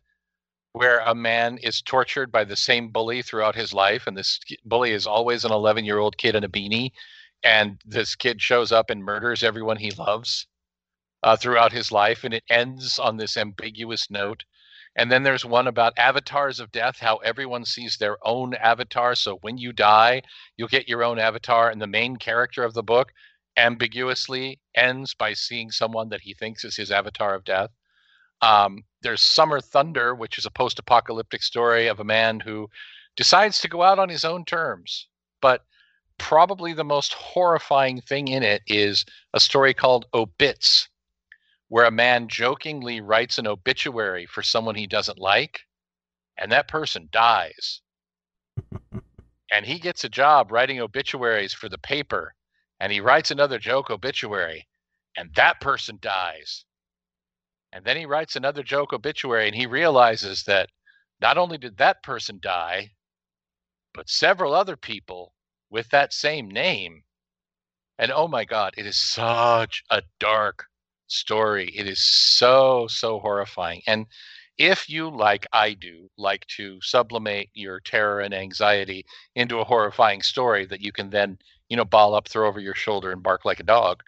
where 0.73 0.99
a 0.99 1.15
man 1.15 1.57
is 1.59 1.81
tortured 1.81 2.31
by 2.31 2.43
the 2.43 2.55
same 2.55 2.89
bully 2.89 3.21
throughout 3.21 3.55
his 3.55 3.73
life. 3.73 4.05
And 4.05 4.17
this 4.17 4.39
bully 4.65 4.91
is 4.91 5.07
always 5.07 5.45
an 5.45 5.51
11 5.51 5.85
year 5.85 5.99
old 5.99 6.17
kid 6.17 6.35
in 6.35 6.43
a 6.43 6.49
beanie. 6.49 6.91
And 7.43 7.79
this 7.85 8.15
kid 8.15 8.41
shows 8.41 8.71
up 8.71 8.89
and 8.89 9.03
murders 9.03 9.43
everyone 9.43 9.77
he 9.77 9.91
loves 9.91 10.47
uh, 11.23 11.35
throughout 11.35 11.71
his 11.71 11.91
life, 11.91 12.23
and 12.23 12.33
it 12.33 12.43
ends 12.49 12.99
on 12.99 13.17
this 13.17 13.37
ambiguous 13.37 14.09
note. 14.09 14.43
And 14.97 15.11
then 15.11 15.21
there's 15.21 15.45
one 15.45 15.67
about 15.67 15.97
avatars 15.97 16.59
of 16.59 16.71
death, 16.71 16.97
how 16.99 17.17
everyone 17.17 17.65
sees 17.65 17.97
their 17.97 18.17
own 18.27 18.55
avatar. 18.55 19.13
So 19.13 19.37
when 19.41 19.59
you 19.59 19.71
die, 19.71 20.23
you'll 20.57 20.67
get 20.67 20.89
your 20.89 21.03
own 21.03 21.19
avatar, 21.19 21.69
and 21.69 21.79
the 21.79 21.87
main 21.87 22.17
character 22.17 22.63
of 22.63 22.73
the 22.73 22.83
book 22.83 23.13
ambiguously 23.57 24.59
ends 24.75 25.13
by 25.13 25.33
seeing 25.33 25.69
someone 25.69 26.09
that 26.09 26.21
he 26.21 26.33
thinks 26.33 26.65
is 26.65 26.75
his 26.75 26.91
avatar 26.91 27.35
of 27.35 27.43
death. 27.43 27.69
Um, 28.41 28.83
there's 29.01 29.21
Summer 29.21 29.61
Thunder, 29.61 30.15
which 30.15 30.37
is 30.37 30.45
a 30.45 30.51
post 30.51 30.79
apocalyptic 30.79 31.43
story 31.43 31.87
of 31.87 31.99
a 31.99 32.03
man 32.03 32.39
who 32.39 32.67
decides 33.15 33.59
to 33.59 33.67
go 33.67 33.83
out 33.83 33.99
on 33.99 34.09
his 34.09 34.25
own 34.25 34.45
terms. 34.45 35.07
But 35.41 35.63
probably 36.17 36.73
the 36.73 36.83
most 36.83 37.13
horrifying 37.13 38.01
thing 38.01 38.27
in 38.27 38.41
it 38.41 38.63
is 38.65 39.05
a 39.33 39.39
story 39.39 39.73
called 39.73 40.05
Obits, 40.13 40.87
where 41.69 41.85
a 41.85 41.91
man 41.91 42.27
jokingly 42.27 43.01
writes 43.01 43.37
an 43.37 43.47
obituary 43.47 44.25
for 44.25 44.41
someone 44.41 44.75
he 44.75 44.87
doesn't 44.87 45.19
like, 45.19 45.61
and 46.37 46.51
that 46.51 46.67
person 46.67 47.09
dies. 47.11 47.81
and 49.51 49.65
he 49.65 49.79
gets 49.79 50.03
a 50.03 50.09
job 50.09 50.51
writing 50.51 50.79
obituaries 50.79 51.53
for 51.53 51.69
the 51.69 51.77
paper, 51.77 52.33
and 52.79 52.91
he 52.91 53.01
writes 53.01 53.31
another 53.31 53.59
joke 53.59 53.89
obituary, 53.89 54.67
and 55.17 55.33
that 55.35 55.59
person 55.59 55.97
dies. 56.01 56.63
And 57.73 57.83
then 57.83 57.97
he 57.97 58.05
writes 58.05 58.35
another 58.35 58.63
joke 58.63 58.93
obituary, 58.93 59.47
and 59.47 59.55
he 59.55 59.65
realizes 59.65 60.43
that 60.43 60.69
not 61.19 61.37
only 61.37 61.57
did 61.57 61.77
that 61.77 62.01
person 62.03 62.39
die, 62.41 62.91
but 63.93 64.09
several 64.09 64.53
other 64.53 64.77
people 64.77 65.33
with 65.69 65.89
that 65.89 66.13
same 66.13 66.49
name. 66.49 67.03
And 67.97 68.11
oh 68.11 68.27
my 68.27 68.45
God, 68.45 68.73
it 68.77 68.85
is 68.85 68.97
such 68.97 69.83
a 69.89 70.03
dark 70.19 70.65
story. 71.07 71.71
It 71.75 71.87
is 71.87 72.01
so, 72.01 72.87
so 72.89 73.19
horrifying. 73.19 73.81
And 73.87 74.07
if 74.57 74.89
you, 74.89 75.09
like 75.09 75.45
I 75.53 75.73
do, 75.73 76.09
like 76.17 76.45
to 76.57 76.79
sublimate 76.81 77.49
your 77.53 77.79
terror 77.79 78.21
and 78.21 78.33
anxiety 78.33 79.05
into 79.35 79.59
a 79.59 79.63
horrifying 79.63 80.21
story 80.21 80.65
that 80.65 80.81
you 80.81 80.91
can 80.91 81.09
then, 81.09 81.37
you 81.69 81.77
know, 81.77 81.85
ball 81.85 82.15
up, 82.15 82.27
throw 82.27 82.47
over 82.47 82.59
your 82.59 82.73
shoulder, 82.73 83.11
and 83.11 83.21
bark 83.21 83.45
like 83.45 83.59
a 83.59 83.63
dog, 83.63 84.01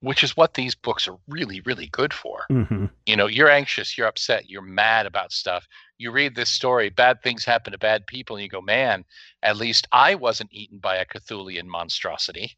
which 0.00 0.22
is 0.22 0.36
what 0.36 0.54
these 0.54 0.74
books 0.74 1.08
are 1.08 1.16
really, 1.26 1.60
really 1.62 1.88
good 1.88 2.14
for. 2.14 2.44
Mm-hmm. 2.50 2.86
You 3.06 3.16
know, 3.16 3.26
you're 3.26 3.50
anxious, 3.50 3.98
you're 3.98 4.06
upset, 4.06 4.48
you're 4.48 4.62
mad 4.62 5.06
about 5.06 5.32
stuff. 5.32 5.66
You 5.98 6.12
read 6.12 6.36
this 6.36 6.50
story, 6.50 6.90
bad 6.90 7.20
things 7.22 7.44
happen 7.44 7.72
to 7.72 7.78
bad 7.78 8.06
people, 8.06 8.36
and 8.36 8.44
you 8.44 8.48
go, 8.48 8.60
man, 8.60 9.04
at 9.42 9.56
least 9.56 9.88
I 9.90 10.14
wasn't 10.14 10.52
eaten 10.52 10.78
by 10.78 10.96
a 10.96 11.06
Cthulian 11.06 11.66
monstrosity. 11.66 12.56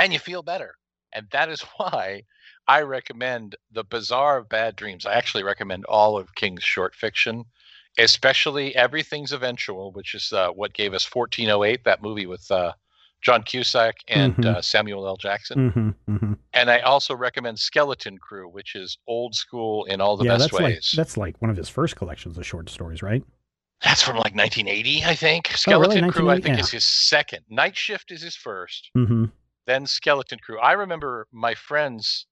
And 0.00 0.12
you 0.12 0.18
feel 0.18 0.42
better. 0.42 0.74
And 1.12 1.28
that 1.30 1.48
is 1.48 1.60
why 1.76 2.24
I 2.68 2.82
recommend 2.82 3.56
The 3.72 3.84
Bazaar 3.84 4.38
of 4.38 4.48
Bad 4.48 4.76
Dreams. 4.76 5.06
I 5.06 5.14
actually 5.14 5.44
recommend 5.44 5.84
all 5.86 6.18
of 6.18 6.34
King's 6.34 6.62
short 6.64 6.94
fiction, 6.94 7.44
especially 7.98 8.74
Everything's 8.74 9.32
Eventual, 9.32 9.92
which 9.92 10.14
is 10.14 10.32
uh, 10.32 10.48
what 10.50 10.72
gave 10.74 10.92
us 10.94 11.04
1408, 11.12 11.84
that 11.84 12.02
movie 12.02 12.26
with 12.26 12.48
uh, 12.50 12.72
John 13.22 13.42
Cusack 13.42 13.96
and 14.08 14.36
Mhm. 14.36 14.44
uh, 14.46 14.60
Samuel 14.60 15.06
L. 15.06 15.16
Jackson. 15.16 15.70
Mm-hmm, 15.70 16.14
mm-hmm. 16.14 16.32
And 16.52 16.70
I 16.70 16.80
also 16.80 17.14
recommend 17.14 17.58
Skeleton 17.58 18.18
Crew, 18.18 18.48
which 18.48 18.74
is 18.74 18.98
old 19.06 19.34
school 19.34 19.84
in 19.86 20.00
all 20.00 20.16
the 20.16 20.24
yeah, 20.24 20.32
best 20.32 20.40
that's 20.44 20.52
like 20.52 20.64
ways. 20.64 20.94
that's 20.96 21.16
like 21.16 21.40
one 21.40 21.50
of 21.50 21.56
his 21.56 21.68
first 21.68 21.96
collections 21.96 22.36
of 22.36 22.46
short 22.46 22.68
stories, 22.68 23.02
right? 23.02 23.22
That's 23.82 24.02
from 24.02 24.16
like 24.16 24.34
1980, 24.34 25.04
I 25.04 25.14
think. 25.14 25.48
Oh, 25.68 25.72
really? 25.80 25.84
Skeleton 25.96 26.10
Crew, 26.10 26.30
I 26.30 26.40
think, 26.40 26.56
Yeah. 26.56 26.62
is 26.64 26.70
his 26.70 26.84
second. 26.84 27.44
Night 27.50 27.76
Shift 27.76 28.10
is 28.10 28.22
his 28.22 28.34
first. 28.34 28.90
Mm-hmm. 28.96 29.26
Then 29.66 29.86
Skeleton 29.86 30.38
Crew. 30.38 30.58
I 30.60 30.72
remember 30.72 31.26
my 31.32 31.54
friends 31.54 32.26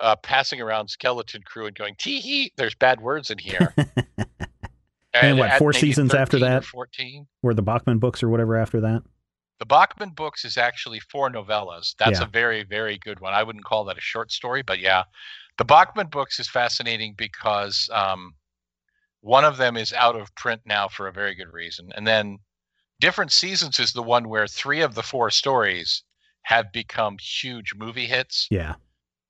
uh, 0.00 0.16
passing 0.16 0.60
around 0.60 0.88
Skeleton 0.88 1.42
Crew 1.42 1.66
and 1.66 1.76
going, 1.76 1.94
"Tee 1.98 2.20
hee, 2.20 2.52
there's 2.56 2.74
bad 2.74 3.00
words 3.00 3.30
in 3.30 3.38
here." 3.38 3.74
And 5.12 5.38
what, 5.38 5.58
four 5.58 5.72
seasons 5.72 6.14
after 6.14 6.38
13 6.38 6.46
or 6.46 6.50
that? 6.60 6.64
14. 6.64 7.26
Or 7.42 7.52
the 7.52 7.62
Bachman 7.62 7.98
books 7.98 8.22
or 8.22 8.28
whatever 8.28 8.56
after 8.56 8.80
that. 8.82 9.02
The 9.58 9.66
Bachman 9.66 10.10
books 10.10 10.44
is 10.44 10.56
actually 10.56 11.00
four 11.00 11.28
novellas. 11.30 11.94
That's 11.98 12.20
Yeah. 12.20 12.26
a 12.26 12.28
very, 12.28 12.62
very 12.62 12.96
good 12.96 13.18
one. 13.20 13.34
I 13.34 13.42
wouldn't 13.42 13.64
call 13.64 13.84
that 13.86 13.98
a 13.98 14.00
short 14.00 14.30
story, 14.30 14.62
but 14.62 14.78
yeah. 14.78 15.02
The 15.58 15.64
Bachman 15.64 16.06
books 16.06 16.38
is 16.38 16.48
fascinating 16.48 17.14
because 17.18 17.90
um, 17.92 18.34
one 19.20 19.44
of 19.44 19.56
them 19.56 19.76
is 19.76 19.92
out 19.92 20.16
of 20.16 20.34
print 20.36 20.62
now 20.64 20.88
for 20.88 21.08
a 21.08 21.12
very 21.12 21.34
good 21.34 21.52
reason. 21.52 21.90
And 21.96 22.06
then 22.06 22.38
Different 23.00 23.32
Seasons 23.32 23.78
is 23.80 23.92
the 23.92 24.02
one 24.02 24.28
where 24.28 24.46
three 24.46 24.80
of 24.80 24.94
the 24.94 25.02
four 25.02 25.30
stories 25.30 26.04
have 26.42 26.70
become 26.72 27.16
huge 27.20 27.74
movie 27.74 28.06
hits 28.06 28.46
Yeah. 28.50 28.76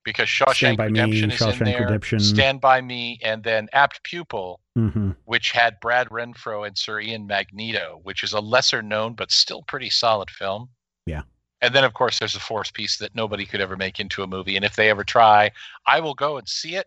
Because 0.05 0.29
Shawshank 0.29 0.55
Stand 0.55 0.77
by 0.79 0.89
Me, 0.89 1.01
Redemption 1.01 1.31
is 1.31 1.39
Shawshank 1.39 1.59
in 1.61 1.65
there, 1.65 1.81
Redemption. 1.83 2.21
Stand 2.21 2.61
by 2.61 2.81
Me, 2.81 3.19
and 3.23 3.43
then 3.45 3.69
Apt 3.73 4.03
Pupil, 4.03 4.61
Mm-hmm. 4.79 5.11
which 5.25 5.51
had 5.51 5.79
Brad 5.81 6.09
Renfro 6.11 6.67
and 6.67 6.79
Sir 6.79 7.01
Ian 7.01 7.27
Magneto, 7.27 8.01
which 8.05 8.23
is 8.23 8.33
a 8.33 8.41
lesser 8.41 8.81
known 8.83 9.15
but 9.15 9.31
still 9.31 9.63
pretty 9.63 9.91
solid 9.91 10.31
film. 10.31 10.69
Yeah. 11.07 11.23
And 11.61 11.75
then, 11.75 11.85
of 11.85 11.93
course, 11.93 12.19
there's 12.19 12.37
a 12.37 12.41
Force 12.41 12.71
piece 12.71 12.97
that 12.99 13.15
nobody 13.15 13.45
could 13.45 13.61
ever 13.61 13.77
make 13.77 14.01
into 14.01 14.23
a 14.23 14.27
movie. 14.27 14.57
And 14.57 14.65
if 14.65 14.77
they 14.77 14.89
ever 14.89 15.05
try, 15.05 15.51
I 15.87 16.01
will 16.01 16.15
go 16.15 16.39
and 16.39 16.49
see 16.49 16.77
it. 16.77 16.87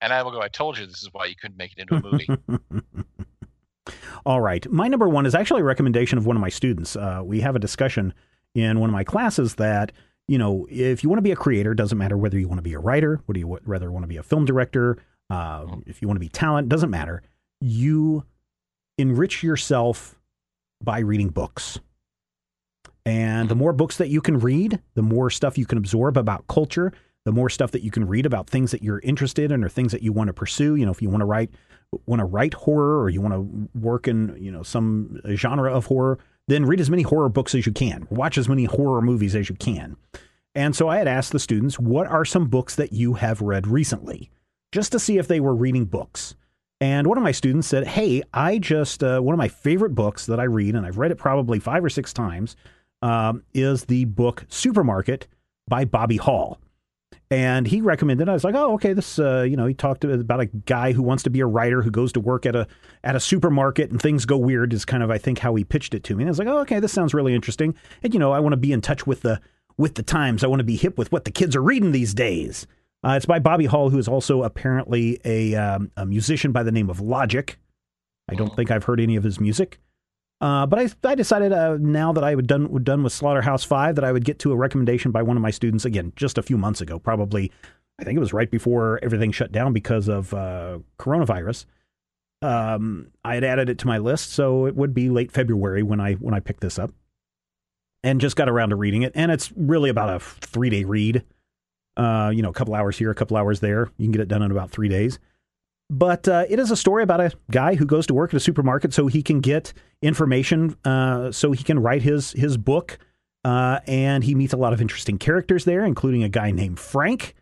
And 0.00 0.12
I 0.12 0.22
will 0.22 0.30
go, 0.30 0.42
I 0.42 0.48
told 0.48 0.78
you 0.78 0.86
this 0.86 1.02
is 1.02 1.08
why 1.12 1.24
you 1.24 1.34
couldn't 1.34 1.56
make 1.56 1.72
it 1.72 1.78
into 1.78 1.96
a 1.96 2.02
movie. 2.02 2.28
All 4.26 4.40
right. 4.40 4.70
My 4.70 4.88
number 4.88 5.08
one 5.08 5.26
is 5.26 5.34
actually 5.34 5.62
a 5.62 5.64
recommendation 5.64 6.16
of 6.18 6.26
one 6.26 6.36
of 6.36 6.40
my 6.40 6.48
students. 6.48 6.94
Uh, 6.94 7.22
we 7.24 7.40
have 7.40 7.56
a 7.56 7.58
discussion 7.58 8.14
in 8.54 8.80
one 8.80 8.88
of 8.88 8.94
my 8.94 9.04
classes 9.04 9.56
that, 9.56 9.92
you 10.28 10.38
know, 10.38 10.66
if 10.70 11.02
you 11.02 11.08
want 11.08 11.18
to 11.18 11.22
be 11.22 11.32
a 11.32 11.36
creator, 11.36 11.74
doesn't 11.74 11.98
matter 11.98 12.16
whether 12.16 12.38
you 12.38 12.48
want 12.48 12.58
to 12.58 12.62
be 12.62 12.72
a 12.72 12.78
writer, 12.78 13.20
whether 13.26 13.38
you 13.38 13.58
rather 13.64 13.90
want 13.92 14.04
to 14.04 14.08
be 14.08 14.16
a 14.16 14.22
film 14.22 14.44
director, 14.44 14.98
uh, 15.30 15.66
if 15.86 16.00
you 16.00 16.08
want 16.08 16.16
to 16.16 16.20
be 16.20 16.28
talent, 16.28 16.68
doesn't 16.68 16.90
matter. 16.90 17.22
You 17.60 18.24
enrich 18.98 19.42
yourself 19.42 20.18
by 20.82 21.00
reading 21.00 21.28
books. 21.28 21.78
And 23.06 23.48
the 23.50 23.54
more 23.54 23.74
books 23.74 23.98
that 23.98 24.08
you 24.08 24.22
can 24.22 24.38
read, 24.38 24.80
the 24.94 25.02
more 25.02 25.28
stuff 25.28 25.58
you 25.58 25.66
can 25.66 25.76
absorb 25.76 26.16
about 26.16 26.46
culture, 26.46 26.92
the 27.24 27.32
more 27.32 27.50
stuff 27.50 27.70
that 27.72 27.82
you 27.82 27.90
can 27.90 28.06
read 28.06 28.24
about 28.24 28.48
things 28.48 28.70
that 28.70 28.82
you're 28.82 29.00
interested 29.00 29.50
in 29.50 29.62
or 29.62 29.68
things 29.68 29.92
that 29.92 30.02
you 30.02 30.12
want 30.12 30.28
to 30.28 30.34
pursue. 30.34 30.74
You 30.74 30.86
know, 30.86 30.92
if 30.92 31.02
you 31.02 31.10
want 31.10 31.20
to 31.20 31.26
write 31.26 31.50
want 32.06 32.20
to 32.20 32.24
write 32.24 32.54
horror 32.54 33.00
or 33.00 33.08
you 33.08 33.20
want 33.20 33.34
to 33.34 33.78
work 33.78 34.08
in, 34.08 34.36
you 34.40 34.50
know, 34.50 34.62
some 34.62 35.20
genre 35.36 35.72
of 35.72 35.86
horror, 35.86 36.18
then 36.48 36.66
read 36.66 36.80
as 36.80 36.90
many 36.90 37.02
horror 37.02 37.28
books 37.28 37.54
as 37.54 37.66
you 37.66 37.72
can. 37.72 38.06
Watch 38.10 38.38
as 38.38 38.48
many 38.48 38.64
horror 38.64 39.00
movies 39.00 39.34
as 39.34 39.48
you 39.48 39.54
can. 39.54 39.96
And 40.54 40.76
so 40.76 40.88
I 40.88 40.98
had 40.98 41.08
asked 41.08 41.32
the 41.32 41.38
students, 41.38 41.78
what 41.78 42.06
are 42.06 42.24
some 42.24 42.46
books 42.46 42.76
that 42.76 42.92
you 42.92 43.14
have 43.14 43.40
read 43.40 43.66
recently? 43.66 44.30
Just 44.72 44.92
to 44.92 44.98
see 44.98 45.18
if 45.18 45.26
they 45.26 45.40
were 45.40 45.54
reading 45.54 45.84
books. 45.84 46.34
And 46.80 47.06
one 47.06 47.16
of 47.16 47.24
my 47.24 47.32
students 47.32 47.66
said, 47.66 47.86
Hey, 47.86 48.22
I 48.32 48.58
just, 48.58 49.02
uh, 49.02 49.20
one 49.20 49.32
of 49.32 49.38
my 49.38 49.48
favorite 49.48 49.94
books 49.94 50.26
that 50.26 50.40
I 50.40 50.44
read, 50.44 50.74
and 50.74 50.84
I've 50.84 50.98
read 50.98 51.10
it 51.10 51.18
probably 51.18 51.58
five 51.58 51.84
or 51.84 51.88
six 51.88 52.12
times, 52.12 52.56
um, 53.02 53.42
is 53.54 53.84
the 53.84 54.04
book 54.04 54.44
Supermarket 54.48 55.26
by 55.68 55.84
Bobby 55.84 56.16
Hall. 56.16 56.58
And 57.30 57.66
he 57.66 57.80
recommended. 57.80 58.28
it. 58.28 58.30
I 58.30 58.34
was 58.34 58.44
like, 58.44 58.54
"Oh, 58.54 58.74
okay." 58.74 58.92
This, 58.92 59.18
uh, 59.18 59.42
you 59.42 59.56
know, 59.56 59.66
he 59.66 59.74
talked 59.74 60.04
about 60.04 60.40
a 60.40 60.46
guy 60.46 60.92
who 60.92 61.02
wants 61.02 61.22
to 61.24 61.30
be 61.30 61.40
a 61.40 61.46
writer 61.46 61.82
who 61.82 61.90
goes 61.90 62.12
to 62.12 62.20
work 62.20 62.46
at 62.46 62.54
a 62.54 62.66
at 63.02 63.16
a 63.16 63.20
supermarket 63.20 63.90
and 63.90 64.00
things 64.00 64.26
go 64.26 64.36
weird. 64.36 64.72
Is 64.72 64.84
kind 64.84 65.02
of, 65.02 65.10
I 65.10 65.18
think, 65.18 65.38
how 65.38 65.54
he 65.54 65.64
pitched 65.64 65.94
it 65.94 66.04
to 66.04 66.16
me. 66.16 66.22
And 66.22 66.28
I 66.28 66.32
was 66.32 66.38
like, 66.38 66.48
"Oh, 66.48 66.58
okay, 66.58 66.80
this 66.80 66.92
sounds 66.92 67.14
really 67.14 67.34
interesting." 67.34 67.74
And 68.02 68.12
you 68.12 68.20
know, 68.20 68.32
I 68.32 68.40
want 68.40 68.52
to 68.52 68.58
be 68.58 68.72
in 68.72 68.80
touch 68.80 69.06
with 69.06 69.22
the 69.22 69.40
with 69.76 69.94
the 69.94 70.02
times. 70.02 70.44
I 70.44 70.48
want 70.48 70.60
to 70.60 70.64
be 70.64 70.76
hip 70.76 70.98
with 70.98 71.10
what 71.12 71.24
the 71.24 71.30
kids 71.30 71.56
are 71.56 71.62
reading 71.62 71.92
these 71.92 72.14
days. 72.14 72.66
Uh, 73.02 73.14
it's 73.16 73.26
by 73.26 73.38
Bobby 73.38 73.66
Hall, 73.66 73.90
who 73.90 73.98
is 73.98 74.08
also 74.08 74.42
apparently 74.42 75.20
a 75.24 75.54
um, 75.54 75.90
a 75.96 76.06
musician 76.06 76.52
by 76.52 76.62
the 76.62 76.72
name 76.72 76.90
of 76.90 77.00
Logic. 77.00 77.58
I 78.28 78.34
don't 78.34 78.54
think 78.54 78.70
I've 78.70 78.84
heard 78.84 79.00
any 79.00 79.16
of 79.16 79.24
his 79.24 79.38
music. 79.40 79.78
Uh, 80.44 80.66
but 80.66 80.78
I, 80.78 81.08
I 81.08 81.14
decided 81.14 81.54
uh, 81.54 81.78
now 81.80 82.12
that 82.12 82.22
I 82.22 82.34
was 82.34 82.44
done, 82.44 82.84
done 82.84 83.02
with 83.02 83.14
Slaughterhouse 83.14 83.64
Five 83.64 83.94
that 83.94 84.04
I 84.04 84.12
would 84.12 84.26
get 84.26 84.38
to 84.40 84.52
a 84.52 84.56
recommendation 84.56 85.10
by 85.10 85.22
one 85.22 85.38
of 85.38 85.42
my 85.42 85.50
students 85.50 85.86
again 85.86 86.12
just 86.16 86.36
a 86.36 86.42
few 86.42 86.58
months 86.58 86.82
ago, 86.82 86.98
probably. 86.98 87.50
I 87.98 88.04
think 88.04 88.18
it 88.18 88.20
was 88.20 88.34
right 88.34 88.50
before 88.50 89.00
everything 89.02 89.32
shut 89.32 89.52
down 89.52 89.72
because 89.72 90.06
of 90.06 90.34
uh, 90.34 90.80
coronavirus. 90.98 91.64
Um, 92.42 93.06
I 93.24 93.36
had 93.36 93.44
added 93.44 93.70
it 93.70 93.78
to 93.78 93.86
my 93.86 93.96
list, 93.96 94.32
so 94.32 94.66
it 94.66 94.76
would 94.76 94.92
be 94.92 95.08
late 95.08 95.32
February 95.32 95.82
when 95.82 95.98
I 95.98 96.12
when 96.14 96.34
I 96.34 96.40
picked 96.40 96.60
this 96.60 96.78
up, 96.78 96.90
and 98.02 98.20
just 98.20 98.36
got 98.36 98.50
around 98.50 98.68
to 98.68 98.76
reading 98.76 99.00
it. 99.00 99.12
And 99.14 99.32
it's 99.32 99.50
really 99.56 99.88
about 99.88 100.14
a 100.14 100.20
three 100.20 100.68
day 100.68 100.84
read. 100.84 101.24
Uh, 101.96 102.30
you 102.34 102.42
know, 102.42 102.50
a 102.50 102.54
couple 102.54 102.74
hours 102.74 102.98
here, 102.98 103.10
a 103.10 103.14
couple 103.14 103.38
hours 103.38 103.60
there. 103.60 103.88
You 103.96 104.04
can 104.04 104.12
get 104.12 104.20
it 104.20 104.28
done 104.28 104.42
in 104.42 104.50
about 104.50 104.70
three 104.70 104.90
days. 104.90 105.18
But 105.94 106.26
uh, 106.26 106.44
it 106.48 106.58
is 106.58 106.72
a 106.72 106.76
story 106.76 107.04
about 107.04 107.20
a 107.20 107.30
guy 107.52 107.76
who 107.76 107.86
goes 107.86 108.08
to 108.08 108.14
work 108.14 108.34
at 108.34 108.36
a 108.36 108.40
supermarket 108.40 108.92
so 108.92 109.06
he 109.06 109.22
can 109.22 109.38
get 109.38 109.72
information, 110.02 110.76
uh, 110.84 111.30
so 111.30 111.52
he 111.52 111.62
can 111.62 111.78
write 111.78 112.02
his 112.02 112.32
his 112.32 112.56
book. 112.56 112.98
Uh, 113.44 113.78
and 113.86 114.24
he 114.24 114.34
meets 114.34 114.52
a 114.52 114.56
lot 114.56 114.72
of 114.72 114.80
interesting 114.80 115.18
characters 115.18 115.64
there, 115.64 115.84
including 115.84 116.24
a 116.24 116.28
guy 116.28 116.50
named 116.50 116.80
Frank. 116.80 117.36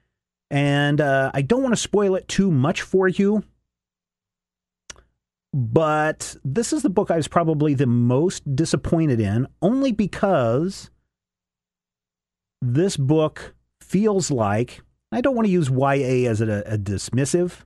And 0.50 1.00
uh, 1.00 1.30
I 1.32 1.40
don't 1.40 1.62
want 1.62 1.72
to 1.72 1.80
spoil 1.80 2.14
it 2.14 2.28
too 2.28 2.50
much 2.50 2.82
for 2.82 3.08
you, 3.08 3.42
but 5.54 6.36
this 6.44 6.74
is 6.74 6.82
the 6.82 6.90
book 6.90 7.10
I 7.10 7.16
was 7.16 7.28
probably 7.28 7.72
the 7.72 7.86
most 7.86 8.54
disappointed 8.54 9.18
in, 9.18 9.46
only 9.62 9.92
because 9.92 10.90
this 12.60 12.98
book 12.98 13.54
feels 13.80 14.30
like 14.30 14.82
I 15.10 15.22
don't 15.22 15.34
want 15.34 15.46
to 15.46 15.52
use 15.52 15.70
YA 15.70 16.28
as 16.28 16.42
a, 16.42 16.62
a 16.66 16.76
dismissive. 16.76 17.64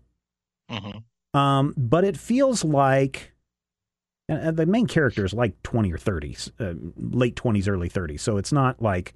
Hmm 0.71 1.39
Um, 1.39 1.75
but 1.77 2.05
it 2.05 2.17
feels 2.17 2.65
like 2.65 3.33
and, 4.29 4.41
and 4.41 4.57
the 4.57 4.67
main 4.67 4.87
character 4.87 5.25
is 5.25 5.33
like 5.33 5.63
20 5.63 5.93
or 5.93 5.99
30s, 5.99 6.51
uh, 6.61 6.75
late 6.97 7.37
20s, 7.37 7.69
early 7.69 7.89
30s. 7.89 8.21
So 8.21 8.37
it's 8.37 8.53
not 8.53 8.83
like 8.83 9.15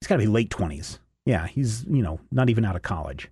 he's 0.00 0.08
got 0.08 0.16
to 0.16 0.22
be 0.22 0.28
late 0.28 0.50
20s. 0.50 0.98
Yeah, 1.26 1.46
he's, 1.46 1.84
you 1.84 2.02
know, 2.02 2.20
not 2.30 2.50
even 2.50 2.64
out 2.64 2.76
of 2.76 2.82
college. 2.82 3.30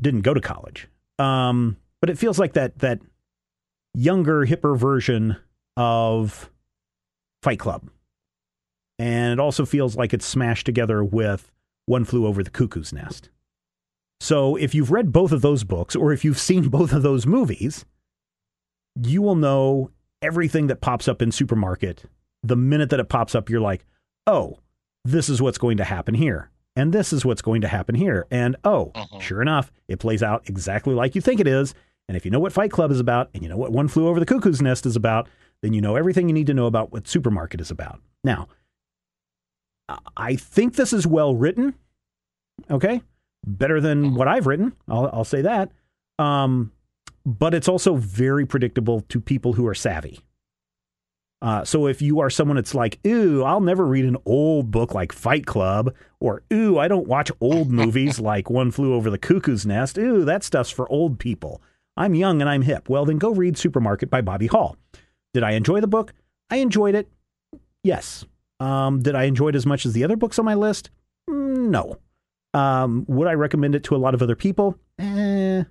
Didn't 0.00 0.22
go 0.22 0.34
to 0.34 0.40
college. 0.40 0.88
Um, 1.18 1.76
but 2.00 2.10
it 2.10 2.18
feels 2.18 2.38
like 2.38 2.54
that 2.54 2.78
that 2.80 3.00
younger, 3.94 4.44
hipper 4.44 4.76
version 4.76 5.36
of 5.76 6.50
Fight 7.42 7.58
Club. 7.58 7.88
And 8.98 9.32
it 9.32 9.40
also 9.40 9.64
feels 9.64 9.96
like 9.96 10.12
it's 10.14 10.26
smashed 10.26 10.66
together 10.66 11.04
with 11.04 11.52
One 11.86 12.04
Flew 12.04 12.26
Over 12.26 12.42
the 12.42 12.50
Cuckoo's 12.50 12.92
Nest. 12.92 13.28
So 14.20 14.56
if 14.56 14.74
you've 14.74 14.90
read 14.90 15.12
both 15.12 15.32
of 15.32 15.42
those 15.42 15.64
books 15.64 15.94
or 15.96 16.12
if 16.12 16.24
you've 16.24 16.38
seen 16.38 16.68
both 16.70 16.92
of 16.92 17.02
those 17.02 17.26
movies, 17.26 17.84
you 19.02 19.22
will 19.22 19.34
know 19.36 19.90
everything 20.22 20.68
that 20.68 20.80
pops 20.80 21.08
up 21.08 21.20
in 21.20 21.32
Supermarket. 21.32 22.04
The 22.42 22.56
minute 22.56 22.90
that 22.90 23.00
it 23.00 23.08
pops 23.08 23.34
up, 23.34 23.50
you're 23.50 23.60
like, 23.60 23.84
oh, 24.26 24.58
this 25.04 25.28
is 25.28 25.42
what's 25.42 25.58
going 25.58 25.76
to 25.78 25.84
happen 25.84 26.14
here. 26.14 26.50
And 26.76 26.92
this 26.92 27.12
is 27.12 27.24
what's 27.24 27.42
going 27.42 27.60
to 27.60 27.68
happen 27.68 27.94
here. 27.94 28.26
And 28.30 28.56
oh, 28.64 28.90
Mhm. 28.94 29.20
sure 29.20 29.40
enough, 29.42 29.70
it 29.88 29.98
plays 30.00 30.22
out 30.22 30.48
exactly 30.48 30.94
like 30.94 31.14
you 31.14 31.20
think 31.20 31.40
it 31.40 31.46
is. 31.46 31.74
And 32.08 32.16
if 32.16 32.24
you 32.24 32.30
know 32.30 32.40
what 32.40 32.52
Fight 32.52 32.70
Club 32.70 32.90
is 32.90 33.00
about 33.00 33.30
and 33.32 33.42
you 33.42 33.48
know 33.48 33.56
what 33.56 33.72
One 33.72 33.88
Flew 33.88 34.08
Over 34.08 34.20
the 34.20 34.26
Cuckoo's 34.26 34.60
Nest 34.60 34.84
is 34.86 34.96
about, 34.96 35.28
then 35.62 35.72
you 35.72 35.80
know 35.80 35.96
everything 35.96 36.28
you 36.28 36.34
need 36.34 36.46
to 36.48 36.54
know 36.54 36.66
about 36.66 36.92
what 36.92 37.06
Supermarket 37.08 37.60
is 37.60 37.70
about. 37.70 38.00
Now, 38.24 38.48
I 40.16 40.36
think 40.36 40.74
this 40.76 40.92
is 40.92 41.06
well 41.06 41.34
written. 41.34 41.74
Okay. 42.70 43.02
Better 43.46 43.80
than 43.80 44.14
what 44.14 44.28
I've 44.28 44.46
written. 44.46 44.72
I'll, 44.88 45.10
I'll 45.12 45.24
say 45.24 45.42
that. 45.42 45.70
Um, 46.18 46.72
but 47.26 47.54
it's 47.54 47.68
also 47.68 47.94
very 47.96 48.46
predictable 48.46 49.02
to 49.02 49.20
people 49.20 49.52
who 49.54 49.66
are 49.66 49.74
savvy. 49.74 50.20
Uh, 51.42 51.62
so 51.62 51.86
if 51.86 52.00
you 52.00 52.20
are 52.20 52.30
someone 52.30 52.56
that's 52.56 52.74
like, 52.74 52.98
ooh, 53.06 53.42
I'll 53.44 53.60
never 53.60 53.84
read 53.84 54.06
an 54.06 54.16
old 54.24 54.70
book 54.70 54.94
like 54.94 55.12
Fight 55.12 55.44
Club, 55.44 55.94
or 56.20 56.42
ooh, 56.52 56.78
I 56.78 56.88
don't 56.88 57.06
watch 57.06 57.30
old 57.40 57.70
movies 57.70 58.18
like 58.18 58.48
One 58.48 58.70
Flew 58.70 58.94
Over 58.94 59.10
the 59.10 59.18
Cuckoo's 59.18 59.66
Nest. 59.66 59.98
Ooh, 59.98 60.24
that 60.24 60.42
stuff's 60.42 60.70
for 60.70 60.90
old 60.90 61.18
people. 61.18 61.60
I'm 61.98 62.14
young 62.14 62.40
and 62.40 62.48
I'm 62.48 62.62
hip. 62.62 62.88
Well, 62.88 63.04
then 63.04 63.18
go 63.18 63.30
read 63.30 63.58
Supermarket 63.58 64.08
by 64.08 64.22
Bobby 64.22 64.46
Hall. 64.46 64.76
Did 65.34 65.42
I 65.42 65.52
enjoy 65.52 65.80
the 65.80 65.86
book? 65.86 66.14
I 66.50 66.56
enjoyed 66.56 66.94
it. 66.94 67.08
Yes. 67.82 68.24
Um, 68.58 69.02
did 69.02 69.14
I 69.14 69.24
enjoy 69.24 69.48
it 69.48 69.54
as 69.54 69.66
much 69.66 69.84
as 69.84 69.92
the 69.92 70.04
other 70.04 70.16
books 70.16 70.38
on 70.38 70.44
my 70.46 70.54
list? 70.54 70.90
Mm, 71.28 71.68
No. 71.68 71.98
Um, 72.54 73.04
would 73.08 73.28
I 73.28 73.32
recommend 73.32 73.74
it 73.74 73.84
to 73.84 73.96
a 73.96 73.98
lot 73.98 74.14
of 74.14 74.22
other 74.22 74.36
people? 74.36 74.78
Eh, 74.98 75.64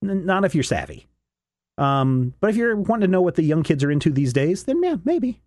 not 0.00 0.44
if 0.44 0.54
you're 0.54 0.64
savvy. 0.64 1.06
Um, 1.78 2.34
but 2.40 2.50
if 2.50 2.56
you're 2.56 2.76
wanting 2.76 3.08
to 3.08 3.10
know 3.10 3.22
what 3.22 3.34
the 3.34 3.42
young 3.42 3.62
kids 3.62 3.84
are 3.84 3.90
into 3.90 4.10
these 4.10 4.32
days, 4.32 4.64
then 4.64 4.82
yeah, 4.82 4.96
maybe. 5.04 5.40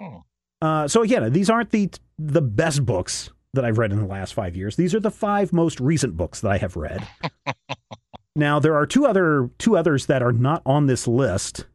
Hmm. 0.00 0.16
Uh, 0.62 0.88
so 0.88 1.02
again, 1.02 1.32
these 1.32 1.50
aren't 1.50 1.70
the 1.70 1.90
the 2.18 2.42
best 2.42 2.86
books 2.86 3.30
that 3.52 3.64
I've 3.64 3.78
read 3.78 3.92
in 3.92 3.98
the 3.98 4.06
last 4.06 4.34
five 4.34 4.56
years. 4.56 4.76
These 4.76 4.94
are 4.94 5.00
the 5.00 5.10
five 5.10 5.52
most 5.52 5.80
recent 5.80 6.16
books 6.16 6.40
that 6.40 6.50
I 6.50 6.58
have 6.58 6.76
read. 6.76 7.06
now 8.36 8.58
there 8.58 8.76
are 8.76 8.86
two 8.86 9.06
other 9.06 9.50
two 9.58 9.76
others 9.76 10.06
that 10.06 10.22
are 10.22 10.32
not 10.32 10.62
on 10.64 10.86
this 10.86 11.06
list 11.06 11.66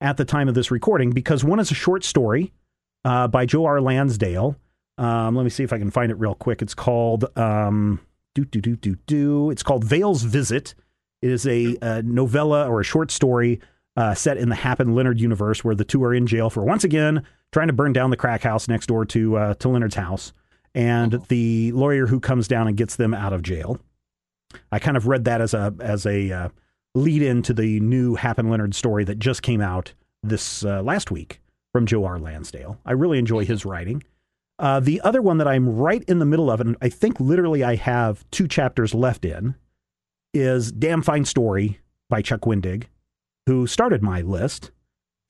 at 0.00 0.16
the 0.16 0.24
time 0.24 0.48
of 0.48 0.54
this 0.54 0.70
recording 0.70 1.10
because 1.10 1.44
one 1.44 1.60
is 1.60 1.70
a 1.70 1.74
short 1.74 2.04
story 2.04 2.52
uh, 3.04 3.28
by 3.28 3.46
Joe 3.46 3.66
R. 3.66 3.80
Lansdale. 3.80 4.56
Um, 5.00 5.34
let 5.34 5.44
me 5.44 5.50
see 5.50 5.64
if 5.64 5.72
I 5.72 5.78
can 5.78 5.90
find 5.90 6.12
it 6.12 6.18
real 6.18 6.34
quick. 6.34 6.60
It's 6.60 6.74
called 6.74 7.24
um, 7.36 8.00
do 8.34 8.44
do 8.44 8.60
do 8.60 8.76
do 8.76 8.96
do. 9.06 9.50
It's 9.50 9.62
called 9.62 9.82
Veil's 9.82 10.22
Visit. 10.22 10.74
It 11.22 11.30
is 11.30 11.46
a, 11.46 11.76
a 11.80 12.02
novella 12.02 12.68
or 12.68 12.80
a 12.80 12.84
short 12.84 13.10
story 13.10 13.60
uh, 13.96 14.14
set 14.14 14.36
in 14.36 14.50
the 14.50 14.54
Hap 14.54 14.78
and 14.78 14.94
Leonard 14.94 15.18
universe, 15.18 15.64
where 15.64 15.74
the 15.74 15.84
two 15.84 16.04
are 16.04 16.14
in 16.14 16.26
jail 16.26 16.50
for 16.50 16.62
once 16.62 16.84
again 16.84 17.24
trying 17.50 17.66
to 17.66 17.72
burn 17.72 17.92
down 17.92 18.10
the 18.10 18.16
crack 18.16 18.42
house 18.42 18.68
next 18.68 18.86
door 18.86 19.06
to 19.06 19.36
uh, 19.36 19.54
to 19.54 19.68
Leonard's 19.70 19.94
house, 19.94 20.34
and 20.74 21.14
uh-huh. 21.14 21.24
the 21.28 21.72
lawyer 21.72 22.06
who 22.06 22.20
comes 22.20 22.46
down 22.46 22.68
and 22.68 22.76
gets 22.76 22.96
them 22.96 23.14
out 23.14 23.32
of 23.32 23.42
jail. 23.42 23.80
I 24.70 24.80
kind 24.80 24.98
of 24.98 25.06
read 25.06 25.24
that 25.24 25.40
as 25.40 25.54
a 25.54 25.74
as 25.80 26.04
a 26.04 26.30
uh, 26.30 26.48
lead 26.94 27.22
in 27.22 27.42
to 27.44 27.54
the 27.54 27.80
new 27.80 28.16
Hap 28.16 28.38
and 28.38 28.50
Leonard 28.50 28.74
story 28.74 29.04
that 29.04 29.18
just 29.18 29.42
came 29.42 29.62
out 29.62 29.94
this 30.22 30.62
uh, 30.62 30.82
last 30.82 31.10
week 31.10 31.40
from 31.72 31.86
Joe 31.86 32.04
R. 32.04 32.18
Lansdale. 32.18 32.78
I 32.84 32.92
really 32.92 33.18
enjoy 33.18 33.46
his 33.46 33.64
writing. 33.64 34.02
Uh, 34.60 34.78
the 34.78 35.00
other 35.00 35.22
one 35.22 35.38
that 35.38 35.48
I'm 35.48 35.74
right 35.74 36.04
in 36.06 36.18
the 36.18 36.26
middle 36.26 36.50
of, 36.50 36.60
and 36.60 36.76
I 36.82 36.90
think 36.90 37.18
literally 37.18 37.64
I 37.64 37.76
have 37.76 38.30
two 38.30 38.46
chapters 38.46 38.92
left 38.94 39.24
in, 39.24 39.54
is 40.34 40.70
Damn 40.70 41.00
Fine 41.00 41.24
Story 41.24 41.80
by 42.10 42.20
Chuck 42.20 42.42
Wendig, 42.42 42.84
who 43.46 43.66
started 43.66 44.02
my 44.02 44.20
list. 44.20 44.70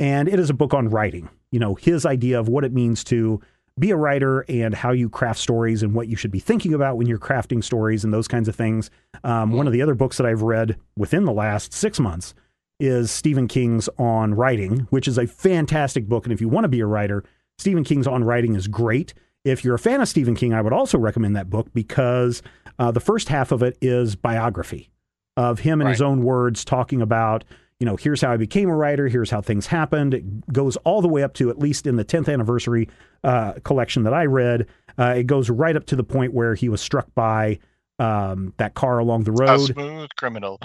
And 0.00 0.28
it 0.28 0.40
is 0.40 0.50
a 0.50 0.54
book 0.54 0.74
on 0.74 0.88
writing, 0.88 1.28
you 1.52 1.60
know, 1.60 1.76
his 1.76 2.04
idea 2.04 2.40
of 2.40 2.48
what 2.48 2.64
it 2.64 2.72
means 2.72 3.04
to 3.04 3.40
be 3.78 3.92
a 3.92 3.96
writer 3.96 4.44
and 4.48 4.74
how 4.74 4.90
you 4.90 5.08
craft 5.08 5.38
stories 5.38 5.84
and 5.84 5.94
what 5.94 6.08
you 6.08 6.16
should 6.16 6.32
be 6.32 6.40
thinking 6.40 6.74
about 6.74 6.96
when 6.96 7.06
you're 7.06 7.18
crafting 7.18 7.62
stories 7.62 8.02
and 8.02 8.12
those 8.12 8.26
kinds 8.26 8.48
of 8.48 8.56
things. 8.56 8.90
Um, 9.22 9.52
one 9.52 9.68
of 9.68 9.72
the 9.72 9.82
other 9.82 9.94
books 9.94 10.16
that 10.16 10.26
I've 10.26 10.42
read 10.42 10.76
within 10.96 11.24
the 11.24 11.32
last 11.32 11.72
six 11.72 12.00
months 12.00 12.34
is 12.80 13.10
Stephen 13.12 13.46
King's 13.46 13.88
On 13.96 14.34
Writing, 14.34 14.88
which 14.90 15.06
is 15.06 15.18
a 15.18 15.26
fantastic 15.26 16.08
book. 16.08 16.24
And 16.24 16.32
if 16.32 16.40
you 16.40 16.48
want 16.48 16.64
to 16.64 16.68
be 16.68 16.80
a 16.80 16.86
writer, 16.86 17.22
Stephen 17.60 17.84
King's 17.84 18.06
On 18.06 18.24
Writing 18.24 18.54
is 18.54 18.68
great. 18.68 19.12
If 19.44 19.64
you're 19.64 19.74
a 19.74 19.78
fan 19.78 20.00
of 20.00 20.08
Stephen 20.08 20.34
King, 20.34 20.54
I 20.54 20.62
would 20.62 20.72
also 20.72 20.96
recommend 20.96 21.36
that 21.36 21.50
book 21.50 21.68
because 21.74 22.42
uh, 22.78 22.90
the 22.90 23.00
first 23.00 23.28
half 23.28 23.52
of 23.52 23.62
it 23.62 23.76
is 23.82 24.16
biography 24.16 24.88
of 25.36 25.58
him 25.58 25.82
in 25.82 25.86
right. 25.86 25.92
his 25.92 26.00
own 26.00 26.24
words 26.24 26.64
talking 26.64 27.02
about, 27.02 27.44
you 27.78 27.84
know, 27.84 27.96
here's 27.96 28.22
how 28.22 28.32
I 28.32 28.38
became 28.38 28.70
a 28.70 28.74
writer, 28.74 29.08
here's 29.08 29.28
how 29.28 29.42
things 29.42 29.66
happened. 29.66 30.14
It 30.14 30.52
goes 30.52 30.76
all 30.78 31.02
the 31.02 31.08
way 31.08 31.22
up 31.22 31.34
to, 31.34 31.50
at 31.50 31.58
least 31.58 31.86
in 31.86 31.96
the 31.96 32.04
10th 32.04 32.32
anniversary 32.32 32.88
uh, 33.24 33.52
collection 33.62 34.04
that 34.04 34.14
I 34.14 34.24
read, 34.24 34.66
uh, 34.98 35.14
it 35.18 35.26
goes 35.26 35.50
right 35.50 35.76
up 35.76 35.84
to 35.86 35.96
the 35.96 36.04
point 36.04 36.32
where 36.32 36.54
he 36.54 36.70
was 36.70 36.80
struck 36.80 37.14
by 37.14 37.58
um, 37.98 38.54
that 38.56 38.72
car 38.72 38.98
along 38.98 39.24
the 39.24 39.32
road. 39.32 39.60
A 39.60 39.74
smooth 39.74 40.08
criminal. 40.16 40.58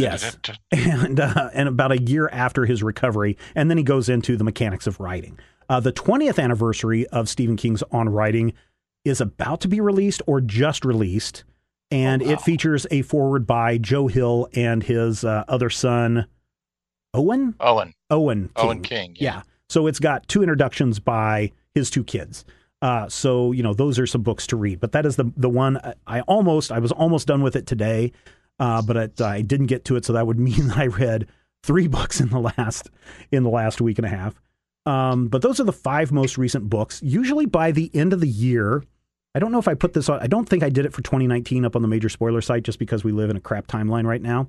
yes. 0.00 0.38
And, 0.72 1.20
uh, 1.20 1.50
and 1.52 1.68
about 1.68 1.92
a 1.92 2.00
year 2.00 2.30
after 2.32 2.64
his 2.64 2.82
recovery. 2.82 3.36
And 3.54 3.68
then 3.68 3.76
he 3.76 3.84
goes 3.84 4.08
into 4.08 4.38
the 4.38 4.44
mechanics 4.44 4.86
of 4.86 4.98
writing. 4.98 5.38
Uh, 5.68 5.80
the 5.80 5.92
20th 5.92 6.42
anniversary 6.42 7.06
of 7.08 7.28
Stephen 7.28 7.56
King's 7.56 7.82
On 7.90 8.08
Writing 8.08 8.52
is 9.04 9.20
about 9.20 9.60
to 9.62 9.68
be 9.68 9.80
released 9.80 10.22
or 10.26 10.40
just 10.40 10.84
released. 10.84 11.44
And 11.90 12.22
oh, 12.22 12.26
wow. 12.26 12.32
it 12.32 12.40
features 12.40 12.86
a 12.90 13.02
forward 13.02 13.46
by 13.46 13.78
Joe 13.78 14.06
Hill 14.06 14.48
and 14.54 14.82
his 14.82 15.24
uh, 15.24 15.44
other 15.48 15.70
son, 15.70 16.26
Owen? 17.12 17.54
Owen. 17.60 17.94
Owen 18.10 18.50
King. 18.54 18.64
Owen 18.64 18.82
King. 18.82 19.16
Yeah. 19.18 19.36
yeah. 19.36 19.42
So 19.68 19.86
it's 19.86 20.00
got 20.00 20.26
two 20.28 20.42
introductions 20.42 20.98
by 20.98 21.52
his 21.74 21.90
two 21.90 22.04
kids. 22.04 22.44
Uh, 22.82 23.08
so 23.08 23.52
you 23.52 23.62
know 23.62 23.72
those 23.72 23.98
are 23.98 24.06
some 24.06 24.22
books 24.22 24.46
to 24.48 24.56
read, 24.56 24.78
but 24.78 24.92
that 24.92 25.06
is 25.06 25.16
the 25.16 25.32
the 25.36 25.48
one 25.48 25.80
I 26.06 26.20
almost 26.22 26.70
I 26.70 26.80
was 26.80 26.92
almost 26.92 27.26
done 27.26 27.42
with 27.42 27.56
it 27.56 27.66
today, 27.66 28.12
uh, 28.58 28.82
but 28.82 28.96
it, 28.96 29.20
I 29.22 29.40
didn't 29.40 29.66
get 29.66 29.86
to 29.86 29.96
it. 29.96 30.04
So 30.04 30.12
that 30.12 30.26
would 30.26 30.38
mean 30.50 30.68
that 30.68 30.76
I 30.76 30.86
read 30.88 31.26
three 31.62 31.86
books 31.86 32.20
in 32.20 32.28
the 32.28 32.40
last 32.40 32.90
in 33.32 33.42
the 33.42 33.50
last 33.50 33.80
week 33.80 33.98
and 33.98 34.06
a 34.06 34.10
half. 34.10 34.34
Um, 34.86 35.28
but 35.28 35.42
those 35.42 35.60
are 35.60 35.64
the 35.64 35.72
five 35.72 36.12
most 36.12 36.36
recent 36.36 36.68
books. 36.68 37.00
Usually 37.02 37.46
by 37.46 37.70
the 37.70 37.90
end 37.94 38.12
of 38.12 38.20
the 38.20 38.28
year, 38.28 38.82
I 39.34 39.38
don't 39.38 39.50
know 39.50 39.58
if 39.58 39.68
I 39.68 39.74
put 39.74 39.94
this 39.94 40.08
on. 40.08 40.20
I 40.20 40.26
don't 40.26 40.48
think 40.48 40.62
I 40.62 40.68
did 40.68 40.86
it 40.86 40.92
for 40.92 41.02
2019 41.02 41.64
up 41.64 41.74
on 41.74 41.82
the 41.82 41.88
major 41.88 42.08
spoiler 42.08 42.40
site 42.40 42.62
just 42.62 42.78
because 42.78 43.02
we 43.02 43.12
live 43.12 43.30
in 43.30 43.36
a 43.36 43.40
crap 43.40 43.66
timeline 43.66 44.04
right 44.04 44.22
now. 44.22 44.48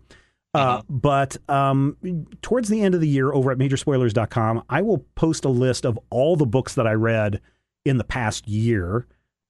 Uh, 0.54 0.58
uh-huh. 0.58 0.82
but 0.88 1.38
um, 1.50 1.98
towards 2.42 2.70
the 2.70 2.82
end 2.82 2.96
of 2.96 3.02
the 3.02 3.08
year 3.08 3.34
over 3.34 3.52
at 3.52 3.58
majorspoilers.com, 3.58 4.64
I 4.70 4.82
will 4.84 5.00
post 5.16 5.44
a 5.44 5.50
list 5.50 5.86
of 5.86 6.00
all 6.10 6.38
the 6.38 6.46
books 6.46 6.76
that 6.76 6.88
I 6.88 6.94
read 6.94 7.42
in 7.84 7.98
the 7.98 8.06
past 8.06 8.48
year 8.48 9.06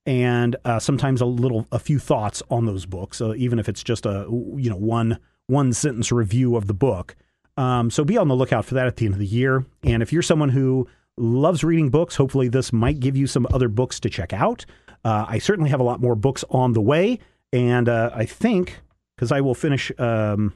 and 0.05 0.55
uh, 0.65 0.79
sometimes 0.79 1.21
a 1.21 1.25
little 1.25 1.67
a 1.71 1.79
few 1.79 1.99
thoughts 1.99 2.43
on 2.49 2.65
those 2.65 2.85
books 2.85 3.21
uh, 3.21 3.33
even 3.35 3.57
if 3.59 3.67
it's 3.67 3.83
just 3.83 4.05
a 4.05 4.25
you 4.55 4.69
know 4.69 4.75
one 4.75 5.19
one 5.47 5.73
sentence 5.73 6.11
review 6.11 6.55
of 6.55 6.67
the 6.67 6.73
book 6.73 7.15
um, 7.57 7.89
so 7.89 8.03
be 8.03 8.17
on 8.17 8.27
the 8.27 8.35
lookout 8.35 8.65
for 8.65 8.75
that 8.75 8.87
at 8.87 8.97
the 8.97 9.05
end 9.05 9.13
of 9.13 9.19
the 9.19 9.25
year. 9.25 9.65
And 9.83 10.03
if 10.03 10.11
you're 10.11 10.21
someone 10.21 10.49
who 10.49 10.87
loves 11.17 11.63
reading 11.63 11.89
books, 11.89 12.15
hopefully 12.15 12.47
this 12.47 12.73
might 12.73 12.99
give 12.99 13.15
you 13.15 13.27
some 13.27 13.47
other 13.53 13.69
books 13.69 13.99
to 14.01 14.09
check 14.09 14.33
out. 14.33 14.65
Uh, 15.03 15.25
I 15.27 15.39
certainly 15.39 15.69
have 15.69 15.79
a 15.79 15.83
lot 15.83 16.01
more 16.01 16.15
books 16.15 16.43
on 16.49 16.73
the 16.73 16.81
way, 16.81 17.19
and 17.53 17.87
uh, 17.87 18.09
I 18.13 18.25
think 18.25 18.81
because 19.15 19.31
I 19.31 19.41
will 19.41 19.53
finish, 19.53 19.91
um, 19.99 20.53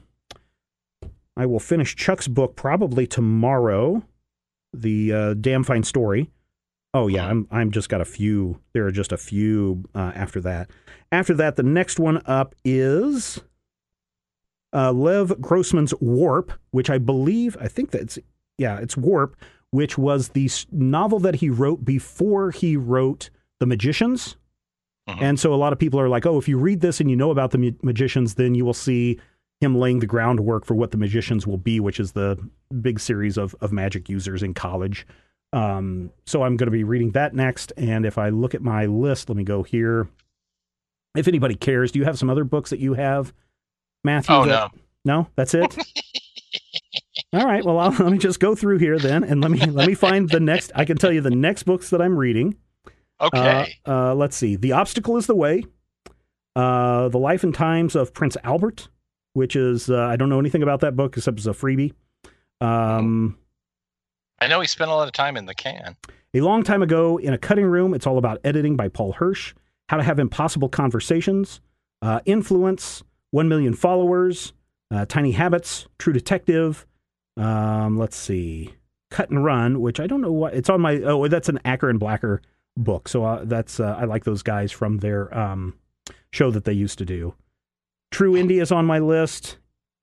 I 1.36 1.46
will 1.46 1.60
finish 1.60 1.94
Chuck's 1.96 2.28
book 2.28 2.56
probably 2.56 3.06
tomorrow. 3.06 4.02
The 4.72 5.12
uh, 5.12 5.34
damn 5.34 5.64
fine 5.64 5.84
story. 5.84 6.30
Oh 6.92 7.06
yeah, 7.06 7.26
I'm 7.26 7.46
I'm 7.50 7.70
just 7.70 7.88
got 7.88 8.00
a 8.00 8.04
few. 8.04 8.60
There 8.72 8.86
are 8.86 8.92
just 8.92 9.12
a 9.12 9.16
few 9.16 9.84
uh, 9.94 10.12
after 10.14 10.40
that. 10.40 10.70
After 11.12 11.34
that, 11.34 11.56
the 11.56 11.62
next 11.62 12.00
one 12.00 12.20
up 12.26 12.54
is 12.64 13.40
uh, 14.72 14.92
Lev 14.92 15.40
Grossman's 15.40 15.94
Warp, 16.00 16.52
which 16.70 16.90
I 16.90 16.98
believe, 16.98 17.56
I 17.60 17.68
think 17.68 17.90
that's, 17.90 18.18
yeah, 18.58 18.78
it's 18.78 18.96
Warp, 18.96 19.36
which 19.70 19.96
was 19.96 20.28
the 20.28 20.50
novel 20.72 21.18
that 21.20 21.36
he 21.36 21.50
wrote 21.50 21.84
before 21.84 22.50
he 22.50 22.76
wrote 22.76 23.30
The 23.58 23.66
Magicians. 23.66 24.36
Uh-huh. 25.06 25.18
And 25.20 25.40
so 25.40 25.52
a 25.52 25.56
lot 25.56 25.72
of 25.72 25.78
people 25.78 25.98
are 26.00 26.08
like, 26.08 26.26
oh, 26.26 26.38
if 26.38 26.48
you 26.48 26.58
read 26.58 26.80
this 26.80 27.00
and 27.00 27.10
you 27.10 27.16
know 27.16 27.30
about 27.30 27.50
the 27.50 27.74
Magicians, 27.82 28.34
then 28.34 28.54
you 28.54 28.64
will 28.64 28.74
see 28.74 29.18
him 29.60 29.76
laying 29.76 29.98
the 29.98 30.06
groundwork 30.06 30.64
for 30.64 30.74
what 30.74 30.90
the 30.90 30.96
Magicians 30.96 31.46
will 31.46 31.58
be, 31.58 31.80
which 31.80 32.00
is 32.00 32.12
the 32.12 32.38
big 32.80 32.98
series 32.98 33.36
of, 33.36 33.54
of 33.60 33.72
magic 33.72 34.08
users 34.08 34.42
in 34.42 34.54
college. 34.54 35.06
Um, 35.52 36.10
so 36.26 36.42
I'm 36.42 36.56
going 36.56 36.68
to 36.68 36.72
be 36.72 36.84
reading 36.84 37.10
that 37.12 37.34
next. 37.34 37.72
And 37.76 38.06
if 38.06 38.18
I 38.18 38.28
look 38.28 38.54
at 38.54 38.62
my 38.62 38.86
list, 38.86 39.28
let 39.28 39.36
me 39.36 39.44
go 39.44 39.62
here. 39.62 40.08
If 41.16 41.26
anybody 41.26 41.56
cares, 41.56 41.90
do 41.90 41.98
you 41.98 42.04
have 42.04 42.18
some 42.18 42.30
other 42.30 42.44
books 42.44 42.70
that 42.70 42.78
you 42.78 42.94
have 42.94 43.34
Matthew? 44.04 44.34
Oh, 44.34 44.44
that, 44.44 44.72
no. 44.74 44.80
No, 45.04 45.28
that's 45.36 45.54
it. 45.54 45.76
All 47.32 47.46
right. 47.46 47.64
Well, 47.64 47.78
I'll, 47.78 47.90
let 47.90 48.10
me 48.12 48.18
just 48.18 48.40
go 48.40 48.54
through 48.54 48.78
here 48.78 48.98
then, 48.98 49.24
and 49.24 49.40
let 49.40 49.50
me 49.50 49.60
let 49.60 49.86
me 49.86 49.94
find 49.94 50.28
the 50.28 50.40
next. 50.40 50.72
I 50.74 50.84
can 50.84 50.96
tell 50.96 51.12
you 51.12 51.20
the 51.20 51.30
next 51.30 51.62
books 51.62 51.90
that 51.90 52.02
I'm 52.02 52.16
reading. 52.16 52.56
Okay. 53.20 53.76
Uh, 53.86 53.90
uh, 54.10 54.14
let's 54.14 54.36
see. 54.36 54.56
The 54.56 54.72
obstacle 54.72 55.16
is 55.16 55.26
the 55.26 55.34
way. 55.34 55.64
Uh, 56.56 57.08
the 57.08 57.18
life 57.18 57.44
and 57.44 57.54
times 57.54 57.94
of 57.94 58.12
Prince 58.12 58.36
Albert, 58.42 58.88
which 59.34 59.54
is 59.54 59.88
uh, 59.88 59.98
I 59.98 60.16
don't 60.16 60.28
know 60.28 60.40
anything 60.40 60.62
about 60.62 60.80
that 60.80 60.96
book 60.96 61.16
except 61.16 61.38
it's 61.38 61.46
a 61.46 61.50
freebie. 61.50 61.92
Um, 62.60 63.38
I 64.40 64.48
know 64.48 64.60
he 64.60 64.66
spent 64.66 64.90
a 64.90 64.94
lot 64.94 65.06
of 65.06 65.12
time 65.12 65.36
in 65.36 65.46
the 65.46 65.54
can. 65.54 65.96
A 66.34 66.40
long 66.40 66.62
time 66.62 66.82
ago 66.82 67.18
in 67.18 67.32
a 67.32 67.38
cutting 67.38 67.66
room. 67.66 67.94
It's 67.94 68.06
all 68.06 68.18
about 68.18 68.40
editing 68.44 68.76
by 68.76 68.88
Paul 68.88 69.12
Hirsch. 69.12 69.54
How 69.88 69.96
to 69.96 70.02
have 70.02 70.18
impossible 70.18 70.68
conversations. 70.68 71.60
Uh, 72.02 72.20
influence. 72.24 73.02
1 73.32 73.48
million 73.48 73.74
followers, 73.74 74.52
uh, 74.90 75.06
Tiny 75.06 75.32
Habits, 75.32 75.86
True 75.98 76.12
Detective. 76.12 76.86
Um, 77.36 77.98
let's 77.98 78.16
see, 78.16 78.74
Cut 79.10 79.30
and 79.30 79.44
Run, 79.44 79.80
which 79.80 80.00
I 80.00 80.06
don't 80.06 80.20
know 80.20 80.32
what 80.32 80.54
it's 80.54 80.68
on 80.68 80.80
my. 80.80 80.96
Oh, 80.96 81.26
that's 81.28 81.48
an 81.48 81.60
Acker 81.64 81.88
and 81.88 82.00
Blacker 82.00 82.42
book. 82.76 83.08
So 83.08 83.24
uh, 83.24 83.44
that's 83.44 83.80
uh, 83.80 83.96
I 83.98 84.04
like 84.04 84.24
those 84.24 84.42
guys 84.42 84.72
from 84.72 84.98
their 84.98 85.36
um, 85.36 85.74
show 86.32 86.50
that 86.50 86.64
they 86.64 86.72
used 86.72 86.98
to 86.98 87.04
do. 87.04 87.34
True 88.10 88.32
Indie 88.32 88.60
is 88.60 88.72
on 88.72 88.86
my 88.86 88.98
list, 88.98 89.58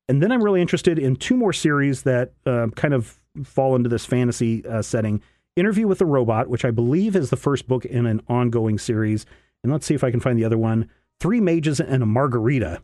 and 0.07 0.23
then 0.23 0.32
I'm 0.32 0.43
really 0.43 0.61
interested 0.61 0.97
in 0.97 1.15
two 1.15 1.36
more 1.36 1.53
series 1.53 2.03
that 2.03 2.34
uh, 2.45 2.67
kind 2.75 2.93
of 2.93 3.19
fall 3.43 3.75
into 3.75 3.89
this 3.89 4.05
fantasy 4.05 4.65
uh, 4.65 4.82
setting. 4.82 5.21
Interview 5.55 5.88
with 5.88 5.97
the 5.99 6.05
Robot, 6.05 6.49
which 6.49 6.63
I 6.63 6.71
believe 6.71 7.15
is 7.15 7.30
the 7.30 7.36
first 7.36 7.67
book 7.67 7.84
in 7.84 8.05
an 8.05 8.21
ongoing 8.28 8.78
series, 8.78 9.25
and 9.63 9.71
let's 9.71 9.86
see 9.86 9.95
if 9.95 10.03
I 10.03 10.11
can 10.11 10.19
find 10.19 10.38
the 10.38 10.45
other 10.45 10.57
one. 10.57 10.89
Three 11.19 11.41
Mages 11.41 11.80
and 11.80 12.03
a 12.03 12.05
Margarita, 12.05 12.82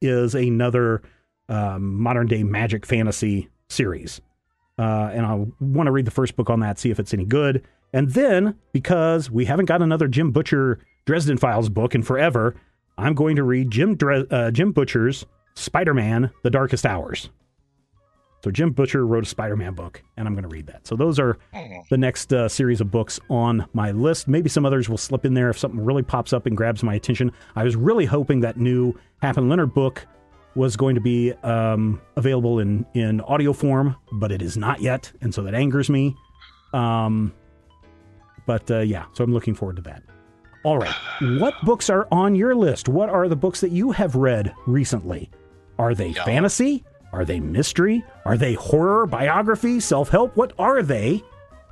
is 0.00 0.34
another 0.34 1.02
um, 1.48 2.00
modern 2.00 2.26
day 2.26 2.42
magic 2.42 2.86
fantasy 2.86 3.48
series. 3.68 4.20
Uh, 4.78 5.10
and 5.12 5.24
I 5.24 5.46
want 5.60 5.86
to 5.86 5.90
read 5.90 6.04
the 6.04 6.10
first 6.10 6.36
book 6.36 6.50
on 6.50 6.60
that, 6.60 6.78
see 6.78 6.90
if 6.90 7.00
it's 7.00 7.14
any 7.14 7.24
good. 7.24 7.66
And 7.92 8.10
then, 8.10 8.56
because 8.72 9.30
we 9.30 9.46
haven't 9.46 9.66
got 9.66 9.80
another 9.80 10.08
Jim 10.08 10.32
Butcher 10.32 10.80
Dresden 11.06 11.38
Files 11.38 11.68
book 11.68 11.94
in 11.94 12.02
forever, 12.02 12.54
I'm 12.98 13.14
going 13.14 13.36
to 13.36 13.42
read 13.42 13.70
Jim 13.70 13.96
uh, 14.02 14.50
Jim 14.50 14.72
Butcher's 14.72 15.24
Spider 15.54 15.94
Man: 15.94 16.30
The 16.42 16.50
Darkest 16.50 16.84
Hours. 16.84 17.30
So 18.46 18.52
Jim 18.52 18.70
Butcher 18.70 19.04
wrote 19.04 19.24
a 19.24 19.26
Spider-Man 19.26 19.74
book, 19.74 20.04
and 20.16 20.28
I'm 20.28 20.34
going 20.34 20.44
to 20.44 20.48
read 20.48 20.68
that. 20.68 20.86
So 20.86 20.94
those 20.94 21.18
are 21.18 21.36
the 21.90 21.96
next 21.98 22.32
uh, 22.32 22.48
series 22.48 22.80
of 22.80 22.92
books 22.92 23.18
on 23.28 23.66
my 23.72 23.90
list. 23.90 24.28
Maybe 24.28 24.48
some 24.48 24.64
others 24.64 24.88
will 24.88 24.98
slip 24.98 25.24
in 25.24 25.34
there 25.34 25.50
if 25.50 25.58
something 25.58 25.84
really 25.84 26.04
pops 26.04 26.32
up 26.32 26.46
and 26.46 26.56
grabs 26.56 26.84
my 26.84 26.94
attention. 26.94 27.32
I 27.56 27.64
was 27.64 27.74
really 27.74 28.04
hoping 28.04 28.38
that 28.42 28.56
new 28.56 28.94
Hap 29.20 29.36
and 29.36 29.48
Leonard 29.48 29.74
book 29.74 30.06
was 30.54 30.76
going 30.76 30.94
to 30.94 31.00
be 31.00 31.32
um, 31.42 32.00
available 32.14 32.60
in 32.60 32.86
in 32.94 33.20
audio 33.22 33.52
form, 33.52 33.96
but 34.12 34.30
it 34.30 34.40
is 34.42 34.56
not 34.56 34.80
yet, 34.80 35.10
and 35.20 35.34
so 35.34 35.42
that 35.42 35.56
angers 35.56 35.90
me. 35.90 36.14
Um, 36.72 37.34
but 38.46 38.70
uh, 38.70 38.78
yeah, 38.78 39.06
so 39.14 39.24
I'm 39.24 39.32
looking 39.34 39.56
forward 39.56 39.74
to 39.74 39.82
that. 39.82 40.04
All 40.62 40.78
right, 40.78 40.94
what 41.40 41.54
books 41.64 41.90
are 41.90 42.06
on 42.12 42.36
your 42.36 42.54
list? 42.54 42.88
What 42.88 43.08
are 43.08 43.26
the 43.26 43.34
books 43.34 43.60
that 43.62 43.72
you 43.72 43.90
have 43.90 44.14
read 44.14 44.54
recently? 44.68 45.32
Are 45.80 45.96
they 45.96 46.10
Yeah. 46.10 46.24
fantasy? 46.24 46.84
Are 47.16 47.24
they 47.24 47.40
mystery? 47.40 48.04
Are 48.26 48.36
they 48.36 48.52
horror, 48.52 49.06
biography, 49.06 49.80
self 49.80 50.10
help? 50.10 50.36
What 50.36 50.52
are 50.58 50.82
they? 50.82 51.24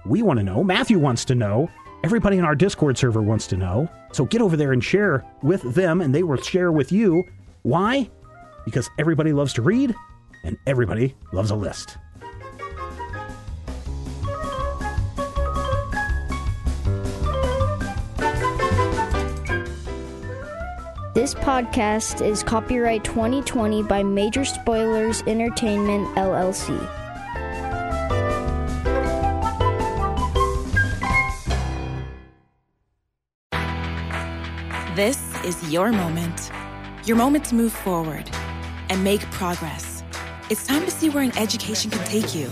We 0.06 0.22
want 0.22 0.38
to 0.38 0.42
know. 0.42 0.64
Matthew 0.64 0.98
wants 0.98 1.26
to 1.26 1.34
know. 1.34 1.68
Everybody 2.02 2.38
in 2.38 2.46
our 2.46 2.54
Discord 2.54 2.96
server 2.96 3.20
wants 3.20 3.46
to 3.48 3.58
know. 3.58 3.86
So 4.12 4.24
get 4.24 4.40
over 4.40 4.56
there 4.56 4.72
and 4.72 4.82
share 4.82 5.22
with 5.42 5.60
them, 5.74 6.00
and 6.00 6.14
they 6.14 6.22
will 6.22 6.40
share 6.40 6.72
with 6.72 6.90
you. 6.90 7.24
Why? 7.60 8.08
Because 8.64 8.88
everybody 8.98 9.34
loves 9.34 9.52
to 9.54 9.62
read, 9.62 9.94
and 10.44 10.56
everybody 10.66 11.14
loves 11.34 11.50
a 11.50 11.56
list. 11.56 11.98
This 21.24 21.34
podcast 21.36 22.22
is 22.22 22.42
copyright 22.42 23.02
2020 23.02 23.82
by 23.84 24.02
Major 24.02 24.44
Spoilers 24.44 25.22
Entertainment 25.22 26.06
LLC. 26.16 26.78
This 34.94 35.42
is 35.44 35.72
your 35.72 35.92
moment. 35.92 36.50
Your 37.06 37.16
moment 37.16 37.46
to 37.46 37.54
move 37.54 37.72
forward 37.72 38.30
and 38.90 39.02
make 39.02 39.22
progress. 39.30 40.04
It's 40.50 40.66
time 40.66 40.84
to 40.84 40.90
see 40.90 41.08
where 41.08 41.22
an 41.22 41.34
education 41.38 41.90
can 41.90 42.04
take 42.04 42.34
you. 42.34 42.50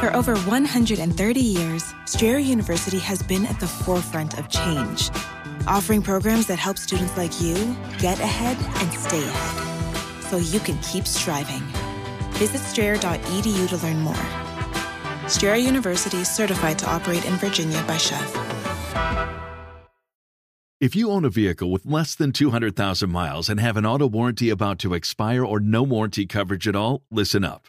For 0.00 0.12
over 0.12 0.34
130 0.34 1.40
years, 1.40 1.94
Strayer 2.04 2.38
University 2.38 2.98
has 2.98 3.22
been 3.22 3.46
at 3.46 3.60
the 3.60 3.68
forefront 3.68 4.40
of 4.40 4.48
change, 4.48 5.08
offering 5.66 6.02
programs 6.02 6.46
that 6.46 6.58
help 6.58 6.78
students 6.78 7.16
like 7.16 7.40
you 7.40 7.54
get 7.98 8.18
ahead 8.20 8.56
and 8.82 8.92
stay 8.92 9.22
ahead 9.22 10.22
so 10.24 10.36
you 10.36 10.60
can 10.60 10.78
keep 10.78 11.06
striving. 11.06 11.62
Visit 12.38 12.60
strayer.edu 12.60 13.68
to 13.68 13.76
learn 13.78 14.00
more. 14.00 15.28
Strayer 15.28 15.56
University 15.56 16.18
is 16.18 16.28
certified 16.28 16.78
to 16.78 16.90
operate 16.90 17.24
in 17.24 17.34
Virginia 17.34 17.82
by 17.86 17.96
SCHEV. 17.96 19.42
If 20.78 20.94
you 20.94 21.10
own 21.10 21.24
a 21.24 21.30
vehicle 21.30 21.70
with 21.70 21.86
less 21.86 22.14
than 22.14 22.32
200,000 22.32 23.10
miles 23.10 23.48
and 23.48 23.58
have 23.58 23.78
an 23.78 23.86
auto 23.86 24.06
warranty 24.06 24.50
about 24.50 24.78
to 24.80 24.92
expire 24.92 25.42
or 25.44 25.58
no 25.58 25.82
warranty 25.82 26.26
coverage 26.26 26.68
at 26.68 26.76
all, 26.76 27.02
listen 27.10 27.44
up. 27.44 27.68